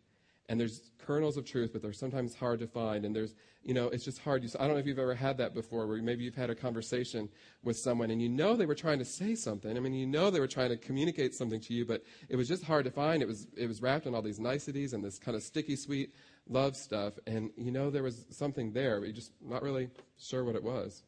and 0.50 0.60
there's 0.60 0.92
kernels 0.98 1.38
of 1.38 1.46
truth, 1.46 1.72
but 1.74 1.82
they're 1.82 1.94
sometimes 1.94 2.36
hard 2.36 2.60
to 2.60 2.68
find. 2.68 3.06
And 3.06 3.16
there's, 3.16 3.34
you 3.64 3.74
know, 3.74 3.88
it's 3.88 4.06
just 4.06 4.20
hard. 4.20 4.46
I 4.60 4.66
don't 4.66 4.74
know 4.74 4.80
if 4.80 4.86
you've 4.86 5.00
ever 5.00 5.16
had 5.16 5.38
that 5.38 5.54
before, 5.54 5.88
where 5.88 6.02
maybe 6.02 6.24
you've 6.24 6.36
had 6.36 6.50
a 6.50 6.56
conversation 6.56 7.30
with 7.64 7.78
someone 7.78 8.12
and 8.12 8.22
you 8.22 8.30
know 8.30 8.56
they 8.56 8.66
were 8.66 8.76
trying 8.76 9.00
to 9.00 9.06
say 9.06 9.36
something. 9.36 9.76
I 9.76 9.80
mean, 9.80 9.94
you 9.94 10.06
know 10.06 10.30
they 10.30 10.40
were 10.40 10.48
trying 10.48 10.70
to 10.70 10.78
communicate 10.78 11.34
something 11.34 11.60
to 11.62 11.74
you, 11.74 11.86
but 11.86 12.04
it 12.30 12.36
was 12.36 12.48
just 12.48 12.64
hard 12.64 12.86
to 12.86 12.92
find. 12.92 13.22
It 13.22 13.28
was, 13.28 13.48
it 13.58 13.68
was 13.68 13.82
wrapped 13.82 14.06
in 14.06 14.16
all 14.16 14.22
these 14.22 14.40
niceties 14.40 14.94
and 14.94 15.04
this 15.04 15.20
kind 15.20 15.36
of 15.36 15.44
sticky, 15.44 15.76
sweet 15.76 16.14
love 16.48 16.76
stuff. 16.76 17.14
And 17.26 17.52
you 17.58 17.72
know 17.72 17.90
there 17.90 18.04
was 18.04 18.26
something 18.30 18.72
there, 18.72 19.00
but 19.00 19.08
you're 19.08 19.16
just 19.16 19.32
not 19.42 19.64
really 19.64 19.90
sure 20.18 20.46
what 20.46 20.56
it 20.56 20.64
was. 20.64 21.04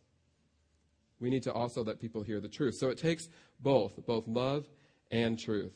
We 1.19 1.29
need 1.29 1.43
to 1.43 1.53
also 1.53 1.83
let 1.83 1.99
people 1.99 2.23
hear 2.23 2.39
the 2.39 2.47
truth. 2.47 2.75
So 2.75 2.89
it 2.89 2.97
takes 2.97 3.29
both, 3.59 4.05
both 4.05 4.27
love 4.27 4.67
and 5.11 5.37
truth. 5.37 5.73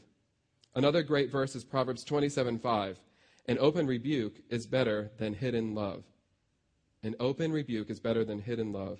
Another 0.75 1.03
great 1.03 1.31
verse 1.31 1.55
is 1.55 1.63
Proverbs 1.63 2.03
27 2.03 2.59
5. 2.59 2.99
An 3.47 3.57
open 3.59 3.87
rebuke 3.87 4.41
is 4.49 4.65
better 4.65 5.11
than 5.17 5.33
hidden 5.33 5.75
love. 5.75 6.03
An 7.03 7.15
open 7.19 7.51
rebuke 7.51 7.89
is 7.89 7.99
better 7.99 8.23
than 8.23 8.39
hidden 8.39 8.71
love. 8.71 8.99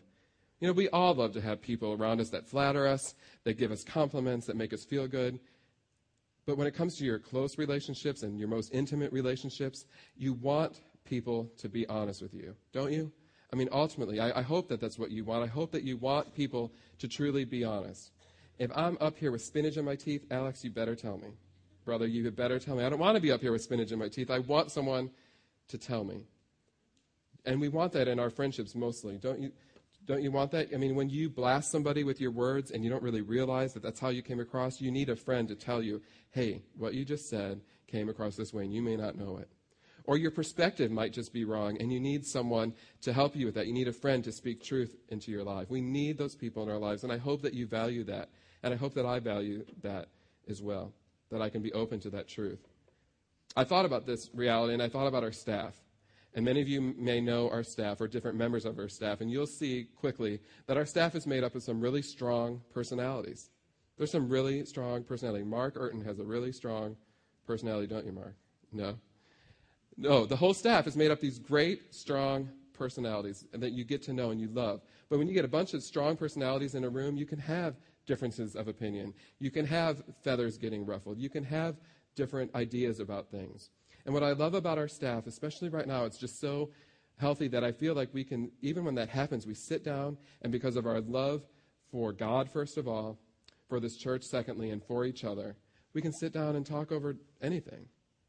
You 0.59 0.67
know, 0.67 0.73
we 0.73 0.89
all 0.89 1.13
love 1.13 1.33
to 1.33 1.41
have 1.41 1.61
people 1.61 1.93
around 1.93 2.19
us 2.19 2.29
that 2.29 2.49
flatter 2.49 2.87
us, 2.87 3.15
that 3.43 3.57
give 3.57 3.71
us 3.71 3.83
compliments, 3.83 4.47
that 4.47 4.55
make 4.55 4.73
us 4.73 4.83
feel 4.83 5.07
good. 5.07 5.39
But 6.45 6.57
when 6.57 6.67
it 6.67 6.75
comes 6.75 6.97
to 6.97 7.05
your 7.05 7.19
close 7.19 7.57
relationships 7.57 8.23
and 8.23 8.37
your 8.37 8.49
most 8.49 8.73
intimate 8.73 9.13
relationships, 9.13 9.85
you 10.17 10.33
want 10.33 10.81
people 11.05 11.49
to 11.57 11.69
be 11.69 11.87
honest 11.87 12.21
with 12.21 12.33
you, 12.33 12.55
don't 12.73 12.91
you? 12.91 13.11
I 13.51 13.55
mean, 13.55 13.69
ultimately, 13.71 14.19
I, 14.19 14.39
I, 14.39 14.41
hope 14.41 14.67
that 14.69 14.81
that's 14.81 14.97
what 14.97 15.11
you 15.11 15.23
want. 15.23 15.43
I 15.43 15.47
hope 15.47 15.71
that 15.73 15.83
you 15.83 15.95
want 15.95 16.33
people 16.33 16.73
to 16.97 17.07
truly 17.07 17.45
be 17.45 17.63
honest. 17.63 18.11
If 18.57 18.71
I'm 18.75 18.97
up 18.99 19.17
here 19.17 19.31
with 19.31 19.43
spinach 19.43 19.77
in 19.77 19.85
my 19.85 19.95
teeth, 19.95 20.25
Alex, 20.31 20.63
you 20.63 20.71
better 20.71 20.95
tell 20.95 21.17
me 21.17 21.29
brother, 21.85 22.07
you 22.07 22.25
had 22.25 22.35
better 22.35 22.59
tell 22.59 22.75
me. 22.75 22.83
I 22.83 22.89
don't 22.89 22.99
want 22.99 23.15
to 23.15 23.21
be 23.21 23.31
up 23.31 23.41
here 23.41 23.51
with 23.51 23.61
spinach 23.61 23.91
in 23.91 23.99
my 23.99 24.07
teeth. 24.07 24.31
I 24.31 24.39
want 24.39 24.71
someone 24.71 25.11
to 25.69 25.77
tell 25.77 26.03
me. 26.03 26.25
And 27.45 27.59
we 27.59 27.69
want 27.69 27.91
that 27.93 28.07
in 28.07 28.19
our 28.19 28.29
friendships 28.29 28.75
mostly. 28.75 29.17
Don't 29.17 29.39
you, 29.39 29.51
don't 30.05 30.21
you 30.21 30.31
want 30.31 30.51
that? 30.51 30.69
I 30.73 30.77
mean, 30.77 30.95
when 30.95 31.09
you 31.09 31.29
blast 31.29 31.71
somebody 31.71 32.03
with 32.03 32.19
your 32.19 32.31
words 32.31 32.71
and 32.71 32.83
you 32.83 32.89
don't 32.89 33.03
really 33.03 33.21
realize 33.21 33.73
that 33.73 33.83
that's 33.83 33.99
how 33.99 34.09
you 34.09 34.21
came 34.21 34.39
across, 34.39 34.81
you 34.81 34.91
need 34.91 35.09
a 35.09 35.15
friend 35.15 35.47
to 35.47 35.55
tell 35.55 35.81
you, 35.81 36.01
hey, 36.31 36.61
what 36.77 36.93
you 36.93 37.05
just 37.05 37.29
said 37.29 37.61
came 37.87 38.09
across 38.09 38.35
this 38.35 38.53
way 38.53 38.63
and 38.63 38.73
you 38.73 38.81
may 38.81 38.95
not 38.95 39.17
know 39.17 39.37
it. 39.37 39.49
Or 40.05 40.17
your 40.17 40.31
perspective 40.31 40.91
might 40.91 41.13
just 41.13 41.31
be 41.31 41.45
wrong 41.45 41.77
and 41.79 41.91
you 41.91 41.99
need 41.99 42.25
someone 42.25 42.73
to 43.01 43.13
help 43.13 43.35
you 43.35 43.45
with 43.45 43.55
that. 43.55 43.67
You 43.67 43.73
need 43.73 43.87
a 43.87 43.93
friend 43.93 44.23
to 44.25 44.33
speak 44.33 44.61
truth 44.61 44.95
into 45.09 45.31
your 45.31 45.43
life. 45.43 45.69
We 45.69 45.79
need 45.79 46.17
those 46.17 46.35
people 46.35 46.63
in 46.63 46.69
our 46.69 46.77
lives 46.77 47.03
and 47.03 47.11
I 47.11 47.17
hope 47.17 47.41
that 47.43 47.53
you 47.53 47.65
value 47.65 48.03
that. 48.05 48.29
And 48.61 48.73
I 48.73 48.77
hope 48.77 48.93
that 48.95 49.05
I 49.05 49.19
value 49.19 49.65
that 49.81 50.07
as 50.49 50.61
well 50.61 50.93
that 51.33 51.41
I 51.41 51.49
can 51.49 51.61
be 51.61 51.73
open 51.73 51.99
to 52.01 52.09
that 52.11 52.27
truth. 52.29 52.65
I 53.55 53.65
thought 53.65 53.85
about 53.85 54.05
this 54.05 54.29
reality 54.33 54.73
and 54.73 54.81
I 54.81 54.87
thought 54.87 55.07
about 55.07 55.23
our 55.23 55.31
staff. 55.31 55.75
And 56.35 56.45
many 56.45 56.61
of 56.61 56.67
you 56.67 56.81
may 56.97 57.21
know 57.21 57.49
our 57.49 57.63
staff 57.63 58.01
or 58.01 58.07
different 58.07 58.37
members 58.37 58.65
of 58.65 58.79
our 58.79 58.89
staff, 58.89 59.21
and 59.21 59.29
you'll 59.29 59.45
see 59.45 59.87
quickly 59.95 60.39
that 60.65 60.77
our 60.77 60.85
staff 60.85 61.13
is 61.13 61.27
made 61.27 61.43
up 61.43 61.53
of 61.53 61.61
some 61.61 61.79
really 61.79 62.01
strong 62.01 62.61
personalities. 62.73 63.51
There's 63.97 64.09
some 64.09 64.27
really 64.29 64.65
strong 64.65 65.03
personality. 65.03 65.43
Mark 65.43 65.75
Urton 65.77 66.03
has 66.05 66.17
a 66.17 66.23
really 66.23 66.51
strong 66.51 66.95
personality, 67.45 67.85
don't 67.85 68.05
you, 68.05 68.13
Mark? 68.13 68.35
No? 68.71 68.97
No, 69.95 70.25
the 70.25 70.35
whole 70.35 70.55
staff 70.55 70.87
is 70.87 70.95
made 70.95 71.11
up 71.11 71.19
of 71.19 71.21
these 71.21 71.37
great, 71.37 71.93
strong 71.93 72.49
personalities 72.73 73.45
that 73.53 73.73
you 73.73 73.83
get 73.83 74.01
to 74.03 74.13
know 74.13 74.31
and 74.31 74.41
you 74.41 74.47
love. 74.47 74.81
But 75.09 75.19
when 75.19 75.27
you 75.27 75.35
get 75.35 75.45
a 75.45 75.49
bunch 75.49 75.75
of 75.75 75.83
strong 75.83 76.17
personalities 76.17 76.73
in 76.73 76.83
a 76.83 76.89
room, 76.89 77.15
you 77.15 77.27
can 77.27 77.37
have 77.37 77.75
differences 78.05 78.55
of 78.55 78.67
opinion. 78.67 79.13
You 79.39 79.51
can 79.51 79.65
have 79.65 80.03
feathers 80.23 80.57
getting 80.57 80.85
ruffled. 80.85 81.17
You 81.17 81.29
can 81.29 81.43
have 81.43 81.77
different 82.15 82.53
ideas 82.55 82.99
about 82.99 83.29
things. 83.29 83.69
And 84.05 84.13
what 84.13 84.23
I 84.23 84.33
love 84.33 84.53
about 84.53 84.77
our 84.77 84.87
staff, 84.87 85.27
especially 85.27 85.69
right 85.69 85.87
now, 85.87 86.05
it's 86.05 86.17
just 86.17 86.39
so 86.39 86.71
healthy 87.17 87.47
that 87.49 87.63
I 87.63 87.71
feel 87.71 87.93
like 87.95 88.09
we 88.13 88.23
can, 88.23 88.51
even 88.61 88.83
when 88.83 88.95
that 88.95 89.09
happens, 89.09 89.47
we 89.47 89.53
sit 89.53 89.83
down 89.83 90.17
and 90.41 90.51
because 90.51 90.75
of 90.75 90.85
our 90.85 90.99
love 91.01 91.43
for 91.91 92.11
God, 92.11 92.49
first 92.51 92.77
of 92.77 92.87
all, 92.87 93.19
for 93.69 93.79
this 93.79 93.95
church, 93.95 94.23
secondly, 94.23 94.71
and 94.71 94.83
for 94.83 95.05
each 95.05 95.23
other, 95.23 95.55
we 95.93 96.01
can 96.01 96.11
sit 96.11 96.33
down 96.33 96.55
and 96.55 96.65
talk 96.65 96.91
over 96.91 97.15
anything. 97.41 97.85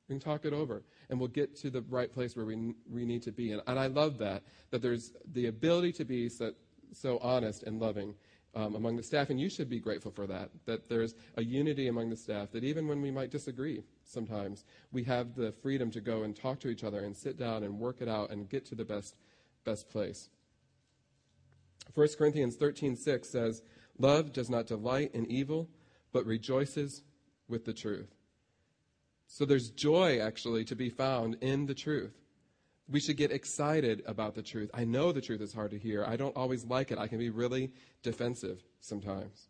We 0.08 0.14
can 0.14 0.20
talk 0.20 0.44
it 0.44 0.52
over, 0.52 0.84
and 1.08 1.18
we'll 1.18 1.28
get 1.28 1.56
to 1.56 1.70
the 1.70 1.80
right 1.82 2.12
place 2.12 2.36
where 2.36 2.44
we, 2.44 2.74
we 2.88 3.06
need 3.06 3.22
to 3.22 3.32
be. 3.32 3.52
And, 3.52 3.62
and 3.66 3.78
I 3.78 3.86
love 3.86 4.18
that, 4.18 4.42
that 4.70 4.82
there's 4.82 5.12
the 5.32 5.46
ability 5.46 5.92
to 5.92 6.04
be 6.04 6.28
so, 6.28 6.52
so 6.92 7.18
honest 7.22 7.62
and 7.62 7.80
loving 7.80 8.14
um, 8.54 8.74
among 8.74 8.96
the 8.96 9.02
staff, 9.02 9.30
and 9.30 9.40
you 9.40 9.48
should 9.48 9.68
be 9.68 9.80
grateful 9.80 10.10
for 10.10 10.26
that, 10.26 10.50
that 10.66 10.88
there's 10.88 11.14
a 11.36 11.44
unity 11.44 11.88
among 11.88 12.10
the 12.10 12.16
staff, 12.16 12.50
that 12.52 12.64
even 12.64 12.86
when 12.86 13.02
we 13.02 13.10
might 13.10 13.30
disagree 13.30 13.82
sometimes, 14.04 14.64
we 14.92 15.04
have 15.04 15.34
the 15.34 15.52
freedom 15.52 15.90
to 15.90 16.00
go 16.00 16.22
and 16.22 16.36
talk 16.36 16.60
to 16.60 16.68
each 16.68 16.84
other 16.84 17.00
and 17.00 17.16
sit 17.16 17.36
down 17.36 17.62
and 17.62 17.78
work 17.78 18.00
it 18.00 18.08
out 18.08 18.30
and 18.30 18.48
get 18.48 18.64
to 18.66 18.74
the 18.74 18.84
best, 18.84 19.16
best 19.64 19.88
place. 19.88 20.28
1 21.94 22.08
Corinthians 22.16 22.56
13:6 22.56 23.28
says, 23.28 23.62
"Love 23.98 24.32
does 24.32 24.48
not 24.48 24.66
delight 24.66 25.14
in 25.14 25.26
evil, 25.26 25.68
but 26.12 26.24
rejoices 26.26 27.02
with 27.48 27.64
the 27.64 27.74
truth." 27.74 28.14
So 29.26 29.44
there's 29.44 29.70
joy 29.70 30.18
actually 30.20 30.64
to 30.66 30.76
be 30.76 30.90
found 30.90 31.36
in 31.40 31.66
the 31.66 31.74
truth. 31.74 32.23
We 32.88 33.00
should 33.00 33.16
get 33.16 33.32
excited 33.32 34.02
about 34.06 34.34
the 34.34 34.42
truth. 34.42 34.70
I 34.74 34.84
know 34.84 35.10
the 35.10 35.20
truth 35.20 35.40
is 35.40 35.54
hard 35.54 35.70
to 35.70 35.78
hear. 35.78 36.04
I 36.04 36.16
don't 36.16 36.36
always 36.36 36.64
like 36.64 36.90
it. 36.90 36.98
I 36.98 37.08
can 37.08 37.18
be 37.18 37.30
really 37.30 37.70
defensive 38.02 38.62
sometimes. 38.80 39.48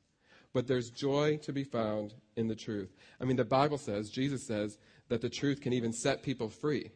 But 0.52 0.68
there's 0.68 0.90
joy 0.90 1.38
to 1.38 1.52
be 1.52 1.64
found 1.64 2.14
in 2.36 2.46
the 2.46 2.54
truth. 2.54 2.94
I 3.20 3.24
mean, 3.24 3.36
the 3.36 3.44
Bible 3.44 3.78
says, 3.78 4.08
Jesus 4.08 4.46
says, 4.46 4.78
that 5.08 5.20
the 5.20 5.28
truth 5.28 5.60
can 5.60 5.72
even 5.72 5.92
set 5.92 6.22
people 6.22 6.48
free. 6.48 6.90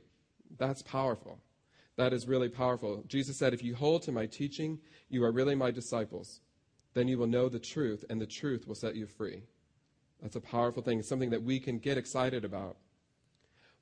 That's 0.59 0.83
powerful. 0.83 1.41
That 1.97 2.13
is 2.13 2.29
really 2.29 2.49
powerful. 2.49 3.03
Jesus 3.09 3.37
said, 3.37 3.53
If 3.53 3.65
you 3.65 3.75
hold 3.75 4.03
to 4.03 4.13
my 4.13 4.27
teaching, 4.27 4.79
you 5.09 5.25
are 5.25 5.33
really 5.33 5.57
my 5.57 5.73
disciples. 5.73 6.41
Then 6.95 7.09
you 7.09 7.19
will 7.19 7.27
know 7.27 7.49
the 7.49 7.59
truth, 7.59 8.05
and 8.09 8.21
the 8.21 8.27
truth 8.27 8.67
will 8.67 8.75
set 8.75 8.97
you 8.97 9.07
free. 9.07 9.43
That's 10.23 10.37
a 10.37 10.41
powerful 10.41 10.83
thing. 10.83 11.01
It's 11.01 11.09
something 11.09 11.31
that 11.31 11.43
we 11.43 11.61
can 11.61 11.79
get 11.79 11.99
excited 11.99 12.45
about. 12.45 12.77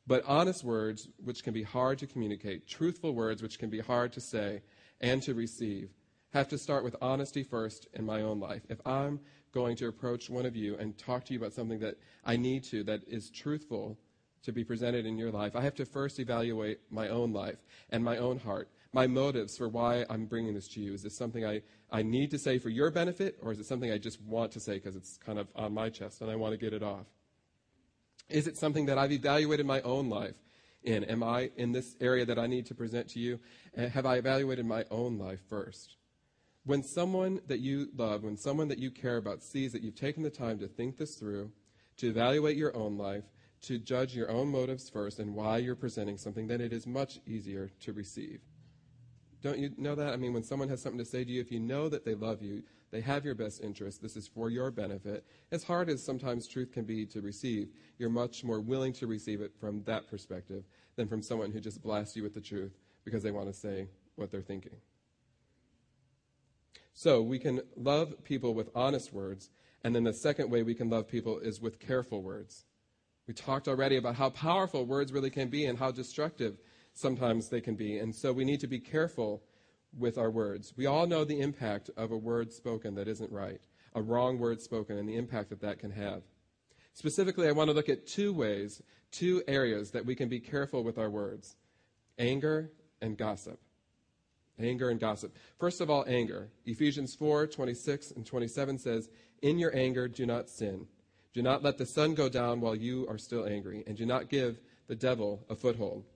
But 0.06 0.24
honest 0.24 0.62
words, 0.62 1.08
which 1.24 1.42
can 1.42 1.52
be 1.52 1.64
hard 1.64 1.98
to 1.98 2.06
communicate, 2.06 2.68
truthful 2.68 3.12
words, 3.12 3.42
which 3.42 3.58
can 3.58 3.70
be 3.70 3.80
hard 3.80 4.12
to 4.12 4.20
say 4.20 4.62
and 5.00 5.20
to 5.22 5.34
receive, 5.34 5.90
have 6.32 6.48
to 6.48 6.58
start 6.58 6.84
with 6.84 6.94
honesty 7.00 7.42
first 7.42 7.88
in 7.94 8.04
my 8.04 8.22
own 8.22 8.38
life. 8.38 8.62
If 8.68 8.80
I'm 8.86 9.20
going 9.52 9.76
to 9.76 9.88
approach 9.88 10.30
one 10.30 10.46
of 10.46 10.54
you 10.54 10.76
and 10.76 10.96
talk 10.96 11.24
to 11.24 11.32
you 11.32 11.38
about 11.38 11.54
something 11.54 11.80
that 11.80 11.98
I 12.24 12.36
need 12.36 12.62
to, 12.64 12.84
that 12.84 13.00
is 13.08 13.30
truthful 13.30 13.98
to 14.42 14.52
be 14.52 14.62
presented 14.62 15.06
in 15.06 15.18
your 15.18 15.32
life, 15.32 15.56
I 15.56 15.62
have 15.62 15.74
to 15.76 15.84
first 15.84 16.20
evaluate 16.20 16.80
my 16.90 17.08
own 17.08 17.32
life 17.32 17.58
and 17.90 18.04
my 18.04 18.18
own 18.18 18.38
heart, 18.38 18.68
my 18.92 19.08
motives 19.08 19.56
for 19.56 19.68
why 19.68 20.04
I'm 20.08 20.26
bringing 20.26 20.54
this 20.54 20.68
to 20.68 20.80
you. 20.80 20.92
Is 20.92 21.02
this 21.02 21.16
something 21.16 21.44
I, 21.44 21.62
I 21.90 22.02
need 22.02 22.30
to 22.30 22.38
say 22.38 22.58
for 22.58 22.68
your 22.68 22.90
benefit, 22.92 23.38
or 23.42 23.50
is 23.50 23.58
it 23.58 23.66
something 23.66 23.90
I 23.90 23.98
just 23.98 24.20
want 24.22 24.52
to 24.52 24.60
say 24.60 24.74
because 24.74 24.94
it's 24.94 25.16
kind 25.16 25.38
of 25.38 25.48
on 25.56 25.74
my 25.74 25.88
chest 25.88 26.20
and 26.20 26.30
I 26.30 26.36
want 26.36 26.52
to 26.52 26.58
get 26.58 26.72
it 26.72 26.82
off? 26.82 27.06
Is 28.28 28.46
it 28.46 28.56
something 28.56 28.86
that 28.86 28.98
I've 28.98 29.12
evaluated 29.12 29.66
my 29.66 29.80
own 29.82 30.08
life 30.08 30.34
in? 30.82 31.04
Am 31.04 31.22
I 31.22 31.50
in 31.56 31.72
this 31.72 31.96
area 32.00 32.24
that 32.26 32.38
I 32.38 32.46
need 32.46 32.66
to 32.66 32.74
present 32.74 33.08
to 33.10 33.20
you? 33.20 33.38
Uh, 33.76 33.88
have 33.88 34.06
I 34.06 34.16
evaluated 34.16 34.66
my 34.66 34.84
own 34.90 35.18
life 35.18 35.40
first? 35.48 35.96
When 36.64 36.82
someone 36.82 37.40
that 37.46 37.60
you 37.60 37.88
love, 37.96 38.24
when 38.24 38.36
someone 38.36 38.68
that 38.68 38.78
you 38.78 38.90
care 38.90 39.18
about 39.18 39.42
sees 39.42 39.72
that 39.72 39.82
you've 39.82 39.94
taken 39.94 40.22
the 40.22 40.30
time 40.30 40.58
to 40.58 40.66
think 40.66 40.96
this 40.96 41.14
through, 41.14 41.52
to 41.98 42.08
evaluate 42.08 42.56
your 42.56 42.76
own 42.76 42.98
life, 42.98 43.24
to 43.62 43.78
judge 43.78 44.14
your 44.14 44.30
own 44.30 44.48
motives 44.48 44.90
first 44.90 45.18
and 45.18 45.34
why 45.34 45.58
you're 45.58 45.76
presenting 45.76 46.18
something, 46.18 46.46
then 46.46 46.60
it 46.60 46.72
is 46.72 46.86
much 46.86 47.20
easier 47.26 47.70
to 47.80 47.92
receive. 47.92 48.40
Don't 49.42 49.58
you 49.58 49.72
know 49.76 49.94
that? 49.94 50.12
I 50.12 50.16
mean, 50.16 50.32
when 50.32 50.42
someone 50.42 50.68
has 50.68 50.82
something 50.82 50.98
to 50.98 51.04
say 51.04 51.24
to 51.24 51.30
you, 51.30 51.40
if 51.40 51.52
you 51.52 51.60
know 51.60 51.88
that 51.88 52.04
they 52.04 52.14
love 52.14 52.42
you, 52.42 52.64
they 52.96 53.02
have 53.02 53.26
your 53.26 53.34
best 53.34 53.62
interest, 53.62 54.00
this 54.00 54.16
is 54.16 54.26
for 54.26 54.48
your 54.48 54.70
benefit, 54.70 55.26
as 55.52 55.62
hard 55.62 55.90
as 55.90 56.02
sometimes 56.02 56.48
truth 56.48 56.72
can 56.72 56.86
be 56.86 57.04
to 57.04 57.20
receive, 57.20 57.68
you're 57.98 58.08
much 58.08 58.42
more 58.42 58.58
willing 58.58 58.94
to 58.94 59.06
receive 59.06 59.42
it 59.42 59.52
from 59.60 59.82
that 59.82 60.08
perspective 60.08 60.64
than 60.96 61.06
from 61.06 61.20
someone 61.20 61.52
who 61.52 61.60
just 61.60 61.82
blasts 61.82 62.16
you 62.16 62.22
with 62.22 62.32
the 62.32 62.40
truth 62.40 62.72
because 63.04 63.22
they 63.22 63.30
want 63.30 63.48
to 63.48 63.52
say 63.52 63.86
what 64.14 64.30
they're 64.30 64.40
thinking. 64.40 64.76
So 66.94 67.20
we 67.20 67.38
can 67.38 67.60
love 67.76 68.24
people 68.24 68.54
with 68.54 68.70
honest 68.74 69.12
words, 69.12 69.50
and 69.84 69.94
then 69.94 70.04
the 70.04 70.14
second 70.14 70.50
way 70.50 70.62
we 70.62 70.74
can 70.74 70.88
love 70.88 71.06
people 71.06 71.38
is 71.38 71.60
with 71.60 71.78
careful 71.78 72.22
words. 72.22 72.64
We 73.28 73.34
talked 73.34 73.68
already 73.68 73.98
about 73.98 74.14
how 74.14 74.30
powerful 74.30 74.86
words 74.86 75.12
really 75.12 75.28
can 75.28 75.48
be 75.48 75.66
and 75.66 75.78
how 75.78 75.90
destructive 75.90 76.56
sometimes 76.94 77.50
they 77.50 77.60
can 77.60 77.74
be. 77.74 77.98
And 77.98 78.14
so 78.14 78.32
we 78.32 78.46
need 78.46 78.60
to 78.60 78.66
be 78.66 78.78
careful 78.78 79.42
with 79.98 80.18
our 80.18 80.30
words. 80.30 80.72
We 80.76 80.86
all 80.86 81.06
know 81.06 81.24
the 81.24 81.40
impact 81.40 81.90
of 81.96 82.10
a 82.10 82.16
word 82.16 82.52
spoken 82.52 82.94
that 82.94 83.08
isn't 83.08 83.32
right, 83.32 83.60
a 83.94 84.02
wrong 84.02 84.38
word 84.38 84.60
spoken, 84.60 84.98
and 84.98 85.08
the 85.08 85.16
impact 85.16 85.50
that 85.50 85.60
that 85.60 85.78
can 85.78 85.90
have. 85.92 86.22
Specifically, 86.92 87.48
I 87.48 87.52
want 87.52 87.68
to 87.68 87.74
look 87.74 87.88
at 87.88 88.06
two 88.06 88.32
ways, 88.32 88.82
two 89.10 89.42
areas 89.46 89.90
that 89.90 90.06
we 90.06 90.14
can 90.14 90.28
be 90.28 90.40
careful 90.40 90.82
with 90.82 90.98
our 90.98 91.10
words 91.10 91.56
anger 92.18 92.70
and 93.02 93.16
gossip. 93.18 93.60
Anger 94.58 94.88
and 94.88 94.98
gossip. 94.98 95.36
First 95.58 95.82
of 95.82 95.90
all, 95.90 96.04
anger. 96.08 96.48
Ephesians 96.64 97.14
4 97.14 97.46
26 97.46 98.12
and 98.12 98.24
27 98.24 98.78
says, 98.78 99.10
In 99.42 99.58
your 99.58 99.76
anger, 99.76 100.08
do 100.08 100.24
not 100.24 100.48
sin. 100.48 100.86
Do 101.34 101.42
not 101.42 101.62
let 101.62 101.76
the 101.76 101.84
sun 101.84 102.14
go 102.14 102.30
down 102.30 102.62
while 102.62 102.74
you 102.74 103.06
are 103.08 103.18
still 103.18 103.46
angry, 103.46 103.84
and 103.86 103.94
do 103.94 104.06
not 104.06 104.30
give 104.30 104.58
the 104.86 104.94
devil 104.94 105.44
a 105.50 105.54
foothold 105.54 106.06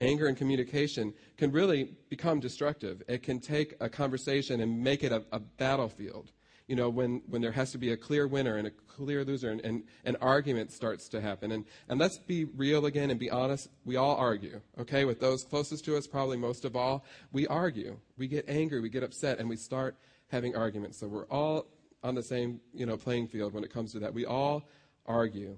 anger 0.00 0.26
and 0.26 0.36
communication 0.36 1.12
can 1.36 1.50
really 1.50 1.92
become 2.08 2.40
destructive. 2.40 3.02
It 3.08 3.22
can 3.22 3.40
take 3.40 3.74
a 3.80 3.88
conversation 3.88 4.60
and 4.60 4.82
make 4.82 5.02
it 5.02 5.12
a, 5.12 5.24
a 5.32 5.40
battlefield. 5.40 6.32
You 6.68 6.76
know, 6.76 6.90
when, 6.90 7.22
when 7.28 7.40
there 7.40 7.52
has 7.52 7.72
to 7.72 7.78
be 7.78 7.92
a 7.92 7.96
clear 7.96 8.28
winner 8.28 8.56
and 8.56 8.66
a 8.66 8.70
clear 8.70 9.24
loser, 9.24 9.50
and, 9.50 9.60
and 9.62 9.84
an 10.04 10.16
argument 10.20 10.70
starts 10.70 11.08
to 11.08 11.20
happen. 11.20 11.50
And, 11.52 11.64
and 11.88 11.98
let's 11.98 12.18
be 12.18 12.44
real 12.44 12.84
again 12.84 13.10
and 13.10 13.18
be 13.18 13.30
honest. 13.30 13.68
We 13.86 13.96
all 13.96 14.16
argue, 14.16 14.60
okay? 14.78 15.06
With 15.06 15.18
those 15.18 15.44
closest 15.44 15.84
to 15.86 15.96
us, 15.96 16.06
probably 16.06 16.36
most 16.36 16.66
of 16.66 16.76
all, 16.76 17.04
we 17.32 17.46
argue. 17.46 17.98
We 18.18 18.28
get 18.28 18.44
angry, 18.48 18.80
we 18.80 18.90
get 18.90 19.02
upset, 19.02 19.38
and 19.38 19.48
we 19.48 19.56
start 19.56 19.96
having 20.30 20.54
arguments. 20.54 20.98
So 20.98 21.08
we're 21.08 21.26
all 21.28 21.66
on 22.02 22.14
the 22.14 22.22
same, 22.22 22.60
you 22.74 22.84
know, 22.84 22.98
playing 22.98 23.28
field 23.28 23.54
when 23.54 23.64
it 23.64 23.72
comes 23.72 23.92
to 23.92 24.00
that. 24.00 24.12
We 24.12 24.26
all 24.26 24.68
argue. 25.06 25.56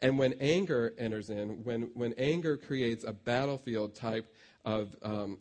And 0.00 0.18
when 0.18 0.34
anger 0.40 0.94
enters 0.98 1.30
in, 1.30 1.64
when, 1.64 1.90
when 1.94 2.12
anger 2.18 2.56
creates 2.56 3.04
a 3.04 3.12
battlefield 3.12 3.94
type 3.94 4.32
of 4.64 4.94
um, 5.02 5.38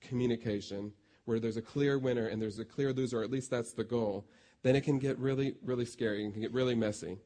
communication 0.00 0.92
where 1.24 1.38
there's 1.38 1.56
a 1.56 1.62
clear 1.62 1.98
winner 1.98 2.26
and 2.26 2.42
there's 2.42 2.58
a 2.58 2.64
clear 2.64 2.92
loser, 2.92 3.20
or 3.20 3.22
at 3.22 3.30
least 3.30 3.50
that's 3.50 3.72
the 3.72 3.84
goal, 3.84 4.26
then 4.62 4.74
it 4.74 4.82
can 4.82 4.98
get 4.98 5.18
really, 5.18 5.54
really 5.62 5.84
scary 5.84 6.24
and 6.24 6.32
can 6.32 6.42
get 6.42 6.52
really 6.52 6.74
messy. 6.74 7.18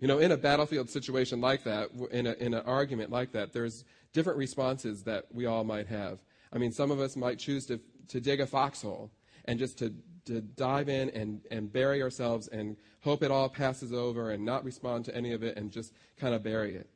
You 0.00 0.08
know, 0.08 0.18
in 0.18 0.32
a 0.32 0.36
battlefield 0.36 0.90
situation 0.90 1.40
like 1.40 1.62
that, 1.62 1.90
in, 2.10 2.26
a, 2.26 2.32
in 2.32 2.54
an 2.54 2.64
argument 2.66 3.10
like 3.10 3.30
that, 3.32 3.52
there's 3.52 3.84
different 4.12 4.38
responses 4.38 5.04
that 5.04 5.26
we 5.32 5.46
all 5.46 5.62
might 5.62 5.86
have. 5.86 6.18
I 6.52 6.58
mean, 6.58 6.72
some 6.72 6.90
of 6.90 6.98
us 6.98 7.16
might 7.16 7.38
choose 7.38 7.66
to, 7.66 7.80
to 8.08 8.20
dig 8.20 8.40
a 8.40 8.46
foxhole 8.46 9.12
and 9.44 9.58
just 9.58 9.78
to 9.78 9.94
to 10.26 10.40
dive 10.40 10.88
in 10.88 11.10
and, 11.10 11.40
and 11.50 11.72
bury 11.72 12.02
ourselves 12.02 12.48
and 12.48 12.76
hope 13.00 13.22
it 13.22 13.30
all 13.30 13.48
passes 13.48 13.92
over 13.92 14.30
and 14.30 14.44
not 14.44 14.64
respond 14.64 15.04
to 15.06 15.16
any 15.16 15.32
of 15.32 15.42
it 15.42 15.56
and 15.56 15.70
just 15.70 15.92
kind 16.18 16.34
of 16.34 16.42
bury 16.42 16.74
it. 16.76 16.88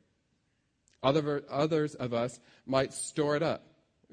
Other, 1.03 1.43
others 1.49 1.95
of 1.95 2.13
us 2.13 2.39
might 2.65 2.93
store 2.93 3.35
it 3.35 3.43
up, 3.43 3.63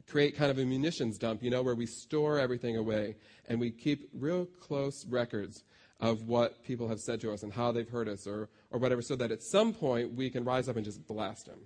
create 0.08 0.36
kind 0.36 0.50
of 0.50 0.58
a 0.58 0.64
munitions 0.64 1.18
dump, 1.18 1.42
you 1.42 1.50
know, 1.50 1.62
where 1.62 1.74
we 1.74 1.86
store 1.86 2.38
everything 2.38 2.76
away 2.76 3.16
and 3.48 3.60
we 3.60 3.70
keep 3.70 4.10
real 4.12 4.46
close 4.46 5.06
records 5.06 5.62
of 6.00 6.28
what 6.28 6.62
people 6.64 6.88
have 6.88 6.98
said 7.00 7.20
to 7.20 7.32
us 7.32 7.42
and 7.42 7.52
how 7.52 7.72
they've 7.72 7.88
hurt 7.88 8.08
us 8.08 8.26
or, 8.26 8.48
or 8.70 8.78
whatever, 8.78 9.00
so 9.00 9.16
that 9.16 9.30
at 9.30 9.42
some 9.42 9.72
point 9.72 10.12
we 10.14 10.28
can 10.28 10.44
rise 10.44 10.68
up 10.68 10.76
and 10.76 10.84
just 10.84 11.06
blast 11.06 11.46
them, 11.46 11.60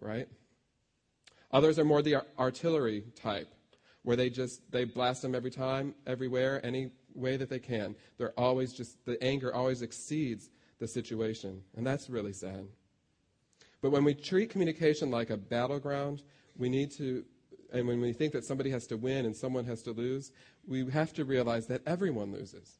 right? 0.00 0.28
Others 1.50 1.78
are 1.78 1.84
more 1.84 2.00
the 2.00 2.16
artillery 2.38 3.04
type 3.14 3.52
where 4.04 4.16
they 4.16 4.30
just 4.30 4.70
they 4.70 4.84
blast 4.84 5.22
them 5.22 5.34
every 5.34 5.50
time, 5.50 5.94
everywhere, 6.06 6.64
any 6.64 6.90
way 7.14 7.36
that 7.36 7.48
they 7.48 7.58
can. 7.58 7.96
They're 8.18 8.38
always 8.38 8.72
just 8.72 9.04
the 9.04 9.22
anger 9.22 9.52
always 9.52 9.82
exceeds 9.82 10.50
the 10.78 10.86
situation. 10.86 11.62
And 11.76 11.86
that's 11.86 12.08
really 12.08 12.32
sad. 12.32 12.66
But 13.82 13.90
when 13.90 14.04
we 14.04 14.14
treat 14.14 14.50
communication 14.50 15.10
like 15.10 15.30
a 15.30 15.36
battleground, 15.36 16.22
we 16.56 16.68
need 16.68 16.90
to, 16.92 17.24
and 17.72 17.86
when 17.86 18.00
we 18.00 18.12
think 18.12 18.32
that 18.32 18.44
somebody 18.44 18.70
has 18.70 18.86
to 18.86 18.96
win 18.96 19.26
and 19.26 19.36
someone 19.36 19.64
has 19.66 19.82
to 19.82 19.92
lose, 19.92 20.32
we 20.66 20.88
have 20.90 21.12
to 21.14 21.24
realize 21.24 21.66
that 21.66 21.82
everyone 21.86 22.32
loses. 22.32 22.78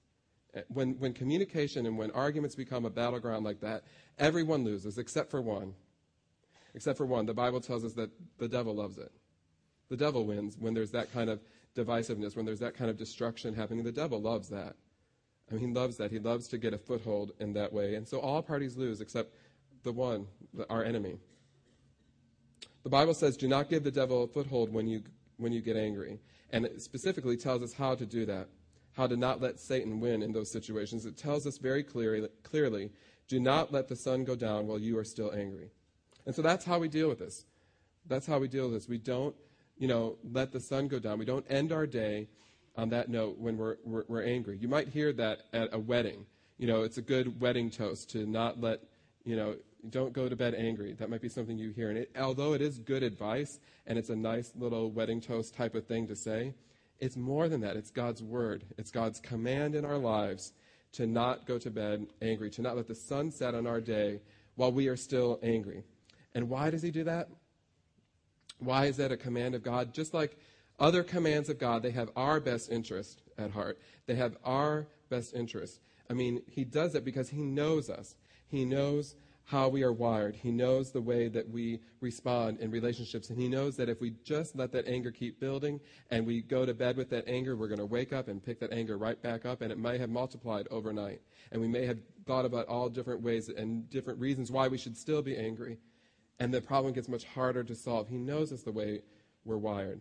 When, 0.69 0.99
when 1.01 1.13
communication 1.13 1.85
and 1.87 1.99
when 1.99 2.11
arguments 2.13 2.55
become 2.55 2.85
a 2.85 2.91
battleground 2.91 3.45
like 3.45 3.61
that, 3.61 3.85
everyone 4.19 4.65
loses 4.65 4.99
except 4.99 5.31
for 5.31 5.43
one. 5.43 5.75
Except 6.75 6.97
for 6.97 7.07
one. 7.07 7.27
The 7.27 7.35
Bible 7.35 7.61
tells 7.61 7.85
us 7.85 7.93
that 7.95 8.11
the 8.39 8.49
devil 8.49 8.75
loves 8.75 8.99
it. 8.99 9.13
The 9.91 9.97
devil 9.97 10.25
wins 10.25 10.57
when 10.59 10.75
there's 10.75 10.91
that 10.93 11.13
kind 11.13 11.31
of 11.31 11.41
divisiveness, 11.77 12.37
when 12.37 12.47
there's 12.47 12.61
that 12.61 12.77
kind 12.77 12.91
of 12.91 12.97
destruction 12.97 13.55
happening. 13.55 13.85
The 13.85 13.93
devil 13.93 14.21
loves 14.21 14.49
that. 14.49 14.77
I 15.51 15.55
mean, 15.55 15.69
he 15.69 15.75
loves 15.75 15.97
that. 15.99 16.11
He 16.11 16.19
loves 16.19 16.49
to 16.49 16.59
get 16.59 16.73
a 16.73 16.79
foothold 16.79 17.33
in 17.39 17.53
that 17.55 17.73
way. 17.73 17.97
And 17.97 18.09
so 18.09 18.19
all 18.19 18.43
parties 18.43 18.77
lose 18.77 19.01
except 19.01 19.35
the 19.83 19.93
one, 19.93 20.27
the, 20.55 20.69
our 20.71 20.83
enemy. 20.83 21.19
The 22.83 22.91
Bible 22.91 23.15
says, 23.15 23.37
do 23.37 23.49
not 23.49 23.69
give 23.69 23.85
the 23.85 23.91
devil 23.91 24.25
a 24.25 24.27
foothold 24.27 24.73
when 24.73 24.87
you, 24.87 25.03
when 25.37 25.53
you 25.53 25.61
get 25.61 25.77
angry. 25.77 26.19
And 26.51 26.65
it 26.65 26.81
specifically 26.83 27.37
tells 27.37 27.63
us 27.63 27.73
how 27.73 27.95
to 27.95 28.07
do 28.07 28.25
that, 28.27 28.49
how 28.93 29.07
to 29.07 29.17
not 29.17 29.41
let 29.41 29.61
Satan 29.61 30.01
win 30.01 30.23
in 30.23 30.33
those 30.33 30.51
situations. 30.51 31.05
It 31.05 31.17
tells 31.17 31.47
us 31.47 31.59
very 31.59 31.83
clearly, 31.83 32.29
clearly 32.43 32.91
do 33.29 33.41
not 33.41 33.73
let 33.73 33.89
the 33.89 33.97
sun 33.97 34.25
go 34.25 34.37
down 34.37 34.67
while 34.67 34.79
you 34.79 34.99
are 34.99 35.05
still 35.05 35.33
angry. 35.33 35.71
And 36.27 36.35
so 36.35 36.43
that's 36.43 36.65
how 36.65 36.79
we 36.79 36.89
deal 36.89 37.09
with 37.09 37.19
this. 37.19 37.45
That's 38.07 38.27
how 38.27 38.39
we 38.39 38.49
deal 38.49 38.65
with 38.65 38.75
this. 38.75 38.89
We 38.89 38.99
don't, 38.99 39.35
you 39.79 39.89
know, 39.89 40.17
let 40.33 40.53
the 40.53 40.61
sun 40.61 40.89
go 40.89 40.99
down. 40.99 41.19
We 41.19 41.25
don't 41.25 41.47
end 41.49 41.73
our 41.73 41.87
day 41.87 42.29
on 42.77 42.89
that 42.91 43.09
note 43.09 43.39
when 43.39 43.57
we're, 43.57 43.77
we're, 43.85 44.05
we're 44.09 44.25
angry. 44.25 44.59
You 44.59 44.69
might 44.69 44.89
hear 44.89 45.13
that 45.15 45.43
at 45.53 45.69
a 45.73 45.79
wedding. 45.79 46.27
You 46.59 46.67
know, 46.67 46.83
it's 46.83 46.99
a 46.99 47.03
good 47.03 47.41
wedding 47.41 47.71
toast 47.71 48.11
to 48.11 48.27
not 48.27 48.61
let, 48.61 48.81
you 49.25 49.37
know, 49.37 49.57
don't 49.91 50.13
go 50.13 50.29
to 50.29 50.37
bed 50.37 50.55
angry. 50.55 50.93
That 50.95 51.11
might 51.11 51.21
be 51.21 51.29
something 51.29 51.59
you 51.59 51.71
hear. 51.71 51.91
And 51.91 51.99
it, 51.99 52.11
although 52.19 52.55
it 52.55 52.63
is 52.63 52.79
good 52.79 53.03
advice 53.03 53.61
and 53.87 53.99
it's 53.99 54.11
a 54.11 54.17
nice 54.17 54.53
little 54.57 54.91
wedding 54.91 55.21
toast 55.21 55.55
type 55.55 55.75
of 55.75 55.87
thing 55.87 56.07
to 56.09 56.17
say, 56.17 56.55
it's 57.01 57.17
more 57.17 57.49
than 57.49 57.61
that. 57.61 57.77
It's 57.77 57.91
God's 57.91 58.23
word. 58.23 58.65
It's 58.79 58.91
God's 58.91 59.21
command 59.21 59.75
in 59.75 59.85
our 59.85 59.99
lives 59.99 60.53
to 60.93 61.07
not 61.07 61.47
go 61.47 61.59
to 61.59 61.71
bed 61.71 62.07
angry, 62.23 62.51
to 62.51 62.63
not 62.63 62.77
let 62.77 62.87
the 62.87 62.95
sun 62.95 63.31
set 63.31 63.55
on 63.55 63.67
our 63.67 63.81
day 63.81 64.21
while 64.55 64.73
we 64.73 64.87
are 64.87 64.97
still 64.97 65.41
angry. 65.43 65.83
And 66.35 66.49
why 66.49 66.71
does 66.71 66.83
he 66.83 66.91
do 66.91 67.05
that? 67.05 67.29
Why 68.65 68.87
is 68.87 68.97
that 68.99 69.13
a 69.13 69.17
command 69.17 69.55
of 69.55 69.63
God? 69.63 69.93
Just 69.93 70.15
like 70.15 70.39
other 70.79 71.03
commands 71.03 71.49
of 71.49 71.59
God, 71.59 71.83
they 71.83 71.93
have 71.93 72.11
our 72.17 72.41
best 72.41 72.71
interest 72.71 73.23
at 73.39 73.51
heart. 73.51 73.79
They 74.07 74.17
have 74.17 74.37
our 74.45 74.87
best 75.09 75.35
interest. 75.35 75.81
I 76.11 76.13
mean, 76.13 76.43
he 76.47 76.65
does 76.65 76.95
it 76.95 77.05
because 77.05 77.29
he 77.29 77.43
knows 77.43 77.89
us. 77.89 78.17
He 78.47 78.65
knows 78.65 79.15
how 79.47 79.69
we 79.69 79.83
are 79.83 79.93
wired. 79.93 80.35
He 80.35 80.51
knows 80.51 80.91
the 80.91 81.03
way 81.03 81.29
that 81.29 81.49
we 81.49 81.81
respond 82.01 82.61
in 82.61 82.71
relationships. 82.71 83.29
And 83.29 83.39
He 83.39 83.49
knows 83.49 83.77
that 83.77 83.89
if 83.89 84.01
we 84.01 84.15
just 84.25 84.57
let 84.57 84.73
that 84.73 84.87
anger 84.87 85.11
keep 85.11 85.39
building 85.39 85.81
and 86.11 86.27
we 86.27 86.41
go 86.41 86.65
to 86.65 86.73
bed 86.73 86.97
with 86.97 87.11
that 87.11 87.29
anger, 87.29 87.55
we're 87.55 87.69
going 87.69 87.79
to 87.79 87.87
wake 87.87 88.13
up 88.13 88.29
and 88.29 88.43
pick 88.43 88.59
that 88.61 88.73
anger 88.73 88.97
right 88.97 89.21
back 89.21 89.45
up, 89.45 89.61
and 89.61 89.71
it 89.71 89.79
may 89.79 89.99
have 89.99 90.11
multiplied 90.11 90.67
overnight. 90.71 91.21
And 91.53 91.61
we 91.61 91.69
may 91.69 91.85
have 91.85 91.99
thought 92.27 92.47
about 92.47 92.67
all 92.69 92.89
different 92.89 93.21
ways 93.21 93.49
and 93.49 93.89
different 93.91 94.19
reasons 94.19 94.51
why 94.51 94.69
we 94.69 94.79
should 94.79 94.97
still 94.97 95.21
be 95.21 95.37
angry. 95.37 95.79
And 96.39 96.53
the 96.53 96.61
problem 96.61 96.93
gets 96.93 97.09
much 97.09 97.25
harder 97.25 97.63
to 97.63 97.75
solve. 97.75 98.09
He 98.09 98.19
knows 98.19 98.53
us 98.53 98.63
the 98.63 98.73
way 98.73 99.03
we're 99.45 99.57
wired. 99.57 100.01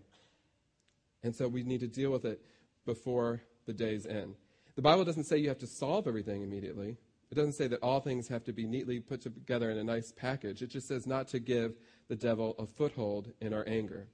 And 1.23 1.35
so 1.35 1.47
we 1.47 1.63
need 1.63 1.81
to 1.81 1.87
deal 1.87 2.11
with 2.11 2.25
it 2.25 2.41
before 2.85 3.41
the 3.65 3.73
day's 3.73 4.05
end. 4.05 4.35
The 4.75 4.81
Bible 4.81 5.05
doesn't 5.05 5.25
say 5.25 5.37
you 5.37 5.49
have 5.49 5.59
to 5.59 5.67
solve 5.67 6.07
everything 6.07 6.41
immediately. 6.41 6.97
It 7.31 7.35
doesn't 7.35 7.53
say 7.53 7.67
that 7.67 7.81
all 7.81 7.99
things 7.99 8.27
have 8.27 8.43
to 8.45 8.53
be 8.53 8.65
neatly 8.65 8.99
put 8.99 9.21
together 9.21 9.71
in 9.71 9.77
a 9.77 9.83
nice 9.83 10.11
package. 10.11 10.61
It 10.61 10.67
just 10.67 10.87
says 10.87 11.07
not 11.07 11.27
to 11.29 11.39
give 11.39 11.75
the 12.07 12.15
devil 12.15 12.55
a 12.59 12.65
foothold 12.65 13.31
in 13.39 13.53
our 13.53 13.63
anger. 13.67 14.07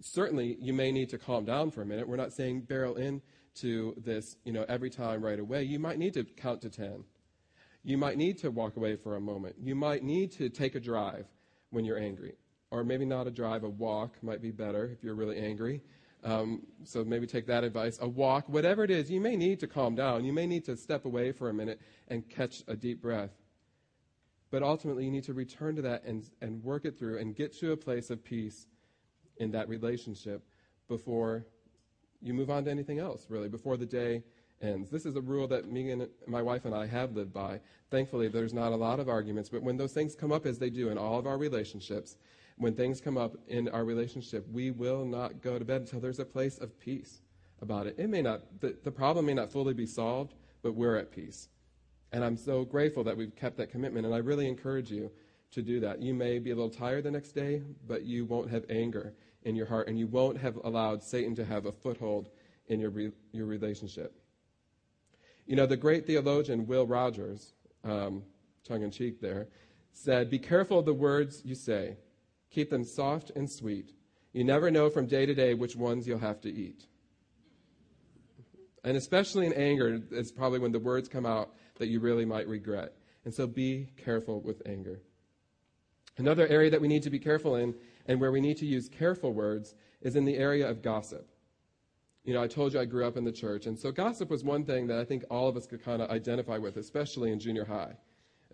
Certainly, 0.00 0.56
you 0.60 0.72
may 0.72 0.90
need 0.90 1.08
to 1.10 1.18
calm 1.18 1.44
down 1.44 1.70
for 1.70 1.82
a 1.82 1.86
minute. 1.86 2.08
We're 2.08 2.16
not 2.16 2.32
saying 2.32 2.62
barrel 2.62 2.96
in 2.96 3.22
to 3.56 3.94
this, 3.96 4.36
you 4.44 4.52
know, 4.52 4.64
every 4.68 4.90
time 4.90 5.24
right 5.24 5.38
away. 5.38 5.62
You 5.62 5.78
might 5.78 5.98
need 5.98 6.14
to 6.14 6.24
count 6.24 6.62
to 6.62 6.70
10. 6.70 7.04
You 7.84 7.98
might 7.98 8.16
need 8.16 8.38
to 8.38 8.50
walk 8.50 8.76
away 8.76 8.96
for 8.96 9.16
a 9.16 9.20
moment. 9.20 9.56
You 9.60 9.74
might 9.74 10.02
need 10.02 10.32
to 10.32 10.48
take 10.48 10.74
a 10.74 10.80
drive 10.80 11.26
when 11.72 11.84
you're 11.84 11.98
angry. 11.98 12.34
Or 12.70 12.84
maybe 12.84 13.04
not 13.04 13.26
a 13.26 13.30
drive, 13.30 13.64
a 13.64 13.68
walk 13.68 14.22
might 14.22 14.40
be 14.40 14.50
better 14.50 14.86
if 14.86 15.02
you're 15.02 15.14
really 15.14 15.38
angry. 15.38 15.82
Um, 16.24 16.62
so 16.84 17.04
maybe 17.04 17.26
take 17.26 17.46
that 17.46 17.64
advice. 17.64 17.98
A 18.00 18.08
walk, 18.08 18.48
whatever 18.48 18.84
it 18.84 18.90
is, 18.90 19.10
you 19.10 19.20
may 19.20 19.34
need 19.34 19.58
to 19.60 19.66
calm 19.66 19.94
down. 19.94 20.24
You 20.24 20.32
may 20.32 20.46
need 20.46 20.64
to 20.66 20.76
step 20.76 21.04
away 21.04 21.32
for 21.32 21.50
a 21.50 21.54
minute 21.54 21.80
and 22.08 22.28
catch 22.28 22.62
a 22.68 22.76
deep 22.76 23.02
breath. 23.02 23.30
But 24.50 24.62
ultimately, 24.62 25.04
you 25.04 25.10
need 25.10 25.24
to 25.24 25.34
return 25.34 25.76
to 25.76 25.82
that 25.82 26.04
and, 26.04 26.28
and 26.40 26.62
work 26.62 26.84
it 26.84 26.98
through 26.98 27.18
and 27.18 27.34
get 27.34 27.58
to 27.58 27.72
a 27.72 27.76
place 27.76 28.10
of 28.10 28.22
peace 28.22 28.66
in 29.38 29.50
that 29.52 29.68
relationship 29.68 30.46
before 30.88 31.46
you 32.20 32.34
move 32.34 32.50
on 32.50 32.64
to 32.64 32.70
anything 32.70 32.98
else, 33.00 33.26
really, 33.28 33.48
before 33.48 33.76
the 33.76 33.86
day 33.86 34.22
ends. 34.62 34.90
This 34.90 35.04
is 35.04 35.16
a 35.16 35.20
rule 35.20 35.46
that 35.48 35.70
me 35.70 35.90
and 35.90 36.08
my 36.26 36.40
wife 36.40 36.64
and 36.64 36.74
I 36.74 36.86
have 36.86 37.14
lived 37.14 37.32
by. 37.32 37.60
Thankfully, 37.90 38.28
there's 38.28 38.54
not 38.54 38.72
a 38.72 38.76
lot 38.76 39.00
of 39.00 39.08
arguments, 39.08 39.48
but 39.48 39.62
when 39.62 39.76
those 39.76 39.92
things 39.92 40.14
come 40.14 40.32
up, 40.32 40.46
as 40.46 40.58
they 40.58 40.70
do 40.70 40.88
in 40.88 40.98
all 40.98 41.18
of 41.18 41.26
our 41.26 41.38
relationships, 41.38 42.16
when 42.56 42.74
things 42.74 43.00
come 43.00 43.18
up 43.18 43.36
in 43.48 43.68
our 43.68 43.84
relationship, 43.84 44.46
we 44.50 44.70
will 44.70 45.04
not 45.04 45.42
go 45.42 45.58
to 45.58 45.64
bed 45.64 45.82
until 45.82 46.00
there's 46.00 46.18
a 46.18 46.24
place 46.24 46.58
of 46.58 46.78
peace 46.78 47.20
about 47.60 47.86
it. 47.86 47.96
It 47.98 48.08
may 48.08 48.22
not, 48.22 48.60
the, 48.60 48.76
the 48.82 48.90
problem 48.90 49.26
may 49.26 49.34
not 49.34 49.50
fully 49.50 49.74
be 49.74 49.86
solved, 49.86 50.34
but 50.62 50.74
we're 50.74 50.96
at 50.96 51.10
peace. 51.10 51.48
And 52.12 52.24
I'm 52.24 52.36
so 52.36 52.64
grateful 52.64 53.04
that 53.04 53.16
we've 53.16 53.34
kept 53.34 53.56
that 53.56 53.70
commitment, 53.70 54.06
and 54.06 54.14
I 54.14 54.18
really 54.18 54.48
encourage 54.48 54.90
you 54.90 55.10
to 55.52 55.62
do 55.62 55.80
that. 55.80 56.00
You 56.00 56.14
may 56.14 56.38
be 56.38 56.50
a 56.50 56.54
little 56.54 56.70
tired 56.70 57.04
the 57.04 57.10
next 57.10 57.32
day, 57.32 57.62
but 57.86 58.04
you 58.04 58.24
won't 58.24 58.50
have 58.50 58.64
anger 58.70 59.14
in 59.44 59.56
your 59.56 59.66
heart, 59.66 59.88
and 59.88 59.98
you 59.98 60.06
won't 60.06 60.38
have 60.38 60.56
allowed 60.64 61.02
Satan 61.02 61.34
to 61.36 61.44
have 61.44 61.66
a 61.66 61.72
foothold 61.72 62.28
in 62.68 62.80
your, 62.80 62.90
re, 62.90 63.10
your 63.32 63.46
relationship. 63.46 64.21
You 65.46 65.56
know, 65.56 65.66
the 65.66 65.76
great 65.76 66.06
theologian 66.06 66.66
Will 66.66 66.86
Rogers, 66.86 67.52
um, 67.84 68.22
tongue 68.64 68.82
in 68.82 68.90
cheek 68.90 69.20
there, 69.20 69.48
said, 69.92 70.30
Be 70.30 70.38
careful 70.38 70.78
of 70.78 70.84
the 70.84 70.94
words 70.94 71.42
you 71.44 71.54
say. 71.54 71.96
Keep 72.50 72.70
them 72.70 72.84
soft 72.84 73.30
and 73.34 73.50
sweet. 73.50 73.92
You 74.32 74.44
never 74.44 74.70
know 74.70 74.88
from 74.88 75.06
day 75.06 75.26
to 75.26 75.34
day 75.34 75.54
which 75.54 75.76
ones 75.76 76.06
you'll 76.06 76.18
have 76.18 76.40
to 76.42 76.52
eat. 76.52 76.86
And 78.84 78.96
especially 78.96 79.46
in 79.46 79.52
anger, 79.52 80.00
it's 80.10 80.32
probably 80.32 80.58
when 80.58 80.72
the 80.72 80.78
words 80.78 81.08
come 81.08 81.26
out 81.26 81.54
that 81.76 81.88
you 81.88 82.00
really 82.00 82.24
might 82.24 82.48
regret. 82.48 82.94
And 83.24 83.32
so 83.32 83.46
be 83.46 83.88
careful 83.96 84.40
with 84.40 84.62
anger. 84.66 85.00
Another 86.18 86.46
area 86.46 86.70
that 86.70 86.80
we 86.80 86.88
need 86.88 87.02
to 87.04 87.10
be 87.10 87.18
careful 87.18 87.56
in 87.56 87.74
and 88.06 88.20
where 88.20 88.32
we 88.32 88.40
need 88.40 88.58
to 88.58 88.66
use 88.66 88.88
careful 88.88 89.32
words 89.32 89.74
is 90.00 90.16
in 90.16 90.24
the 90.24 90.36
area 90.36 90.68
of 90.68 90.82
gossip. 90.82 91.30
You 92.24 92.34
know, 92.34 92.42
I 92.42 92.46
told 92.46 92.72
you 92.72 92.80
I 92.80 92.84
grew 92.84 93.06
up 93.06 93.16
in 93.16 93.24
the 93.24 93.32
church, 93.32 93.66
and 93.66 93.76
so 93.78 93.90
gossip 93.90 94.30
was 94.30 94.44
one 94.44 94.64
thing 94.64 94.86
that 94.86 94.98
I 94.98 95.04
think 95.04 95.24
all 95.28 95.48
of 95.48 95.56
us 95.56 95.66
could 95.66 95.84
kind 95.84 96.00
of 96.00 96.10
identify 96.10 96.56
with, 96.58 96.76
especially 96.76 97.32
in 97.32 97.40
junior 97.40 97.64
high. 97.64 97.94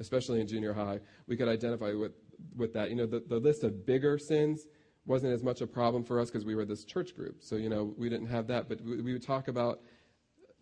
Especially 0.00 0.40
in 0.40 0.46
junior 0.46 0.72
high, 0.72 1.00
we 1.26 1.36
could 1.36 1.48
identify 1.48 1.92
with 1.92 2.12
with 2.56 2.72
that. 2.74 2.88
You 2.88 2.96
know, 2.96 3.06
the, 3.06 3.20
the 3.26 3.38
list 3.38 3.64
of 3.64 3.84
bigger 3.84 4.16
sins 4.16 4.66
wasn't 5.06 5.32
as 5.32 5.42
much 5.42 5.60
a 5.60 5.66
problem 5.66 6.04
for 6.04 6.20
us 6.20 6.30
because 6.30 6.44
we 6.44 6.54
were 6.54 6.64
this 6.64 6.84
church 6.84 7.16
group. 7.16 7.38
So, 7.40 7.56
you 7.56 7.68
know, 7.68 7.94
we 7.96 8.08
didn't 8.08 8.28
have 8.28 8.46
that. 8.46 8.68
But 8.68 8.80
we, 8.82 9.00
we 9.00 9.12
would 9.12 9.26
talk 9.26 9.48
about 9.48 9.80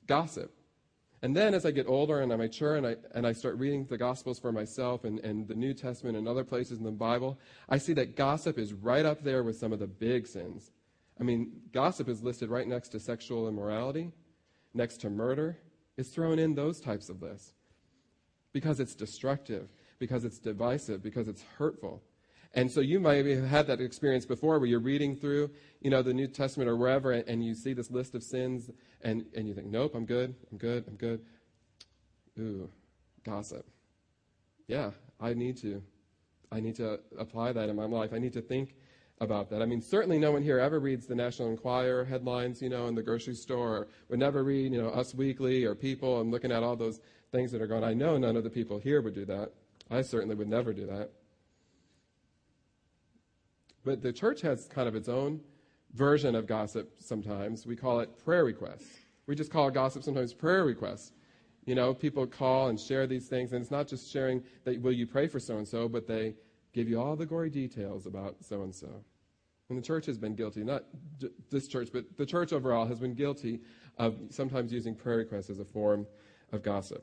gossip. 0.07 0.55
And 1.23 1.37
then 1.37 1.55
as 1.55 1.67
I 1.67 1.71
get 1.71 1.87
older 1.89 2.21
and 2.21 2.33
I 2.33 2.37
mature 2.37 2.77
and 2.77 2.87
I, 2.87 2.97
and 3.15 3.27
I 3.27 3.33
start 3.33 3.57
reading 3.59 3.87
the 3.87 3.99
Gospels 3.99 4.39
for 4.39 4.53
myself 4.53 5.05
and, 5.05 5.19
and 5.21 5.49
the 5.49 5.55
New 5.55 5.75
Testament 5.75 6.17
and 6.17 6.29
other 6.29 6.45
places 6.45 6.79
in 6.79 6.85
the 6.85 6.93
Bible, 6.93 7.39
I 7.69 7.79
see 7.79 7.95
that 7.95 8.17
gossip 8.17 8.59
is 8.59 8.73
right 8.73 9.05
up 9.05 9.23
there 9.23 9.43
with 9.43 9.57
some 9.57 9.73
of 9.73 9.79
the 9.79 9.87
big 9.87 10.27
sins. 10.27 10.71
I 11.19 11.25
mean, 11.25 11.53
gossip 11.73 12.09
is 12.09 12.23
listed 12.23 12.51
right 12.51 12.67
next 12.67 12.91
to 12.91 13.01
sexual 13.01 13.49
immorality, 13.49 14.13
next 14.75 14.99
to 15.03 15.11
murder. 15.11 15.59
It's 15.97 16.11
thrown 16.11 16.39
in 16.39 16.55
those 16.55 16.81
types 16.81 17.09
of 17.09 17.23
lists 17.23 17.55
because 18.53 18.81
it's 18.81 18.95
destructive 18.95 19.69
because 19.99 20.25
it's 20.25 20.39
divisive, 20.39 21.03
because 21.03 21.29
it's 21.29 21.43
hurtful. 21.59 22.03
And 22.55 22.71
so 22.71 22.81
you 22.81 23.01
might 23.01 23.27
have 23.27 23.45
had 23.45 23.67
that 23.67 23.81
experience 23.81 24.25
before 24.25 24.59
where 24.59 24.69
you're 24.69 24.81
reading 24.81 25.17
through, 25.17 25.51
you 25.81 25.91
know, 25.91 26.03
the 26.03 26.15
New 26.15 26.27
Testament 26.27 26.71
or 26.71 26.77
wherever, 26.77 27.13
and 27.13 27.45
you 27.45 27.55
see 27.55 27.73
this 27.73 27.91
list 27.91 28.15
of 28.15 28.23
sins, 28.23 28.71
and, 29.03 29.27
and 29.35 29.47
you 29.47 29.55
think, 29.55 29.67
nope, 29.67 29.95
I'm 29.95 30.07
good, 30.07 30.35
I'm 30.51 30.59
good, 30.59 30.85
I'm 30.89 30.97
good. 30.97 31.21
Ooh, 32.39 32.71
gossip. 33.25 33.67
Yeah, 34.69 34.91
I 35.21 35.35
need 35.35 35.57
to. 35.59 35.83
I 36.53 36.61
need 36.61 36.77
to 36.77 37.01
apply 37.19 37.53
that 37.53 37.69
in 37.69 37.77
my 37.77 37.85
life. 37.85 38.13
I 38.13 38.19
need 38.19 38.33
to 38.35 38.41
think 38.41 38.77
about 39.21 39.49
that. 39.51 39.63
I 39.63 39.67
mean, 39.67 39.81
certainly 39.81 40.19
no 40.19 40.33
one 40.33 40.43
here 40.43 40.59
ever 40.59 40.79
reads 40.79 41.07
the 41.07 41.15
National 41.15 41.51
Enquirer 41.51 42.05
headlines, 42.05 42.61
you 42.61 42.69
know, 42.69 42.87
in 42.87 42.95
the 42.95 43.03
grocery 43.03 43.35
store, 43.35 43.77
or 43.77 43.89
would 44.09 44.19
never 44.19 44.45
read, 44.45 44.73
you 44.73 44.81
know, 44.81 44.91
Us 44.91 45.15
Weekly 45.15 45.65
or 45.65 45.75
People 45.75 46.21
and 46.21 46.31
looking 46.31 46.53
at 46.53 46.63
all 46.63 46.77
those 46.77 47.01
things 47.33 47.51
that 47.53 47.63
are 47.63 47.67
going. 47.67 47.83
I 47.83 47.95
know 47.95 48.19
none 48.19 48.37
of 48.37 48.45
the 48.45 48.51
people 48.51 48.79
here 48.79 49.01
would 49.01 49.15
do 49.15 49.25
that. 49.25 49.53
I 49.91 50.03
certainly 50.03 50.35
would 50.35 50.49
never 50.49 50.73
do 50.73 50.87
that. 50.87 51.11
But 53.85 54.03
the 54.03 54.13
church 54.13 54.43
has 54.43 54.67
kind 54.67 54.89
of 54.89 54.95
its 54.95 55.09
own 55.09 55.41
version 55.95 56.35
of 56.35 56.47
gossip 56.47 56.93
sometimes. 56.99 57.67
We 57.67 57.77
call 57.77 58.01
it 58.01 58.23
prayer 58.25 58.45
requests. 58.45 58.99
We 59.27 59.35
just 59.35 59.51
call 59.51 59.71
gossip 59.71 60.03
sometimes 60.03 60.35
prayer 60.35 60.65
requests. 60.65 61.13
You 61.65 61.75
know, 61.75 61.95
people 61.95 62.27
call 62.27 62.69
and 62.69 62.79
share 62.79 63.07
these 63.07 63.29
things, 63.29 63.53
and 63.53 63.63
it's 63.63 63.71
not 63.71 63.89
just 63.89 64.13
sharing 64.13 64.43
that, 64.65 64.81
will 64.81 64.93
you 64.93 65.07
pray 65.07 65.27
for 65.27 65.41
so 65.41 65.57
and 65.57 65.67
so, 65.67 65.89
but 65.89 66.07
they 66.07 66.35
give 66.77 66.89
you 66.91 67.01
all 67.01 67.17
the 67.17 67.25
gory 67.25 67.49
details 67.49 68.07
about 68.07 68.37
so 68.43 68.63
and 68.63 68.75
so. 68.75 69.03
And 69.71 69.79
the 69.79 69.83
church 69.83 70.05
has 70.07 70.19
been 70.19 70.35
guilty, 70.37 70.63
not 70.63 70.85
this 71.51 71.67
church, 71.67 71.89
but 71.93 72.05
the 72.19 72.27
church 72.27 72.53
overall 72.53 72.87
has 72.87 73.01
been 73.01 73.15
guilty 73.15 73.61
of 73.97 74.15
sometimes 74.29 74.73
using 74.73 74.95
prayer 74.95 75.17
requests 75.17 75.49
as 75.49 75.59
a 75.59 75.65
form 75.65 76.07
of 76.53 76.63
gossip. 76.63 77.03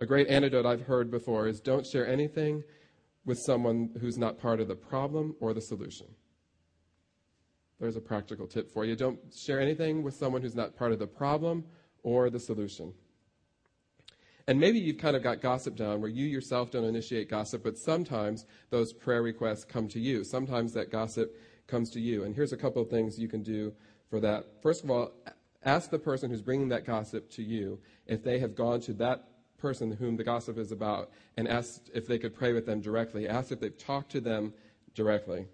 A 0.00 0.06
great 0.06 0.28
antidote 0.28 0.64
I've 0.64 0.82
heard 0.82 1.10
before 1.10 1.48
is 1.48 1.60
don't 1.60 1.84
share 1.84 2.06
anything 2.06 2.62
with 3.26 3.38
someone 3.44 3.90
who's 4.00 4.16
not 4.16 4.38
part 4.38 4.60
of 4.60 4.68
the 4.68 4.76
problem 4.76 5.34
or 5.40 5.52
the 5.52 5.60
solution. 5.60 6.06
There's 7.80 7.96
a 7.96 8.00
practical 8.00 8.46
tip 8.46 8.72
for 8.72 8.84
you. 8.84 8.94
Don't 8.94 9.18
share 9.34 9.60
anything 9.60 10.04
with 10.04 10.14
someone 10.14 10.42
who's 10.42 10.54
not 10.54 10.76
part 10.76 10.92
of 10.92 11.00
the 11.00 11.06
problem 11.06 11.64
or 12.04 12.30
the 12.30 12.38
solution. 12.38 12.94
And 14.48 14.58
maybe 14.58 14.78
you've 14.78 14.98
kind 14.98 15.16
of 15.16 15.22
got 15.22 15.40
gossip 15.40 15.76
down 15.76 16.00
where 16.00 16.10
you 16.10 16.26
yourself 16.26 16.70
don't 16.70 16.84
initiate 16.84 17.28
gossip, 17.28 17.62
but 17.62 17.78
sometimes 17.78 18.44
those 18.70 18.92
prayer 18.92 19.22
requests 19.22 19.64
come 19.64 19.88
to 19.88 20.00
you. 20.00 20.24
Sometimes 20.24 20.72
that 20.72 20.90
gossip 20.90 21.36
comes 21.66 21.90
to 21.90 22.00
you. 22.00 22.24
And 22.24 22.34
here's 22.34 22.52
a 22.52 22.56
couple 22.56 22.82
of 22.82 22.90
things 22.90 23.18
you 23.18 23.28
can 23.28 23.42
do 23.42 23.72
for 24.10 24.20
that. 24.20 24.44
First 24.60 24.82
of 24.84 24.90
all, 24.90 25.12
ask 25.64 25.90
the 25.90 25.98
person 25.98 26.28
who's 26.28 26.42
bringing 26.42 26.68
that 26.70 26.84
gossip 26.84 27.30
to 27.30 27.42
you 27.42 27.78
if 28.06 28.24
they 28.24 28.40
have 28.40 28.56
gone 28.56 28.80
to 28.82 28.92
that 28.94 29.28
person 29.58 29.92
whom 29.92 30.16
the 30.16 30.24
gossip 30.24 30.58
is 30.58 30.72
about 30.72 31.10
and 31.36 31.46
asked 31.46 31.88
if 31.94 32.08
they 32.08 32.18
could 32.18 32.34
pray 32.34 32.52
with 32.52 32.66
them 32.66 32.80
directly. 32.80 33.28
Ask 33.28 33.52
if 33.52 33.60
they've 33.60 33.78
talked 33.78 34.10
to 34.12 34.20
them 34.20 34.52
directly. 34.94 35.46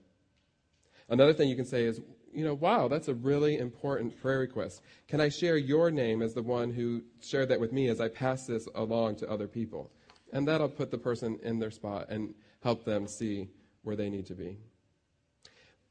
Another 1.11 1.35
thing 1.35 1.49
you 1.49 1.57
can 1.57 1.67
say 1.67 1.85
is, 1.85 2.01
you 2.33 2.45
know, 2.45 2.55
wow, 2.55 2.89
that's 2.89 3.09
a 3.09 3.15
really 3.15 3.59
important 3.59 4.21
prayer 4.21 4.41
request. 4.41 4.83
Can 5.07 5.21
I 5.21 5.29
share 5.29 5.57
your 5.57 5.91
name 5.91 6.23
as 6.23 6.35
the 6.35 6.43
one 6.43 6.73
who 6.73 7.03
shared 7.21 7.49
that 7.49 7.61
with 7.61 7.73
me 7.73 7.89
as 7.89 8.01
I 8.01 8.09
pass 8.09 8.47
this 8.47 8.69
along 8.75 9.17
to 9.17 9.31
other 9.31 9.49
people? 9.49 9.91
And 10.33 10.47
that'll 10.47 10.69
put 10.69 10.91
the 10.91 10.99
person 10.99 11.39
in 11.43 11.59
their 11.59 11.71
spot 11.71 12.07
and 12.11 12.35
help 12.63 12.85
them 12.85 13.07
see 13.07 13.49
where 13.83 13.97
they 13.97 14.11
need 14.11 14.27
to 14.27 14.35
be. 14.35 14.59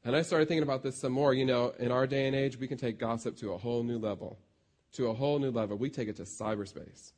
And 0.04 0.14
I 0.14 0.22
started 0.22 0.48
thinking 0.48 0.62
about 0.62 0.82
this 0.82 0.96
some 0.96 1.12
more. 1.12 1.34
You 1.34 1.44
know, 1.44 1.74
in 1.78 1.90
our 1.90 2.06
day 2.06 2.26
and 2.26 2.36
age, 2.36 2.58
we 2.58 2.68
can 2.68 2.78
take 2.78 2.98
gossip 2.98 3.36
to 3.38 3.52
a 3.52 3.58
whole 3.58 3.82
new 3.82 3.98
level. 3.98 4.38
To 4.92 5.08
a 5.08 5.14
whole 5.14 5.38
new 5.38 5.50
level. 5.50 5.76
We 5.76 5.90
take 5.90 6.08
it 6.08 6.16
to 6.16 6.22
cyberspace. 6.22 7.12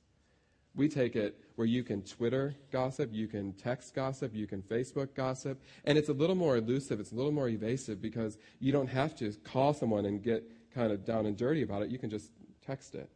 We 0.74 0.88
take 0.88 1.14
it 1.16 1.38
where 1.60 1.66
you 1.66 1.84
can 1.84 2.00
Twitter 2.00 2.56
gossip, 2.72 3.10
you 3.12 3.28
can 3.28 3.52
text 3.52 3.94
gossip, 3.94 4.34
you 4.34 4.46
can 4.46 4.62
Facebook 4.62 5.14
gossip, 5.14 5.60
and 5.84 5.98
it's 5.98 6.08
a 6.08 6.12
little 6.14 6.34
more 6.34 6.56
elusive, 6.56 6.98
it's 6.98 7.12
a 7.12 7.14
little 7.14 7.32
more 7.32 7.50
evasive 7.50 8.00
because 8.00 8.38
you 8.60 8.72
don't 8.72 8.86
have 8.88 9.14
to 9.14 9.30
call 9.44 9.74
someone 9.74 10.06
and 10.06 10.22
get 10.22 10.42
kind 10.74 10.90
of 10.90 11.04
down 11.04 11.26
and 11.26 11.36
dirty 11.36 11.60
about 11.60 11.82
it. 11.82 11.90
You 11.90 11.98
can 11.98 12.08
just 12.08 12.30
text 12.66 12.94
it. 12.94 13.10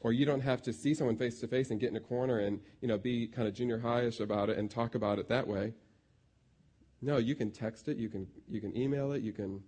Or 0.00 0.12
you 0.12 0.26
don't 0.26 0.40
have 0.40 0.62
to 0.62 0.72
see 0.72 0.94
someone 0.94 1.16
face 1.16 1.38
to 1.38 1.46
face 1.46 1.70
and 1.70 1.78
get 1.78 1.90
in 1.90 1.96
a 1.96 2.00
corner 2.00 2.40
and, 2.40 2.58
you 2.80 2.88
know, 2.88 2.98
be 2.98 3.28
kind 3.28 3.46
of 3.46 3.54
junior 3.54 3.78
highish 3.78 4.18
about 4.18 4.50
it 4.50 4.58
and 4.58 4.68
talk 4.68 4.96
about 4.96 5.20
it 5.20 5.28
that 5.28 5.46
way. 5.46 5.72
No, 7.00 7.18
you 7.18 7.36
can 7.36 7.52
text 7.52 7.86
it, 7.86 7.98
you 7.98 8.08
can 8.08 8.26
you 8.48 8.60
can 8.60 8.76
email 8.76 9.12
it, 9.12 9.22
you 9.22 9.32
can 9.32 9.62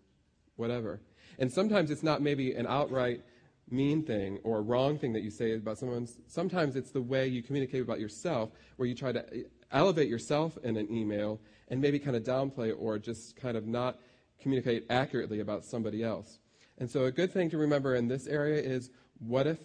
whatever. 0.57 1.01
And 1.39 1.53
sometimes 1.53 1.93
it's 1.93 2.03
not 2.03 2.21
maybe 2.21 2.53
an 2.55 2.67
outright 2.67 3.23
mean 3.71 4.03
thing 4.03 4.39
or 4.45 4.63
wrong 4.63 4.99
thing 4.99 5.13
that 5.13 5.23
you 5.23 5.31
say 5.31 5.55
about 5.55 5.79
someone. 5.79 6.09
Sometimes 6.27 6.77
it's 6.77 6.91
the 6.91 7.03
way 7.03 7.27
you 7.27 7.43
communicate 7.43 7.83
about 7.83 8.01
yourself, 8.01 8.51
where 8.77 8.89
you 8.89 8.95
try 8.95 9.13
to 9.13 9.25
eh, 9.35 9.43
elevate 9.71 10.09
yourself 10.09 10.57
in 10.63 10.77
an 10.77 10.91
email 10.93 11.41
and 11.69 11.81
maybe 11.81 11.99
kind 11.99 12.17
of 12.17 12.23
downplay 12.23 12.75
or 12.79 12.99
just 12.99 13.37
kind 13.37 13.57
of 13.57 13.67
not 13.67 13.99
communicate 14.41 14.87
accurately 14.91 15.41
about 15.41 15.65
somebody 15.65 16.03
else. 16.03 16.39
And 16.79 16.91
so, 16.91 17.05
a 17.05 17.13
good 17.13 17.33
thing 17.33 17.51
to 17.51 17.59
remember 17.59 17.97
in 17.97 18.09
this 18.09 18.27
area 18.27 18.61
is 18.63 18.91
what 19.19 19.47
if 19.47 19.59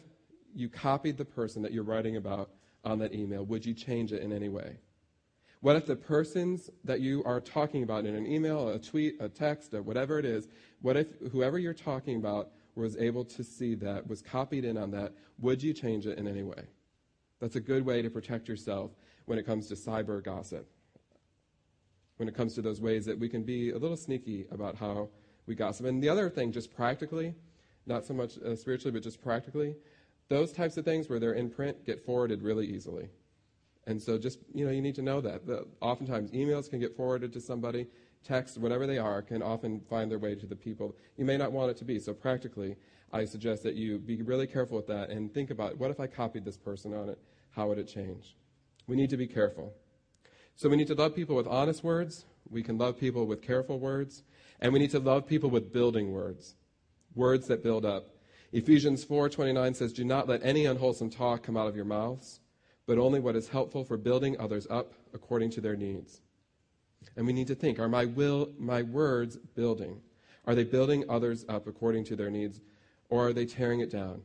you 0.56 0.70
copied 0.70 1.18
the 1.18 1.26
person 1.26 1.62
that 1.62 1.72
you're 1.72 1.84
writing 1.84 2.18
about 2.18 2.50
on 2.84 3.00
that 3.00 3.14
email? 3.14 3.46
Would 3.46 3.66
you 3.66 3.74
change 3.74 4.12
it 4.12 4.22
in 4.22 4.32
any 4.32 4.50
way? 4.50 4.78
What 5.62 5.78
if 5.78 5.86
the 5.86 5.96
persons 5.96 6.70
that 6.84 7.00
you 7.00 7.24
are 7.24 7.40
talking 7.40 7.84
about 7.84 8.06
in 8.06 8.16
an 8.16 8.28
email, 8.28 8.68
a 8.68 8.80
tweet, 8.80 9.16
a 9.22 9.30
text, 9.30 9.74
or 9.74 9.82
whatever 9.82 10.20
it 10.20 10.26
is, 10.26 10.50
what 10.82 10.98
if 10.98 11.08
whoever 11.32 11.58
you're 11.58 11.74
talking 11.74 12.18
about 12.18 12.50
was 12.76 12.98
able 12.98 13.24
to 13.26 13.44
see 13.44 13.76
that, 13.76 14.08
was 14.08 14.22
copied 14.22 14.66
in 14.66 14.78
on 14.78 14.92
that, 14.92 15.14
would 15.40 15.62
you 15.62 15.74
change 15.74 16.08
it 16.08 16.18
in 16.18 16.28
any 16.28 16.44
way? 16.44 16.64
That's 17.40 17.56
a 17.56 17.62
good 17.62 17.86
way 17.86 18.02
to 18.02 18.10
protect 18.10 18.48
yourself 18.48 18.92
when 19.26 19.38
it 19.38 19.46
comes 19.46 19.68
to 19.68 19.76
cyber 19.76 20.24
gossip. 20.24 20.68
When 22.18 22.28
it 22.30 22.36
comes 22.36 22.56
to 22.56 22.62
those 22.62 22.80
ways 22.80 23.06
that 23.06 23.20
we 23.20 23.28
can 23.28 23.44
be 23.44 23.72
a 23.72 23.78
little 23.78 23.98
sneaky 23.98 24.46
about 24.52 24.76
how 24.76 25.10
we 25.46 25.56
gossip. 25.56 25.86
And 25.86 26.02
the 26.02 26.10
other 26.10 26.30
thing, 26.30 26.52
just 26.52 26.74
practically, 26.74 27.36
not 27.86 28.06
so 28.06 28.14
much 28.14 28.38
uh, 28.38 28.56
spiritually, 28.56 28.92
but 28.92 29.04
just 29.04 29.22
practically, 29.22 29.76
those 30.30 30.52
types 30.52 30.78
of 30.78 30.86
things 30.86 31.10
where 31.10 31.20
they're 31.20 31.34
in 31.34 31.50
print 31.50 31.86
get 31.86 32.04
forwarded 32.06 32.42
really 32.42 32.66
easily. 32.66 33.10
And 33.86 34.02
so 34.02 34.18
just, 34.18 34.40
you 34.54 34.66
know, 34.66 34.72
you 34.72 34.82
need 34.82 34.96
to 34.96 35.02
know 35.02 35.20
that. 35.22 35.46
that 35.48 35.68
oftentimes 35.82 36.32
emails 36.32 36.70
can 36.70 36.80
get 36.80 36.96
forwarded 36.96 37.34
to 37.34 37.42
somebody 37.42 37.88
texts, 38.24 38.58
whatever 38.58 38.88
they 38.88 38.98
are, 38.98 39.22
can 39.22 39.42
often 39.42 39.82
find 39.90 40.10
their 40.10 40.20
way 40.20 40.36
to 40.36 40.46
the 40.46 40.56
people 40.56 40.96
you 41.18 41.26
may 41.26 41.38
not 41.38 41.52
want 41.52 41.72
it 41.72 41.78
to 41.78 41.86
be. 41.86 42.00
So, 42.00 42.14
practically, 42.14 42.76
I 43.12 43.26
suggest 43.26 43.64
that 43.64 43.76
you 43.76 44.00
be 44.00 44.22
really 44.22 44.48
careful 44.48 44.78
with 44.78 44.88
that 44.88 45.10
and 45.10 45.34
think 45.34 45.52
about 45.52 45.78
what 45.78 45.92
if 45.92 46.00
I 46.00 46.08
copied 46.08 46.46
this 46.46 46.58
person 46.58 46.94
on 46.94 47.10
it? 47.10 47.20
How 47.52 47.68
would 47.68 47.78
it 47.78 47.88
change? 47.88 48.36
We 48.88 48.96
need 48.96 49.10
to 49.12 49.18
be 49.18 49.28
careful. 49.28 49.74
So, 50.56 50.70
we 50.70 50.78
need 50.78 50.88
to 50.88 50.96
love 50.96 51.16
people 51.16 51.36
with 51.36 51.48
honest 51.48 51.84
words, 51.84 52.26
we 52.50 52.64
can 52.64 52.78
love 52.78 53.00
people 53.00 53.26
with 53.26 53.42
careful 53.42 53.80
words, 53.80 54.24
and 54.60 54.74
we 54.74 54.80
need 54.80 54.92
to 54.92 55.00
love 55.00 55.28
people 55.28 55.50
with 55.50 55.72
building 55.72 56.12
words, 56.12 56.56
words 57.16 57.48
that 57.48 57.64
build 57.64 57.86
up. 57.86 58.10
Ephesians 58.52 59.04
4:29 59.04 59.74
says, 59.74 59.94
"Do 59.94 60.04
not 60.04 60.28
let 60.28 60.44
any 60.44 60.66
unwholesome 60.66 61.10
talk 61.10 61.44
come 61.44 61.58
out 61.58 61.68
of 61.68 61.76
your 61.76 61.86
mouths, 61.86 62.40
but 62.86 62.98
only 62.98 63.20
what 63.20 63.36
is 63.36 63.50
helpful 63.50 63.84
for 63.84 63.98
building 63.98 64.40
others 64.40 64.68
up 64.70 64.94
according 65.14 65.50
to 65.52 65.62
their 65.62 65.76
needs." 65.76 66.22
And 67.16 67.26
we 67.26 67.34
need 67.34 67.48
to 67.48 67.56
think 67.56 67.80
are 67.80 67.90
my, 67.90 68.06
will, 68.06 68.52
my 68.58 68.82
words 68.82 69.38
building? 69.56 70.02
Are 70.46 70.56
they 70.56 70.64
building 70.64 71.06
others 71.10 71.46
up 71.48 71.68
according 71.68 72.04
to 72.06 72.16
their 72.16 72.30
needs, 72.30 72.62
or 73.10 73.28
are 73.28 73.34
they 73.34 73.46
tearing 73.46 73.80
it 73.80 73.92
down? 73.92 74.22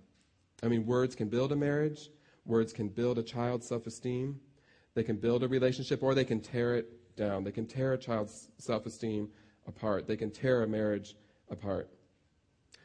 I 0.63 0.69
mean, 0.69 0.87
words 0.87 1.15
can 1.15 1.29
build 1.29 1.53
a 1.53 1.57
marriage, 1.57 2.11
words 2.45 2.73
can 2.73 2.89
build 2.89 3.19
a 3.19 3.23
child's 3.23 3.69
self 3.69 3.87
esteem, 3.87 4.41
they 4.95 5.05
can 5.05 5.17
build 5.17 5.45
a 5.45 5.49
relationship, 5.49 6.03
or 6.03 6.15
they 6.15 6.25
can 6.25 6.41
tear 6.41 6.75
it 6.75 7.17
down. 7.17 7.45
They 7.45 7.53
can 7.53 7.67
tear 7.67 7.93
a 7.93 7.99
child's 7.99 8.49
self 8.59 8.87
esteem 8.87 9.29
apart, 9.67 10.07
they 10.07 10.17
can 10.17 10.31
tear 10.31 10.63
a 10.63 10.67
marriage 10.67 11.15
apart. 11.51 11.89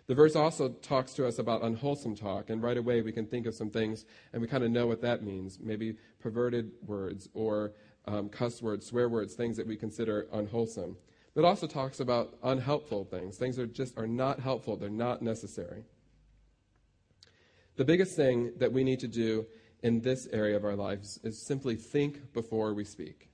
The 0.05 0.15
verse 0.15 0.35
also 0.35 0.69
talks 0.69 1.13
to 1.13 1.25
us 1.25 1.39
about 1.39 1.63
unwholesome 1.63 2.15
talk, 2.15 2.49
and 2.49 2.61
right 2.61 2.75
away 2.75 3.01
we 3.01 3.13
can 3.13 3.25
think 3.25 3.45
of 3.45 3.55
some 3.55 3.69
things 3.69 4.05
and 4.33 4.41
we 4.41 4.49
kind 4.49 4.63
of 4.63 4.71
know 4.71 4.85
what 4.85 5.01
that 5.01 5.23
means. 5.23 5.59
Maybe 5.61 5.95
perverted 6.19 6.71
words 6.85 7.29
or 7.33 7.71
um, 8.05 8.29
cuss 8.29 8.61
words, 8.61 8.85
swear 8.85 9.09
words, 9.09 9.33
things 9.33 9.57
that 9.57 9.67
we 9.67 9.75
consider 9.75 10.27
unwholesome. 10.33 10.97
But 11.35 11.45
also 11.45 11.65
talks 11.65 11.99
about 11.99 12.37
unhelpful 12.43 13.05
things, 13.05 13.37
things 13.37 13.55
that 13.55 13.73
just 13.73 13.97
are 13.97 14.07
not 14.07 14.39
helpful, 14.39 14.77
they're 14.77 14.89
not 14.89 15.21
necessary. 15.21 15.83
The 17.75 17.85
biggest 17.85 18.15
thing 18.15 18.53
that 18.57 18.71
we 18.71 18.83
need 18.83 18.99
to 18.99 19.07
do 19.07 19.47
in 19.81 19.99
this 20.01 20.27
area 20.31 20.55
of 20.55 20.63
our 20.63 20.75
lives 20.75 21.19
is 21.23 21.41
simply 21.41 21.75
think 21.75 22.33
before 22.33 22.73
we 22.73 22.85
speak. 22.85 23.29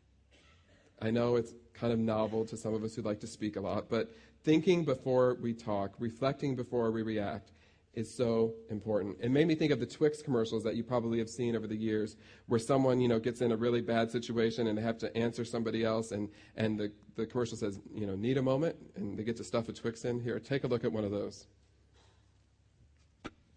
I 1.01 1.11
know 1.11 1.35
it's 1.35 1.53
kind 1.73 1.91
of 1.91 1.99
novel 1.99 2.45
to 2.45 2.57
some 2.57 2.73
of 2.73 2.83
us 2.83 2.95
who 2.95 3.01
like 3.01 3.19
to 3.21 3.27
speak 3.27 3.55
a 3.55 3.61
lot, 3.61 3.89
but 3.89 4.13
thinking 4.43 4.85
before 4.85 5.37
we 5.41 5.53
talk, 5.53 5.93
reflecting 5.99 6.55
before 6.55 6.91
we 6.91 7.01
react, 7.01 7.51
is 7.93 8.13
so 8.13 8.53
important. 8.69 9.17
It 9.19 9.31
made 9.31 9.47
me 9.47 9.55
think 9.55 9.71
of 9.71 9.79
the 9.79 9.85
Twix 9.85 10.21
commercials 10.21 10.63
that 10.63 10.75
you 10.75 10.83
probably 10.83 11.19
have 11.19 11.29
seen 11.29 11.55
over 11.55 11.67
the 11.67 11.75
years, 11.75 12.15
where 12.47 12.59
someone, 12.59 13.01
you 13.01 13.07
know, 13.07 13.19
gets 13.19 13.41
in 13.41 13.51
a 13.51 13.57
really 13.57 13.81
bad 13.81 14.11
situation 14.11 14.67
and 14.67 14.77
they 14.77 14.81
have 14.81 14.97
to 14.99 15.15
answer 15.17 15.43
somebody 15.43 15.83
else, 15.83 16.11
and, 16.11 16.29
and 16.55 16.79
the, 16.79 16.91
the 17.15 17.25
commercial 17.25 17.57
says, 17.57 17.79
you 17.93 18.05
know, 18.05 18.15
need 18.15 18.37
a 18.37 18.41
moment, 18.41 18.75
and 18.95 19.17
they 19.17 19.23
get 19.23 19.37
to 19.37 19.43
stuff 19.43 19.69
a 19.69 19.73
Twix 19.73 20.05
in. 20.05 20.19
Here, 20.19 20.39
take 20.39 20.63
a 20.63 20.67
look 20.67 20.83
at 20.83 20.91
one 20.91 21.03
of 21.03 21.11
those. 21.11 21.47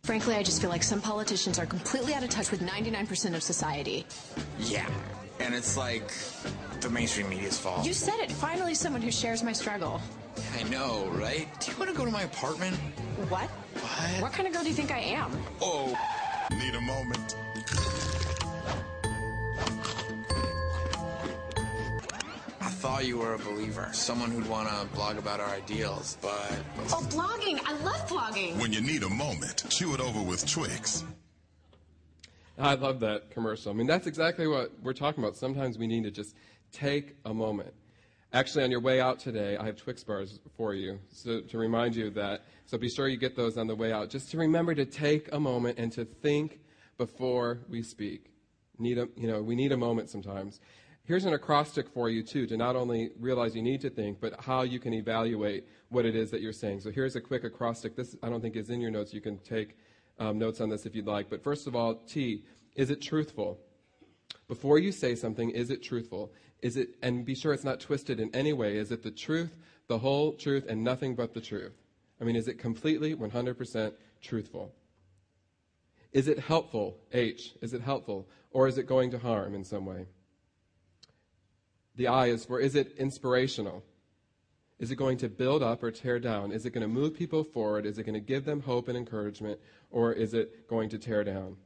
Frankly, 0.03 0.35
I 0.35 0.43
just 0.43 0.61
feel 0.61 0.71
like 0.71 0.83
some 0.83 1.01
politicians 1.01 1.61
are 1.61 1.67
completely 1.67 2.13
out 2.13 2.25
of 2.25 2.31
touch 2.31 2.51
with 2.51 2.61
99% 2.61 3.37
of 3.37 3.43
society. 3.43 4.05
Yeah, 4.59 4.91
and 5.39 5.55
it's 5.55 5.77
like 5.77 6.13
the 6.81 6.91
mainstream 6.91 7.29
media's 7.29 7.57
fault. 7.57 7.87
You 7.87 7.93
said 7.93 8.19
it. 8.19 8.33
Finally, 8.33 8.75
someone 8.75 9.01
who 9.01 9.13
shares 9.13 9.45
my 9.45 9.53
struggle. 9.53 10.01
I 10.55 10.63
know, 10.65 11.07
right? 11.13 11.49
Do 11.61 11.71
you 11.71 11.79
want 11.79 11.91
to 11.91 11.97
go 11.97 12.05
to 12.05 12.11
my 12.11 12.23
apartment? 12.23 12.77
What? 13.29 13.49
What? 13.49 14.23
What 14.23 14.33
kind 14.33 14.47
of 14.47 14.55
girl 14.55 14.63
do 14.63 14.69
you 14.69 14.75
think 14.75 14.91
I 14.91 14.99
am? 14.99 15.31
Oh. 15.61 15.97
Need 16.51 16.75
a 16.75 16.81
moment. 16.81 17.37
I 22.61 22.69
thought 22.69 23.07
you 23.07 23.19
were 23.19 23.35
a 23.35 23.39
believer, 23.39 23.89
someone 23.93 24.31
who'd 24.31 24.49
want 24.49 24.69
to 24.69 24.87
blog 24.95 25.17
about 25.17 25.41
our 25.41 25.49
ideals, 25.49 26.19
but. 26.21 26.53
Oh, 26.91 27.07
blogging. 27.11 27.61
I 27.65 27.73
love 27.83 28.09
blogging. 28.09 28.61
When 28.61 28.73
you 28.73 28.81
need 28.81 29.03
a 29.05 29.09
moment, 29.09 29.65
chew 29.71 29.95
it 29.95 30.01
over 30.01 30.21
with 30.21 30.47
Twix. 30.51 31.05
I 32.59 32.75
love 32.75 33.01
that 33.01 33.31
commercial. 33.31 33.73
I 33.73 33.75
mean, 33.75 33.87
that's 33.87 34.07
exactly 34.07 34.47
what 34.47 34.73
we're 34.83 34.93
talking 34.93 35.23
about. 35.23 35.37
Sometimes 35.37 35.79
we 35.79 35.87
need 35.87 36.05
to 36.05 36.11
just 36.11 36.35
take 36.71 37.17
a 37.25 37.33
moment. 37.33 37.73
Actually, 38.35 38.65
on 38.65 38.71
your 38.71 38.81
way 38.81 38.99
out 38.99 39.19
today, 39.19 39.59
I 39.59 39.67
have 39.67 39.77
Twix 39.77 40.03
bars 40.03 40.41
for 40.57 40.73
you 40.73 40.99
so, 41.11 41.43
to 41.43 41.59
remind 41.59 41.95
you 41.95 42.07
of 42.07 42.15
that. 42.15 42.45
So 42.65 42.79
be 42.79 42.89
sure 42.89 43.07
you 43.07 43.19
get 43.19 43.37
those 43.37 43.59
on 43.59 43.67
the 43.67 43.75
way 43.75 43.93
out. 43.93 44.09
Just 44.09 44.31
to 44.31 44.39
remember 44.39 44.75
to 44.75 44.87
take 44.87 45.31
a 45.33 45.39
moment 45.39 45.79
and 45.79 45.93
to 45.93 46.07
think 46.07 46.61
before 46.97 47.61
we 47.69 47.83
speak. 47.83 48.31
Need 48.79 48.97
a, 48.97 49.07
you 49.17 49.29
know, 49.29 49.43
we 49.43 49.55
need 49.55 49.71
a 49.71 49.77
moment 49.77 50.09
sometimes. 50.09 50.61
Here's 51.05 51.27
an 51.27 51.35
acrostic 51.35 51.91
for 51.91 52.09
you, 52.09 52.23
too, 52.23 52.47
to 52.47 52.57
not 52.57 52.75
only 52.75 53.11
realize 53.21 53.55
you 53.55 53.61
need 53.61 53.83
to 53.83 53.91
think, 53.91 54.19
but 54.19 54.41
how 54.41 54.63
you 54.63 54.81
can 54.81 54.95
evaluate 54.95 55.67
what 55.91 56.07
it 56.07 56.17
is 56.17 56.31
that 56.31 56.41
you're 56.41 56.55
saying. 56.55 56.81
So 56.81 56.91
here's 56.91 57.17
a 57.17 57.21
quick 57.21 57.45
acrostic. 57.45 57.97
This, 57.97 58.17
I 58.23 58.31
don't 58.31 58.41
think, 58.41 58.57
is 58.57 58.71
in 58.71 58.81
your 58.81 58.91
notes. 58.91 59.13
You 59.13 59.21
can 59.21 59.37
take 59.41 59.77
um, 60.19 60.39
notes 60.39 60.63
on 60.63 60.71
this 60.71 60.87
if 60.87 60.95
you'd 60.95 61.07
like. 61.07 61.29
But 61.29 61.45
first 61.45 61.67
of 61.67 61.77
all, 61.77 61.97
T, 61.97 62.45
is 62.77 62.91
it 62.91 63.03
truthful? 63.03 63.61
Before 64.49 64.79
you 64.79 64.91
say 64.91 65.17
something, 65.17 65.51
is 65.51 65.71
it 65.71 65.83
truthful? 65.83 66.33
Is 66.63 66.77
it, 66.77 66.91
and 67.03 67.25
be 67.25 67.35
sure 67.35 67.53
it's 67.53 67.65
not 67.65 67.81
twisted 67.81 68.21
in 68.21 68.35
any 68.35 68.53
way. 68.53 68.77
Is 68.77 68.93
it 68.93 69.03
the 69.03 69.11
truth, 69.11 69.57
the 69.89 69.99
whole 69.99 70.33
truth, 70.33 70.65
and 70.69 70.83
nothing 70.83 71.15
but 71.15 71.35
the 71.35 71.41
truth? 71.41 71.73
I 72.21 72.25
mean, 72.25 72.37
is 72.37 72.47
it 72.47 72.59
completely 72.59 73.15
100% 73.17 73.93
truthful? 74.23 74.73
Is 76.13 76.29
it 76.29 76.39
helpful? 76.39 76.99
H. 77.13 77.55
Is 77.61 77.73
it 77.73 77.81
helpful? 77.81 78.29
Or 78.53 78.69
is 78.69 78.79
it 78.79 78.87
going 78.87 79.11
to 79.11 79.19
harm 79.19 79.55
in 79.55 79.65
some 79.65 79.87
way? 79.87 80.07
The 81.97 82.07
I 82.07 82.27
is 82.27 82.45
for 82.45 82.61
is 82.61 82.75
it 82.75 82.95
inspirational? 82.97 83.83
Is 84.79 84.91
it 84.91 84.97
going 84.97 85.19
to 85.19 85.29
build 85.29 85.63
up 85.63 85.83
or 85.83 85.91
tear 85.91 86.19
down? 86.19 86.53
Is 86.53 86.67
it 86.67 86.71
going 86.71 86.83
to 86.83 86.89
move 86.89 87.15
people 87.15 87.45
forward? 87.45 87.87
Is 87.87 87.99
it 87.99 88.05
going 88.05 88.15
to 88.15 88.21
give 88.21 88.45
them 88.45 88.61
hope 88.61 88.89
and 88.89 88.97
encouragement? 88.97 89.61
Or 89.91 90.13
is 90.13 90.35
it 90.35 90.69
going 90.69 90.89
to 90.91 90.99
tear 90.99 91.23
down? 91.25 91.57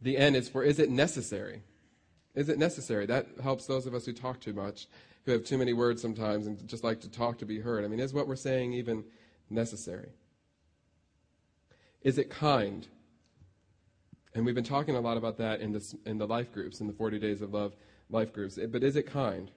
The 0.00 0.16
N 0.16 0.34
is 0.34 0.48
for 0.48 0.62
is 0.62 0.78
it 0.78 0.90
necessary? 0.90 1.62
Is 2.38 2.48
it 2.48 2.56
necessary? 2.56 3.04
That 3.04 3.26
helps 3.42 3.66
those 3.66 3.84
of 3.86 3.94
us 3.94 4.06
who 4.06 4.12
talk 4.12 4.38
too 4.38 4.52
much, 4.52 4.86
who 5.24 5.32
have 5.32 5.42
too 5.44 5.58
many 5.58 5.72
words 5.72 6.00
sometimes 6.00 6.46
and 6.46 6.68
just 6.68 6.84
like 6.84 7.00
to 7.00 7.10
talk 7.10 7.38
to 7.38 7.44
be 7.44 7.58
heard. 7.58 7.84
I 7.84 7.88
mean, 7.88 7.98
is 7.98 8.14
what 8.14 8.28
we're 8.28 8.36
saying 8.36 8.74
even 8.74 9.02
necessary? 9.50 10.10
Is 12.00 12.16
it 12.16 12.30
kind? 12.30 12.86
And 14.36 14.46
we've 14.46 14.54
been 14.54 14.62
talking 14.62 14.94
a 14.94 15.00
lot 15.00 15.16
about 15.16 15.36
that 15.38 15.60
in, 15.60 15.72
this, 15.72 15.96
in 16.06 16.18
the 16.18 16.28
life 16.28 16.52
groups, 16.52 16.80
in 16.80 16.86
the 16.86 16.92
40 16.92 17.18
Days 17.18 17.42
of 17.42 17.52
Love 17.52 17.74
life 18.08 18.32
groups. 18.32 18.56
But 18.70 18.84
is 18.84 18.94
it 18.94 19.10
kind? 19.10 19.50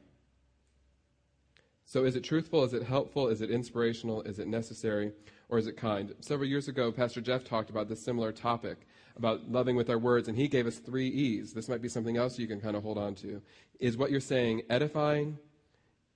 So 1.85 2.03
is 2.03 2.15
it 2.15 2.23
truthful? 2.23 2.63
Is 2.63 2.73
it 2.73 2.81
helpful? 2.81 3.27
Is 3.27 3.43
it 3.43 3.51
inspirational? 3.51 4.23
Is 4.23 4.39
it 4.39 4.47
necessary? 4.47 5.11
Or 5.49 5.59
is 5.59 5.67
it 5.67 5.77
kind? 5.77 6.15
Several 6.19 6.49
years 6.49 6.67
ago, 6.67 6.91
Pastor 6.91 7.21
Jeff 7.21 7.43
talked 7.43 7.69
about 7.69 7.89
this 7.89 8.03
similar 8.03 8.31
topic 8.31 8.87
about 9.21 9.51
loving 9.51 9.75
with 9.75 9.89
our 9.89 9.99
words, 9.99 10.27
and 10.27 10.35
he 10.35 10.47
gave 10.47 10.65
us 10.65 10.77
three 10.77 11.07
E's. 11.07 11.53
This 11.53 11.69
might 11.69 11.81
be 11.81 11.89
something 11.89 12.17
else 12.17 12.39
you 12.39 12.47
can 12.47 12.59
kind 12.59 12.75
of 12.75 12.81
hold 12.81 12.97
on 12.97 13.13
to. 13.15 13.41
Is 13.79 13.97
what 13.97 14.09
you're 14.09 14.19
saying 14.19 14.63
edifying? 14.69 15.37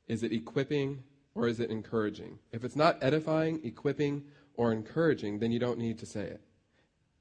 Is 0.07 0.23
it 0.23 0.31
equipping? 0.31 1.03
Or 1.35 1.47
is 1.47 1.59
it 1.59 1.69
encouraging? 1.69 2.39
If 2.51 2.63
it's 2.63 2.77
not 2.77 2.97
edifying, 3.01 3.59
equipping, 3.63 4.23
or 4.55 4.71
encouraging, 4.71 5.39
then 5.39 5.51
you 5.51 5.59
don't 5.59 5.77
need 5.77 5.99
to 5.99 6.05
say 6.05 6.21
it 6.21 6.41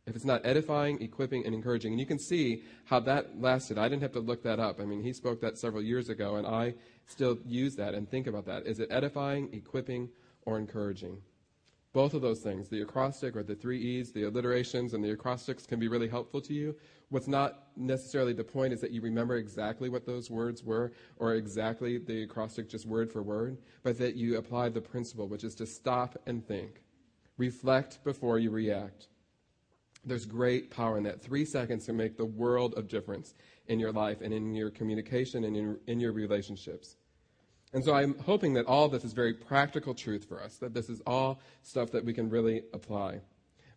if 0.07 0.14
it's 0.14 0.24
not 0.24 0.45
edifying, 0.45 1.01
equipping, 1.01 1.45
and 1.47 1.55
encouraging. 1.55 1.93
And 1.93 2.01
you 2.01 2.07
can 2.07 2.18
see 2.18 2.62
how 2.85 3.01
that 3.01 3.41
lasted. 3.41 3.78
I 3.78 3.89
didn't 3.89 4.03
have 4.03 4.12
to 4.12 4.20
look 4.20 4.43
that 4.43 4.61
up. 4.61 4.80
I 4.80 4.85
mean, 4.85 5.03
he 5.03 5.12
spoke 5.12 5.41
that 5.41 5.57
several 5.59 5.82
years 5.82 6.09
ago, 6.09 6.37
and 6.37 6.47
I 6.47 6.74
still 7.07 7.39
use 7.47 7.76
that 7.76 7.95
and 7.95 8.09
think 8.09 8.26
about 8.26 8.47
that. 8.47 8.66
Is 8.66 8.80
it 8.80 8.89
edifying, 8.91 9.49
equipping, 9.53 10.11
or 10.43 10.59
encouraging? 10.59 11.22
Both 11.95 12.12
of 12.12 12.22
those 12.22 12.40
things, 12.40 12.68
the 12.68 12.82
acrostic 12.82 13.36
or 13.36 13.45
the 13.45 13.55
three 13.55 13.80
E's, 13.80 14.11
the 14.11 14.24
alliterations 14.24 14.95
and 14.95 15.05
the 15.05 15.12
acrostics 15.12 15.64
can 15.64 15.78
be 15.78 15.86
really 15.86 16.09
helpful 16.09 16.40
to 16.40 16.53
you. 16.53 16.74
What's 17.11 17.28
not 17.28 17.68
necessarily 17.76 18.32
the 18.32 18.42
point 18.42 18.72
is 18.72 18.80
that 18.80 18.90
you 18.90 19.01
remember 19.01 19.36
exactly 19.36 19.88
what 19.88 20.05
those 20.05 20.28
words 20.28 20.64
were 20.64 20.92
or 21.18 21.34
exactly 21.34 21.99
the 21.99 22.24
acrostic 22.24 22.68
just 22.68 22.84
word 22.84 23.12
for 23.12 23.22
word, 23.22 23.59
but 23.84 23.97
that 23.99 24.16
you 24.16 24.38
apply 24.38 24.70
the 24.70 24.80
principle, 24.80 25.28
which 25.28 25.45
is 25.45 25.55
to 25.55 25.66
stop 25.66 26.20
and 26.26 26.45
think. 26.45 26.82
Reflect 27.38 28.03
before 28.03 28.40
you 28.40 28.51
react. 28.51 29.07
There's 30.05 30.26
great 30.26 30.72
power 30.72 30.99
in 30.99 31.05
that. 31.05 31.22
Three 31.22 31.45
seconds 31.45 31.86
can 31.86 31.97
make 31.97 32.16
the 32.16 32.24
world 32.24 32.74
of 32.74 32.88
difference 32.88 33.34
in 33.68 33.78
your 33.78 33.92
life 33.92 34.20
and 34.20 34.34
in 34.34 34.53
your 34.53 34.70
communication 34.70 35.45
and 35.45 35.57
in, 35.57 35.78
in 35.86 36.01
your 36.01 36.12
relationships. 36.12 36.97
And 37.74 37.84
so 37.84 37.92
I'm 37.92 38.16
hoping 38.20 38.54
that 38.54 38.66
all 38.66 38.84
of 38.84 38.92
this 38.92 39.04
is 39.04 39.12
very 39.12 39.34
practical 39.34 39.94
truth 39.94 40.24
for 40.26 40.40
us, 40.40 40.56
that 40.58 40.72
this 40.72 40.88
is 40.88 41.02
all 41.08 41.40
stuff 41.62 41.90
that 41.90 42.04
we 42.04 42.14
can 42.14 42.30
really 42.30 42.62
apply. 42.72 43.20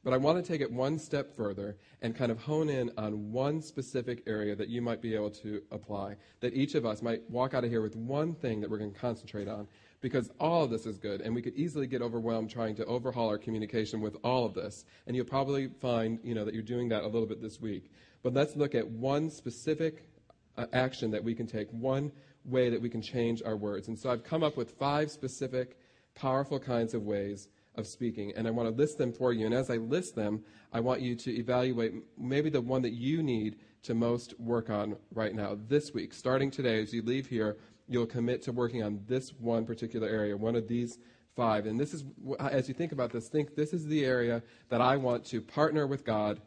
But 0.03 0.13
I 0.13 0.17
want 0.17 0.37
to 0.37 0.47
take 0.47 0.61
it 0.61 0.71
one 0.71 0.99
step 0.99 1.35
further 1.35 1.75
and 2.03 2.15
kind 2.15 2.31
of 2.31 2.39
hone 2.39 2.69
in 2.69 2.91
on 2.95 3.31
one 3.31 3.59
specific 3.59 4.21
area 4.27 4.55
that 4.55 4.69
you 4.69 4.83
might 4.83 5.01
be 5.01 5.15
able 5.15 5.31
to 5.31 5.63
apply, 5.71 6.15
that 6.41 6.53
each 6.53 6.75
of 6.75 6.85
us 6.85 7.01
might 7.01 7.27
walk 7.29 7.55
out 7.55 7.63
of 7.63 7.71
here 7.71 7.81
with 7.81 7.95
one 7.95 8.35
thing 8.35 8.61
that 8.61 8.69
we're 8.69 8.77
going 8.77 8.93
to 8.93 8.99
concentrate 8.99 9.47
on 9.47 9.67
because 9.99 10.29
all 10.39 10.63
of 10.63 10.69
this 10.69 10.85
is 10.85 10.99
good, 10.99 11.21
and 11.21 11.33
we 11.33 11.41
could 11.41 11.55
easily 11.55 11.87
get 11.87 12.03
overwhelmed 12.03 12.51
trying 12.51 12.75
to 12.75 12.85
overhaul 12.85 13.29
our 13.29 13.37
communication 13.39 13.99
with 13.99 14.15
all 14.23 14.45
of 14.45 14.53
this. 14.53 14.85
And 15.07 15.15
you'll 15.15 15.25
probably 15.25 15.69
find, 15.69 16.19
you 16.23 16.35
know, 16.35 16.45
that 16.45 16.53
you're 16.53 16.61
doing 16.61 16.87
that 16.89 17.01
a 17.01 17.07
little 17.07 17.27
bit 17.27 17.41
this 17.41 17.59
week. 17.59 17.91
But 18.21 18.33
let's 18.33 18.55
look 18.55 18.75
at 18.75 18.87
one 18.87 19.31
specific 19.31 20.07
uh, 20.55 20.67
action 20.71 21.09
that 21.11 21.23
we 21.23 21.33
can 21.33 21.47
take, 21.47 21.67
one 21.71 22.11
way 22.47 22.69
that 22.69 22.81
we 22.81 22.89
can 22.89 23.01
change 23.01 23.43
our 23.43 23.55
words. 23.55 23.87
And 23.87 23.97
so 23.97 24.09
I've 24.09 24.23
come 24.23 24.43
up 24.43 24.57
with 24.57 24.71
five 24.71 25.11
specific, 25.11 25.77
powerful 26.15 26.59
kinds 26.59 26.93
of 26.93 27.03
ways 27.03 27.49
of 27.75 27.85
speaking, 27.85 28.33
and 28.35 28.47
I 28.47 28.51
want 28.51 28.67
to 28.67 28.75
list 28.75 28.97
them 28.97 29.13
for 29.13 29.33
you. 29.33 29.45
And 29.45 29.53
as 29.53 29.69
I 29.69 29.77
list 29.77 30.15
them, 30.15 30.43
I 30.73 30.79
want 30.79 31.01
you 31.01 31.15
to 31.15 31.37
evaluate 31.37 31.93
maybe 32.17 32.49
the 32.49 32.61
one 32.61 32.81
that 32.81 32.93
you 32.93 33.21
need 33.21 33.57
to 33.83 33.93
most 33.93 34.39
work 34.39 34.69
on 34.69 34.95
right 35.13 35.35
now, 35.35 35.57
this 35.67 35.93
week, 35.93 36.13
starting 36.13 36.49
today 36.49 36.81
as 36.81 36.91
you 36.91 37.03
leave 37.03 37.27
here 37.27 37.57
you'll 37.87 38.05
commit 38.05 38.41
to 38.43 38.51
working 38.51 38.83
on 38.83 38.99
this 39.07 39.33
one 39.33 39.65
particular 39.65 40.07
area, 40.07 40.35
one 40.35 40.55
of 40.55 40.67
these 40.67 40.99
five. 41.35 41.65
And 41.65 41.79
this 41.79 41.93
is, 41.93 42.03
as 42.39 42.67
you 42.67 42.73
think 42.73 42.91
about 42.91 43.11
this, 43.11 43.29
think 43.29 43.55
this 43.55 43.73
is 43.73 43.85
the 43.85 44.03
area 44.05 44.43
that 44.69 44.81
I 44.81 44.97
want 44.97 45.25
to 45.25 45.41
partner 45.41 45.87
with 45.87 46.03
God 46.03 46.41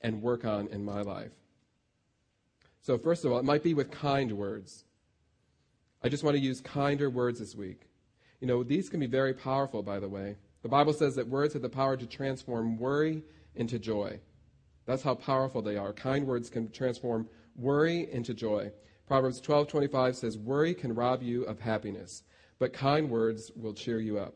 and 0.00 0.20
work 0.20 0.44
on 0.44 0.68
in 0.68 0.84
my 0.84 1.00
life. 1.00 1.32
So, 2.82 2.98
first 2.98 3.24
of 3.24 3.32
all, 3.32 3.38
it 3.38 3.44
might 3.44 3.62
be 3.62 3.72
with 3.72 3.90
kind 3.90 4.32
words. 4.32 4.84
I 6.04 6.10
just 6.10 6.22
want 6.22 6.36
to 6.36 6.42
use 6.42 6.60
kinder 6.60 7.08
words 7.08 7.38
this 7.38 7.54
week. 7.54 7.88
You 8.38 8.46
know, 8.46 8.62
these 8.62 8.90
can 8.90 9.00
be 9.00 9.06
very 9.06 9.32
powerful, 9.32 9.82
by 9.82 10.00
the 10.00 10.08
way. 10.08 10.36
The 10.60 10.68
Bible 10.68 10.92
says 10.92 11.14
that 11.14 11.28
words 11.28 11.54
have 11.54 11.62
the 11.62 11.70
power 11.70 11.96
to 11.96 12.06
transform 12.06 12.76
worry 12.76 13.22
into 13.54 13.78
joy. 13.78 14.20
That's 14.84 15.02
how 15.02 15.14
powerful 15.14 15.62
they 15.62 15.78
are. 15.78 15.94
Kind 15.94 16.26
words 16.26 16.50
can 16.50 16.70
transform 16.70 17.26
worry 17.56 18.12
into 18.12 18.34
joy. 18.34 18.70
Proverbs 19.06 19.40
12:25 19.40 20.14
says, 20.14 20.36
"Worry 20.36 20.74
can 20.74 20.94
rob 20.94 21.22
you 21.22 21.44
of 21.44 21.60
happiness, 21.60 22.22
but 22.58 22.74
kind 22.74 23.08
words 23.08 23.50
will 23.56 23.72
cheer 23.72 23.98
you 23.98 24.18
up." 24.18 24.34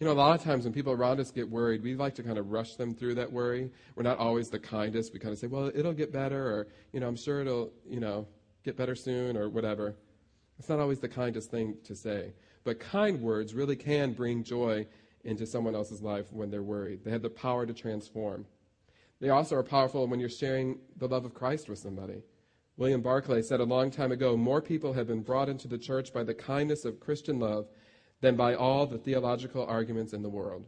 You 0.00 0.08
know, 0.08 0.12
a 0.12 0.14
lot 0.14 0.36
of 0.36 0.44
times 0.44 0.64
when 0.64 0.72
people 0.72 0.92
around 0.92 1.20
us 1.20 1.30
get 1.30 1.48
worried, 1.48 1.84
we 1.84 1.94
like 1.94 2.16
to 2.16 2.24
kind 2.24 2.36
of 2.36 2.50
rush 2.50 2.74
them 2.74 2.96
through 2.96 3.14
that 3.14 3.30
worry. 3.30 3.70
We're 3.94 4.02
not 4.02 4.18
always 4.18 4.50
the 4.50 4.58
kindest. 4.58 5.12
We 5.12 5.20
kind 5.20 5.32
of 5.32 5.38
say, 5.38 5.46
"Well, 5.46 5.70
it'll 5.72 5.92
get 5.92 6.10
better," 6.10 6.50
or, 6.50 6.66
you 6.92 6.98
know, 6.98 7.06
"I'm 7.06 7.14
sure 7.14 7.42
it'll, 7.42 7.72
you 7.86 8.00
know, 8.00 8.26
get 8.64 8.76
better 8.76 8.96
soon," 8.96 9.36
or 9.36 9.48
whatever. 9.48 9.94
It's 10.58 10.68
not 10.68 10.80
always 10.80 11.00
the 11.00 11.08
kindest 11.08 11.50
thing 11.50 11.76
to 11.84 11.94
say. 11.94 12.32
But 12.64 12.80
kind 12.80 13.20
words 13.20 13.54
really 13.54 13.76
can 13.76 14.12
bring 14.12 14.42
joy 14.42 14.86
into 15.24 15.46
someone 15.46 15.74
else's 15.74 16.02
life 16.02 16.32
when 16.32 16.50
they're 16.50 16.62
worried. 16.62 17.04
They 17.04 17.10
have 17.10 17.22
the 17.22 17.30
power 17.30 17.66
to 17.66 17.74
transform. 17.74 18.46
They 19.20 19.30
also 19.30 19.56
are 19.56 19.62
powerful 19.62 20.06
when 20.06 20.20
you're 20.20 20.28
sharing 20.28 20.78
the 20.96 21.08
love 21.08 21.24
of 21.24 21.34
Christ 21.34 21.68
with 21.68 21.78
somebody. 21.78 22.22
William 22.76 23.00
Barclay 23.00 23.42
said 23.42 23.60
a 23.60 23.64
long 23.64 23.90
time 23.90 24.12
ago 24.12 24.36
more 24.36 24.60
people 24.60 24.92
have 24.92 25.06
been 25.06 25.22
brought 25.22 25.48
into 25.48 25.68
the 25.68 25.78
church 25.78 26.12
by 26.12 26.24
the 26.24 26.34
kindness 26.34 26.84
of 26.84 27.00
Christian 27.00 27.38
love 27.38 27.68
than 28.20 28.36
by 28.36 28.54
all 28.54 28.86
the 28.86 28.98
theological 28.98 29.64
arguments 29.64 30.12
in 30.12 30.22
the 30.22 30.28
world. 30.28 30.64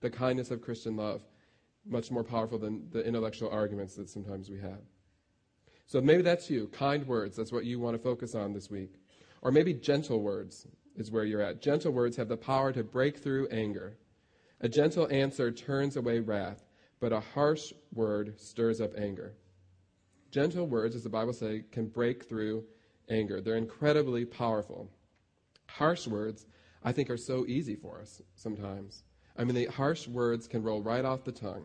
The 0.00 0.10
kindness 0.10 0.50
of 0.50 0.60
Christian 0.60 0.96
love, 0.96 1.22
much 1.86 2.10
more 2.10 2.24
powerful 2.24 2.58
than 2.58 2.88
the 2.90 3.04
intellectual 3.04 3.50
arguments 3.50 3.94
that 3.96 4.10
sometimes 4.10 4.50
we 4.50 4.58
have. 4.60 4.80
So 5.90 6.00
maybe 6.00 6.22
that's 6.22 6.48
you. 6.48 6.68
Kind 6.68 7.04
words, 7.08 7.36
that's 7.36 7.50
what 7.50 7.64
you 7.64 7.80
want 7.80 7.96
to 7.96 8.02
focus 8.02 8.36
on 8.36 8.52
this 8.52 8.70
week. 8.70 9.00
Or 9.42 9.50
maybe 9.50 9.74
gentle 9.74 10.20
words 10.20 10.68
is 10.94 11.10
where 11.10 11.24
you're 11.24 11.42
at. 11.42 11.60
Gentle 11.60 11.90
words 11.90 12.16
have 12.16 12.28
the 12.28 12.36
power 12.36 12.70
to 12.70 12.84
break 12.84 13.18
through 13.18 13.48
anger. 13.48 13.96
A 14.60 14.68
gentle 14.68 15.08
answer 15.10 15.50
turns 15.50 15.96
away 15.96 16.20
wrath, 16.20 16.62
but 17.00 17.12
a 17.12 17.18
harsh 17.18 17.72
word 17.92 18.38
stirs 18.38 18.80
up 18.80 18.92
anger. 18.96 19.34
Gentle 20.30 20.68
words, 20.68 20.94
as 20.94 21.02
the 21.02 21.08
Bible 21.08 21.32
says, 21.32 21.62
can 21.72 21.88
break 21.88 22.28
through 22.28 22.62
anger. 23.08 23.40
They're 23.40 23.56
incredibly 23.56 24.24
powerful. 24.24 24.88
Harsh 25.66 26.06
words, 26.06 26.46
I 26.84 26.92
think, 26.92 27.10
are 27.10 27.16
so 27.16 27.44
easy 27.48 27.74
for 27.74 28.00
us 28.00 28.22
sometimes. 28.36 29.02
I 29.36 29.42
mean, 29.42 29.56
the 29.56 29.66
harsh 29.66 30.06
words 30.06 30.46
can 30.46 30.62
roll 30.62 30.82
right 30.82 31.04
off 31.04 31.24
the 31.24 31.32
tongue. 31.32 31.64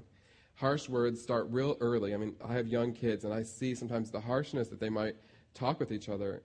Harsh 0.55 0.87
words 0.87 1.21
start 1.21 1.47
real 1.49 1.77
early. 1.81 2.13
I 2.13 2.17
mean, 2.17 2.35
I 2.43 2.53
have 2.53 2.67
young 2.67 2.93
kids, 2.93 3.25
and 3.25 3.33
I 3.33 3.43
see 3.43 3.75
sometimes 3.75 4.09
the 4.09 4.21
harshness 4.21 4.69
that 4.69 4.79
they 4.79 4.89
might 4.89 5.15
talk 5.53 5.79
with 5.79 5.91
each 5.91 6.07
other, 6.07 6.43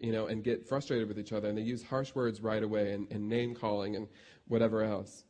you 0.00 0.12
know, 0.12 0.26
and 0.26 0.44
get 0.44 0.68
frustrated 0.68 1.08
with 1.08 1.18
each 1.18 1.32
other, 1.32 1.48
and 1.48 1.56
they 1.56 1.62
use 1.62 1.82
harsh 1.82 2.14
words 2.14 2.42
right 2.42 2.62
away, 2.62 2.92
and, 2.92 3.10
and 3.10 3.28
name 3.28 3.54
calling 3.54 3.96
and 3.96 4.08
whatever 4.48 4.82
else. 4.82 5.24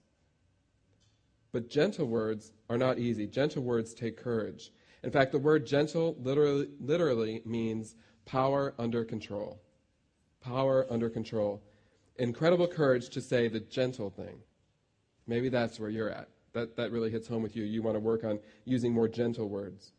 But 1.53 1.71
gentle 1.71 2.07
words 2.07 2.53
are 2.69 2.79
not 2.79 2.99
easy. 2.99 3.29
Gentle 3.29 3.63
words 3.63 3.95
take 3.95 4.17
courage. 4.17 4.73
In 5.05 5.13
fact, 5.13 5.31
the 5.31 5.39
word 5.39 5.65
gentle 5.65 6.17
literally, 6.19 6.69
literally 6.81 7.43
means 7.45 7.95
power 8.25 8.75
under 8.77 9.05
control. 9.05 9.63
Power 10.41 10.85
under 10.91 11.09
control. 11.09 11.63
Incredible 12.17 12.67
courage 12.67 13.09
to 13.11 13.21
say 13.21 13.47
the 13.47 13.61
gentle 13.61 14.11
thing. 14.11 14.41
Maybe 15.29 15.49
that's 15.49 15.79
where 15.79 15.91
you're 15.91 16.11
at. 16.11 16.29
That, 16.55 16.77
that 16.77 16.93
really 16.93 17.11
hits 17.11 17.29
home 17.29 17.43
with 17.43 17.55
you. 17.55 17.65
You 17.65 17.83
want 17.83 17.97
to 17.97 18.01
work 18.01 18.25
on 18.25 18.41
using 18.65 18.93
more 18.93 19.09
gentle 19.09 19.49
words. 19.49 19.93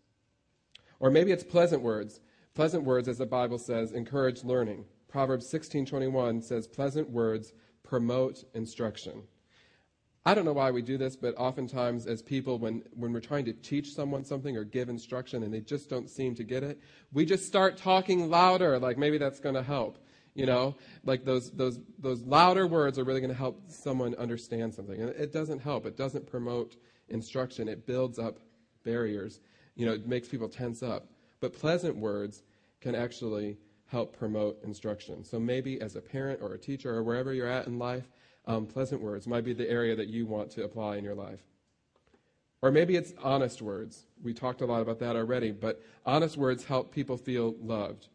Or 0.99 1.09
maybe 1.11 1.31
it's 1.31 1.43
pleasant 1.43 1.81
words. 1.81 2.21
Pleasant 2.55 2.83
words, 2.83 3.07
as 3.07 3.17
the 3.17 3.25
Bible 3.25 3.59
says, 3.59 3.91
encourage 3.91 4.43
learning. 4.43 4.85
Proverbs 5.09 5.47
16:21 5.47 6.41
says, 6.41 6.67
"Pleasant 6.67 7.09
words 7.09 7.53
promote 7.83 8.45
instruction." 8.53 9.23
I 10.27 10.33
don't 10.33 10.45
know 10.45 10.53
why 10.53 10.71
we 10.71 10.81
do 10.81 10.97
this, 10.97 11.15
but 11.15 11.37
oftentimes 11.37 12.07
as 12.07 12.23
people, 12.23 12.57
when, 12.57 12.81
when 12.93 13.13
we're 13.13 13.19
trying 13.19 13.45
to 13.45 13.53
teach 13.53 13.93
someone 13.93 14.25
something 14.25 14.57
or 14.57 14.63
give 14.63 14.89
instruction 14.89 15.43
and 15.43 15.53
they 15.53 15.61
just 15.61 15.87
don't 15.87 16.09
seem 16.09 16.33
to 16.35 16.43
get 16.43 16.63
it, 16.63 16.79
we 17.13 17.25
just 17.25 17.45
start 17.45 17.77
talking 17.77 18.27
louder, 18.27 18.79
like 18.79 18.97
maybe 18.97 19.19
that's 19.19 19.39
going 19.39 19.53
to 19.53 19.61
help. 19.61 19.99
You 20.35 20.45
know, 20.45 20.75
like 21.05 21.23
those, 21.23 21.49
those, 21.51 21.79
those 21.97 22.21
louder 22.23 22.67
words 22.67 22.99
are 22.99 23.05
really 23.05 23.21
going 23.21 23.31
to 23.31 23.37
help 23.37 23.63
someone 23.69 24.13
understand 24.15 24.73
something. 24.73 25.01
And 25.01 25.09
it 25.11 25.31
doesn't 25.31 25.59
help. 25.59 25.85
It 25.85 25.95
doesn't 25.95 26.27
promote 26.27 26.75
instruction. 27.07 27.69
It 27.69 27.87
builds 27.87 28.19
up 28.19 28.39
barriers. 28.83 29.39
You 29.75 29.85
know, 29.85 29.93
it 29.93 30.07
makes 30.07 30.27
people 30.27 30.49
tense 30.49 30.83
up. 30.83 31.07
But 31.39 31.53
pleasant 31.53 31.95
words 31.95 32.43
can 32.81 32.95
actually 32.95 33.57
help 33.87 34.17
promote 34.17 34.61
instruction. 34.63 35.23
So 35.23 35.39
maybe 35.39 35.79
as 35.79 35.95
a 35.95 36.01
parent 36.01 36.41
or 36.41 36.53
a 36.53 36.57
teacher 36.57 36.93
or 36.93 37.01
wherever 37.01 37.33
you're 37.33 37.47
at 37.47 37.67
in 37.67 37.79
life, 37.79 38.09
um, 38.45 38.65
pleasant 38.65 39.01
words 39.01 39.27
might 39.27 39.45
be 39.45 39.53
the 39.53 39.69
area 39.69 39.95
that 39.95 40.07
you 40.09 40.25
want 40.25 40.51
to 40.51 40.65
apply 40.65 40.97
in 40.97 41.03
your 41.03 41.15
life. 41.15 41.39
Or 42.61 42.71
maybe 42.71 42.95
it's 42.95 43.13
honest 43.21 43.61
words. 43.61 44.05
We 44.21 44.33
talked 44.33 44.61
a 44.61 44.65
lot 44.65 44.81
about 44.81 44.99
that 44.99 45.15
already, 45.15 45.51
but 45.51 45.81
honest 46.05 46.35
words 46.35 46.65
help 46.65 46.91
people 46.91 47.15
feel 47.15 47.55
loved. 47.61 48.07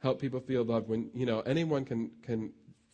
Help 0.00 0.20
people 0.20 0.40
feel 0.40 0.64
loved 0.64 0.88
when, 0.88 1.10
you 1.14 1.26
know, 1.26 1.40
anyone 1.40 1.84
can, 1.84 2.10
can 2.22 2.52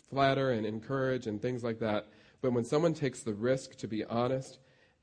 flatter 0.08 0.50
and 0.52 0.66
encourage 0.66 1.26
and 1.26 1.40
things 1.40 1.64
like 1.64 1.78
that. 1.80 2.08
But 2.40 2.52
when 2.52 2.64
someone 2.64 2.94
takes 2.94 3.22
the 3.22 3.34
risk 3.34 3.76
to 3.76 3.88
be 3.88 4.04
honest, 4.04 4.58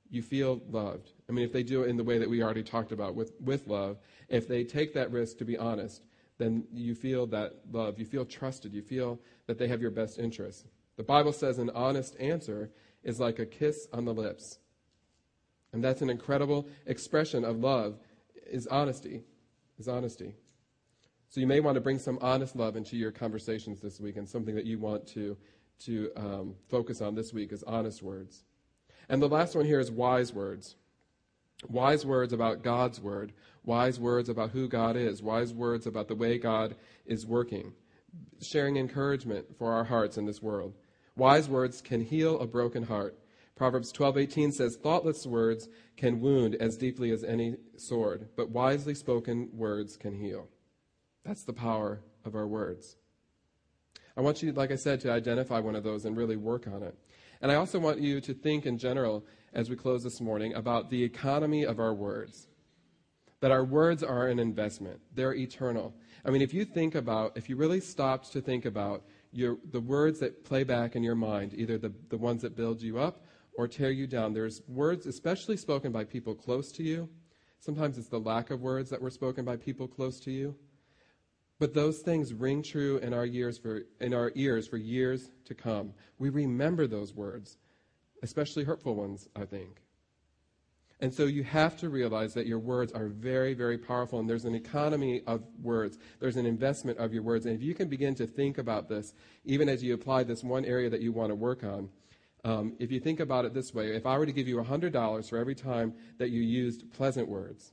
you 0.10 0.22
feel 0.22 0.62
loved. 0.70 1.12
I 1.28 1.32
mean, 1.32 1.46
if 1.46 1.54
they 1.54 1.64
do 1.64 1.84
it 1.84 1.90
in 1.90 1.98
the 1.98 2.04
way 2.04 2.18
that 2.18 2.30
we 2.30 2.42
already 2.42 2.64
talked 2.64 2.92
about 2.92 3.16
with, 3.16 3.34
with 3.40 3.68
love, 3.68 3.98
if 4.28 4.48
they 4.48 4.64
take 4.64 4.94
that 4.94 5.12
risk 5.12 5.38
to 5.38 5.46
be 5.46 5.58
honest, 5.58 6.02
then 6.38 6.66
you 6.74 6.96
feel 6.96 7.28
that 7.28 7.54
love. 7.72 8.00
You 8.00 8.06
feel 8.06 8.26
trusted. 8.26 8.74
You 8.74 8.82
feel 8.82 9.20
that 9.46 9.58
they 9.60 9.68
have 9.68 9.82
your 9.82 9.92
best 9.92 10.18
interests. 10.18 10.64
The 10.96 11.04
Bible 11.04 11.34
says 11.34 11.60
an 11.60 11.70
honest 11.72 12.16
answer 12.20 12.72
is 13.04 13.20
like 13.20 13.40
a 13.40 13.46
kiss 13.46 13.88
on 13.94 14.06
the 14.06 14.14
lips. 14.14 14.58
And 15.72 15.84
that's 15.84 16.02
an 16.02 16.10
incredible 16.10 16.68
expression 16.86 17.46
of 17.46 17.60
love 17.60 18.00
is 18.50 18.68
honesty. 18.68 19.24
Is 19.78 19.88
honesty. 19.88 20.34
So 21.30 21.40
you 21.40 21.46
may 21.46 21.60
want 21.60 21.76
to 21.76 21.82
bring 21.82 22.00
some 22.00 22.18
honest 22.22 22.56
love 22.56 22.76
into 22.76 22.98
your 22.98 23.12
conversations 23.12 23.80
this 23.80 24.00
week, 24.00 24.18
and 24.18 24.28
something 24.28 24.56
that 24.56 24.66
you 24.66 24.80
want 24.80 25.06
to, 25.10 25.38
to 25.82 26.12
um, 26.16 26.56
focus 26.70 27.02
on 27.02 27.14
this 27.14 27.32
week 27.32 27.52
is 27.52 27.62
honest 27.64 28.02
words. 28.02 28.44
And 29.10 29.22
the 29.22 29.30
last 29.30 29.56
one 29.56 29.66
here 29.66 29.80
is 29.80 29.92
wise 29.92 30.34
words. 30.34 30.76
Wise 31.68 32.04
words 32.04 32.34
about 32.34 32.64
God's 32.64 33.00
word, 33.00 33.34
wise 33.64 34.00
words 34.00 34.28
about 34.28 34.52
who 34.52 34.68
God 34.68 34.96
is, 34.96 35.22
wise 35.22 35.54
words 35.54 35.86
about 35.86 36.08
the 36.08 36.16
way 36.16 36.40
God 36.40 36.76
is 37.06 37.28
working, 37.28 37.74
sharing 38.42 38.78
encouragement 38.78 39.46
for 39.58 39.72
our 39.72 39.84
hearts 39.84 40.18
in 40.18 40.26
this 40.26 40.42
world. 40.42 40.74
Wise 41.16 41.48
words 41.48 41.82
can 41.82 42.02
heal 42.02 42.40
a 42.40 42.48
broken 42.48 42.84
heart. 42.84 43.20
Proverbs 43.56 43.92
12:18 43.92 44.52
says 44.54 44.78
thoughtless 44.78 45.28
words 45.28 45.68
can 45.96 46.22
wound 46.22 46.56
as 46.56 46.78
deeply 46.78 47.12
as 47.12 47.24
any 47.24 47.58
sword, 47.76 48.30
but 48.36 48.50
wisely 48.50 48.96
spoken 48.96 49.50
words 49.54 49.98
can 49.98 50.16
heal. 50.16 50.48
That's 51.24 51.44
the 51.44 51.54
power 51.54 52.02
of 52.26 52.36
our 52.36 52.48
words. 52.48 52.98
I 54.18 54.22
want 54.22 54.44
you 54.44 54.52
like 54.52 54.72
I 54.72 54.76
said 54.76 55.00
to 55.02 55.12
identify 55.12 55.60
one 55.60 55.76
of 55.76 55.84
those 55.84 56.06
and 56.06 56.18
really 56.18 56.36
work 56.36 56.68
on 56.68 56.84
it. 56.84 56.98
And 57.42 57.52
I 57.52 57.56
also 57.56 57.80
want 57.80 58.00
you 58.00 58.20
to 58.22 58.34
think 58.34 58.66
in 58.66 58.78
general 58.78 59.26
as 59.54 59.70
we 59.70 59.76
close 59.76 60.04
this 60.04 60.20
morning 60.20 60.54
about 60.54 60.90
the 60.90 61.04
economy 61.04 61.64
of 61.64 61.80
our 61.80 61.94
words. 61.94 62.48
That 63.40 63.52
our 63.52 63.64
words 63.64 64.04
are 64.04 64.28
an 64.28 64.40
investment. 64.40 65.00
They're 65.14 65.34
eternal. 65.34 65.94
I 66.26 66.32
mean, 66.32 66.42
if 66.42 66.54
you 66.54 66.66
think 66.66 66.96
about, 66.96 67.38
if 67.38 67.48
you 67.48 67.56
really 67.56 67.80
stopped 67.80 68.34
to 68.34 68.42
think 68.42 68.66
about 68.66 69.06
your, 69.32 69.58
the 69.72 69.80
words 69.80 70.20
that 70.20 70.44
play 70.44 70.64
back 70.66 70.98
in 70.98 71.04
your 71.04 71.16
mind, 71.16 71.54
either 71.54 71.78
the, 71.78 71.94
the 72.10 72.18
ones 72.18 72.42
that 72.42 72.58
build 72.58 72.82
you 72.82 73.00
up 73.00 73.24
or 73.58 73.68
tear 73.68 73.92
you 73.92 74.08
down. 74.08 74.34
There's 74.34 74.62
words, 74.68 75.06
especially 75.06 75.58
spoken 75.58 75.92
by 75.92 76.04
people 76.04 76.36
close 76.36 76.72
to 76.74 76.84
you. 76.84 77.10
Sometimes 77.60 77.98
it's 77.98 78.08
the 78.08 78.20
lack 78.20 78.52
of 78.52 78.62
words 78.62 78.90
that 78.90 79.02
were 79.02 79.10
spoken 79.10 79.46
by 79.46 79.58
people 79.58 79.88
close 79.88 80.20
to 80.22 80.32
you. 80.32 80.56
But 81.60 81.74
those 81.74 82.00
things 82.00 82.34
ring 82.34 82.64
true 82.64 82.98
in 82.98 83.14
our 83.14 83.26
ears 83.26 83.58
for 83.58 83.84
in 84.00 84.14
our 84.14 84.32
ears 84.36 84.68
for 84.68 84.78
years 84.78 85.30
to 85.46 85.54
come. 85.54 85.94
We 86.18 86.30
remember 86.30 86.88
those 86.88 87.14
words, 87.14 87.58
especially 88.24 88.64
hurtful 88.64 88.96
ones, 88.96 89.28
I 89.36 89.46
think. 89.46 89.82
And 91.02 91.14
so 91.14 91.26
you 91.26 91.44
have 91.44 91.78
to 91.78 91.90
realize 91.90 92.34
that 92.34 92.46
your 92.46 92.60
words 92.60 92.92
are 92.92 93.08
very, 93.08 93.54
very 93.54 93.78
powerful, 93.78 94.20
and 94.20 94.30
there's 94.30 94.44
an 94.44 94.56
economy 94.56 95.22
of 95.28 95.44
words. 95.62 95.98
There's 96.20 96.36
an 96.36 96.46
investment 96.46 96.98
of 96.98 97.14
your 97.14 97.24
words. 97.24 97.46
And 97.46 97.56
if 97.56 97.62
you 97.62 97.74
can 97.74 97.88
begin 97.88 98.16
to 98.16 98.28
think 98.28 98.58
about 98.58 98.90
this, 98.90 99.14
even 99.46 99.70
as 99.70 99.82
you 99.82 99.94
apply 99.94 100.24
this 100.24 100.44
one 100.44 100.66
area 100.66 100.90
that 100.90 101.00
you 101.00 101.14
want 101.14 101.30
to 101.30 101.36
work 101.36 101.64
on, 101.64 101.90
um, 102.44 102.74
if 102.80 102.92
you 102.92 103.00
think 103.00 103.22
about 103.22 103.46
it 103.46 103.54
this 103.54 103.74
way, 103.74 103.96
if 103.96 104.06
I 104.06 104.18
were 104.18 104.26
to 104.26 104.34
give 104.34 104.48
you 104.48 104.58
$100 104.58 105.30
for 105.30 105.38
every 105.38 105.56
time 105.56 105.94
that 106.18 106.32
you 106.32 106.42
used 106.42 106.92
pleasant 106.92 107.30
words, 107.30 107.72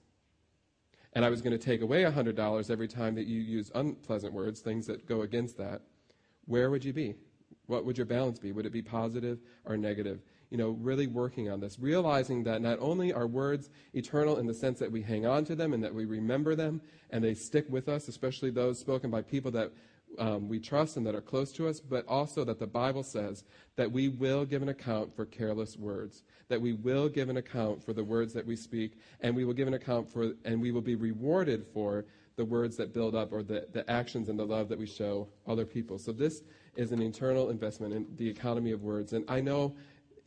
and 1.17 1.25
I 1.25 1.31
was 1.31 1.41
going 1.41 1.59
to 1.59 1.65
take 1.65 1.81
away 1.81 2.03
$100 2.03 2.71
every 2.71 2.87
time 2.87 3.15
that 3.15 3.27
you 3.27 3.41
use 3.41 3.71
unpleasant 3.75 4.35
words, 4.35 4.61
things 4.61 4.87
that 4.87 5.07
go 5.07 5.23
against 5.23 5.57
that, 5.57 5.81
where 6.45 6.69
would 6.69 6.85
you 6.85 6.93
be? 6.93 7.15
What 7.69 7.87
would 7.87 7.97
your 7.97 8.05
balance 8.05 8.39
be? 8.39 8.53
Would 8.53 8.67
it 8.67 8.73
be 8.73 8.83
positive 8.83 9.39
or 9.65 9.79
negative? 9.79 10.21
you 10.51 10.57
know, 10.57 10.71
really 10.81 11.09
working 11.09 11.51
on 11.51 11.59
this, 11.59 11.79
realizing 11.79 12.45
that 12.45 12.63
not 12.63 12.79
only 12.81 13.13
are 13.13 13.27
words 13.27 13.69
eternal 13.95 14.39
in 14.39 14.47
the 14.47 14.55
sense 14.55 14.79
that 14.79 14.93
we 14.93 15.03
hang 15.03 15.27
on 15.27 15.45
to 15.45 15.57
them 15.57 15.73
and 15.73 15.83
that 15.83 15.93
we 15.93 16.05
remember 16.05 16.55
them 16.55 16.81
and 17.11 17.23
they 17.23 17.35
stick 17.35 17.67
with 17.69 17.89
us, 17.89 18.07
especially 18.07 18.51
those 18.51 18.79
spoken 18.79 19.11
by 19.11 19.23
people 19.23 19.51
that 19.51 19.73
um, 20.19 20.49
we 20.49 20.59
trust 20.59 20.97
and 20.97 21.07
that 21.07 21.15
are 21.15 21.21
close 21.21 21.53
to 21.53 21.69
us, 21.69 21.81
but 21.81 22.07
also 22.07 22.45
that 22.45 22.59
the 22.59 22.67
Bible 22.67 23.03
says 23.03 23.45
that 23.77 23.91
we 23.91 24.09
will 24.09 24.45
give 24.45 24.63
an 24.63 24.69
account 24.69 25.15
for 25.15 25.27
careless 25.27 25.77
words, 25.77 26.23
that 26.49 26.61
we 26.61 26.73
will 26.73 27.09
give 27.09 27.29
an 27.29 27.37
account 27.37 27.85
for 27.85 27.93
the 27.93 28.05
words 28.05 28.33
that 28.33 28.47
we 28.47 28.57
speak, 28.57 28.99
and 29.21 29.35
we 29.35 29.45
will 29.45 29.53
give 29.53 29.69
an 29.69 29.75
account 29.75 30.11
for, 30.11 30.33
and 30.45 30.61
we 30.61 30.71
will 30.71 30.81
be 30.81 30.95
rewarded 30.95 31.67
for 31.73 32.05
the 32.37 32.45
words 32.45 32.77
that 32.77 32.93
build 32.93 33.15
up 33.15 33.33
or 33.33 33.43
the, 33.43 33.67
the 33.73 33.89
actions 33.91 34.29
and 34.29 34.39
the 34.39 34.45
love 34.45 34.69
that 34.69 34.79
we 34.79 34.87
show 34.87 35.29
other 35.47 35.65
people. 35.65 35.99
So 35.99 36.13
this 36.13 36.43
is 36.77 36.93
an 36.93 37.01
internal 37.01 37.51
investment 37.51 37.95
in 37.95 38.07
the 38.17 38.29
economy 38.29 38.73
of 38.73 38.83
words. 38.83 39.13
And 39.13 39.25
I 39.29 39.41
know 39.41 39.75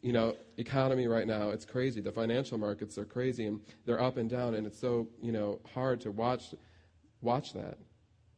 you 0.02 0.14
know, 0.14 0.36
economy 0.58 1.08
right 1.08 1.28
now, 1.28 1.50
it's 1.50 1.66
crazy. 1.66 2.00
The 2.02 2.12
financial 2.12 2.58
markets 2.58 2.98
are 2.98 3.06
crazy 3.06 3.48
and 3.48 3.60
they're 3.86 4.02
up 4.02 4.18
and 4.18 4.30
down 4.30 4.56
and 4.56 4.66
it's 4.66 4.80
so, 4.80 5.08
you 5.22 5.32
know, 5.32 5.60
hard 5.74 6.00
to 6.02 6.12
watch 6.12 6.56
watch 7.22 7.54
that. 7.54 7.78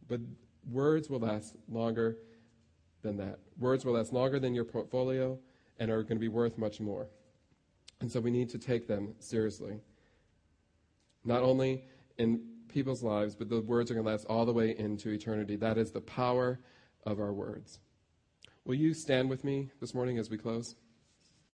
But 0.08 0.22
words 0.70 1.10
will 1.10 1.20
last 1.20 1.56
longer 1.70 2.18
than 3.02 3.18
that. 3.18 3.40
Words 3.60 3.86
will 3.86 3.94
last 3.94 4.14
longer 4.14 4.40
than 4.40 4.54
your 4.54 4.66
portfolio 4.66 5.38
and 5.80 5.90
are 5.90 6.04
going 6.04 6.18
to 6.18 6.22
be 6.22 6.28
worth 6.28 6.58
much 6.58 6.80
more. 6.80 7.08
And 8.00 8.12
so 8.12 8.20
we 8.20 8.32
need 8.32 8.50
to 8.50 8.58
take 8.58 8.88
them 8.88 9.14
seriously. 9.20 9.80
Not 11.24 11.44
only 11.44 11.84
in 12.18 12.42
people's 12.68 13.04
lives, 13.04 13.36
but 13.36 13.50
the 13.50 13.62
words 13.62 13.92
are 13.92 13.94
going 13.94 14.06
to 14.06 14.12
last 14.12 14.26
all 14.26 14.46
the 14.46 14.54
way 14.54 14.76
into 14.78 15.10
eternity. 15.10 15.56
That 15.56 15.78
is 15.78 15.92
the 15.92 16.02
power 16.02 16.60
of 17.06 17.20
our 17.20 17.34
words. 17.34 17.80
Will 18.66 18.76
you 18.76 18.94
stand 18.94 19.30
with 19.30 19.44
me 19.44 19.70
this 19.80 19.94
morning 19.94 20.18
as 20.18 20.30
we 20.30 20.38
close? 20.38 20.76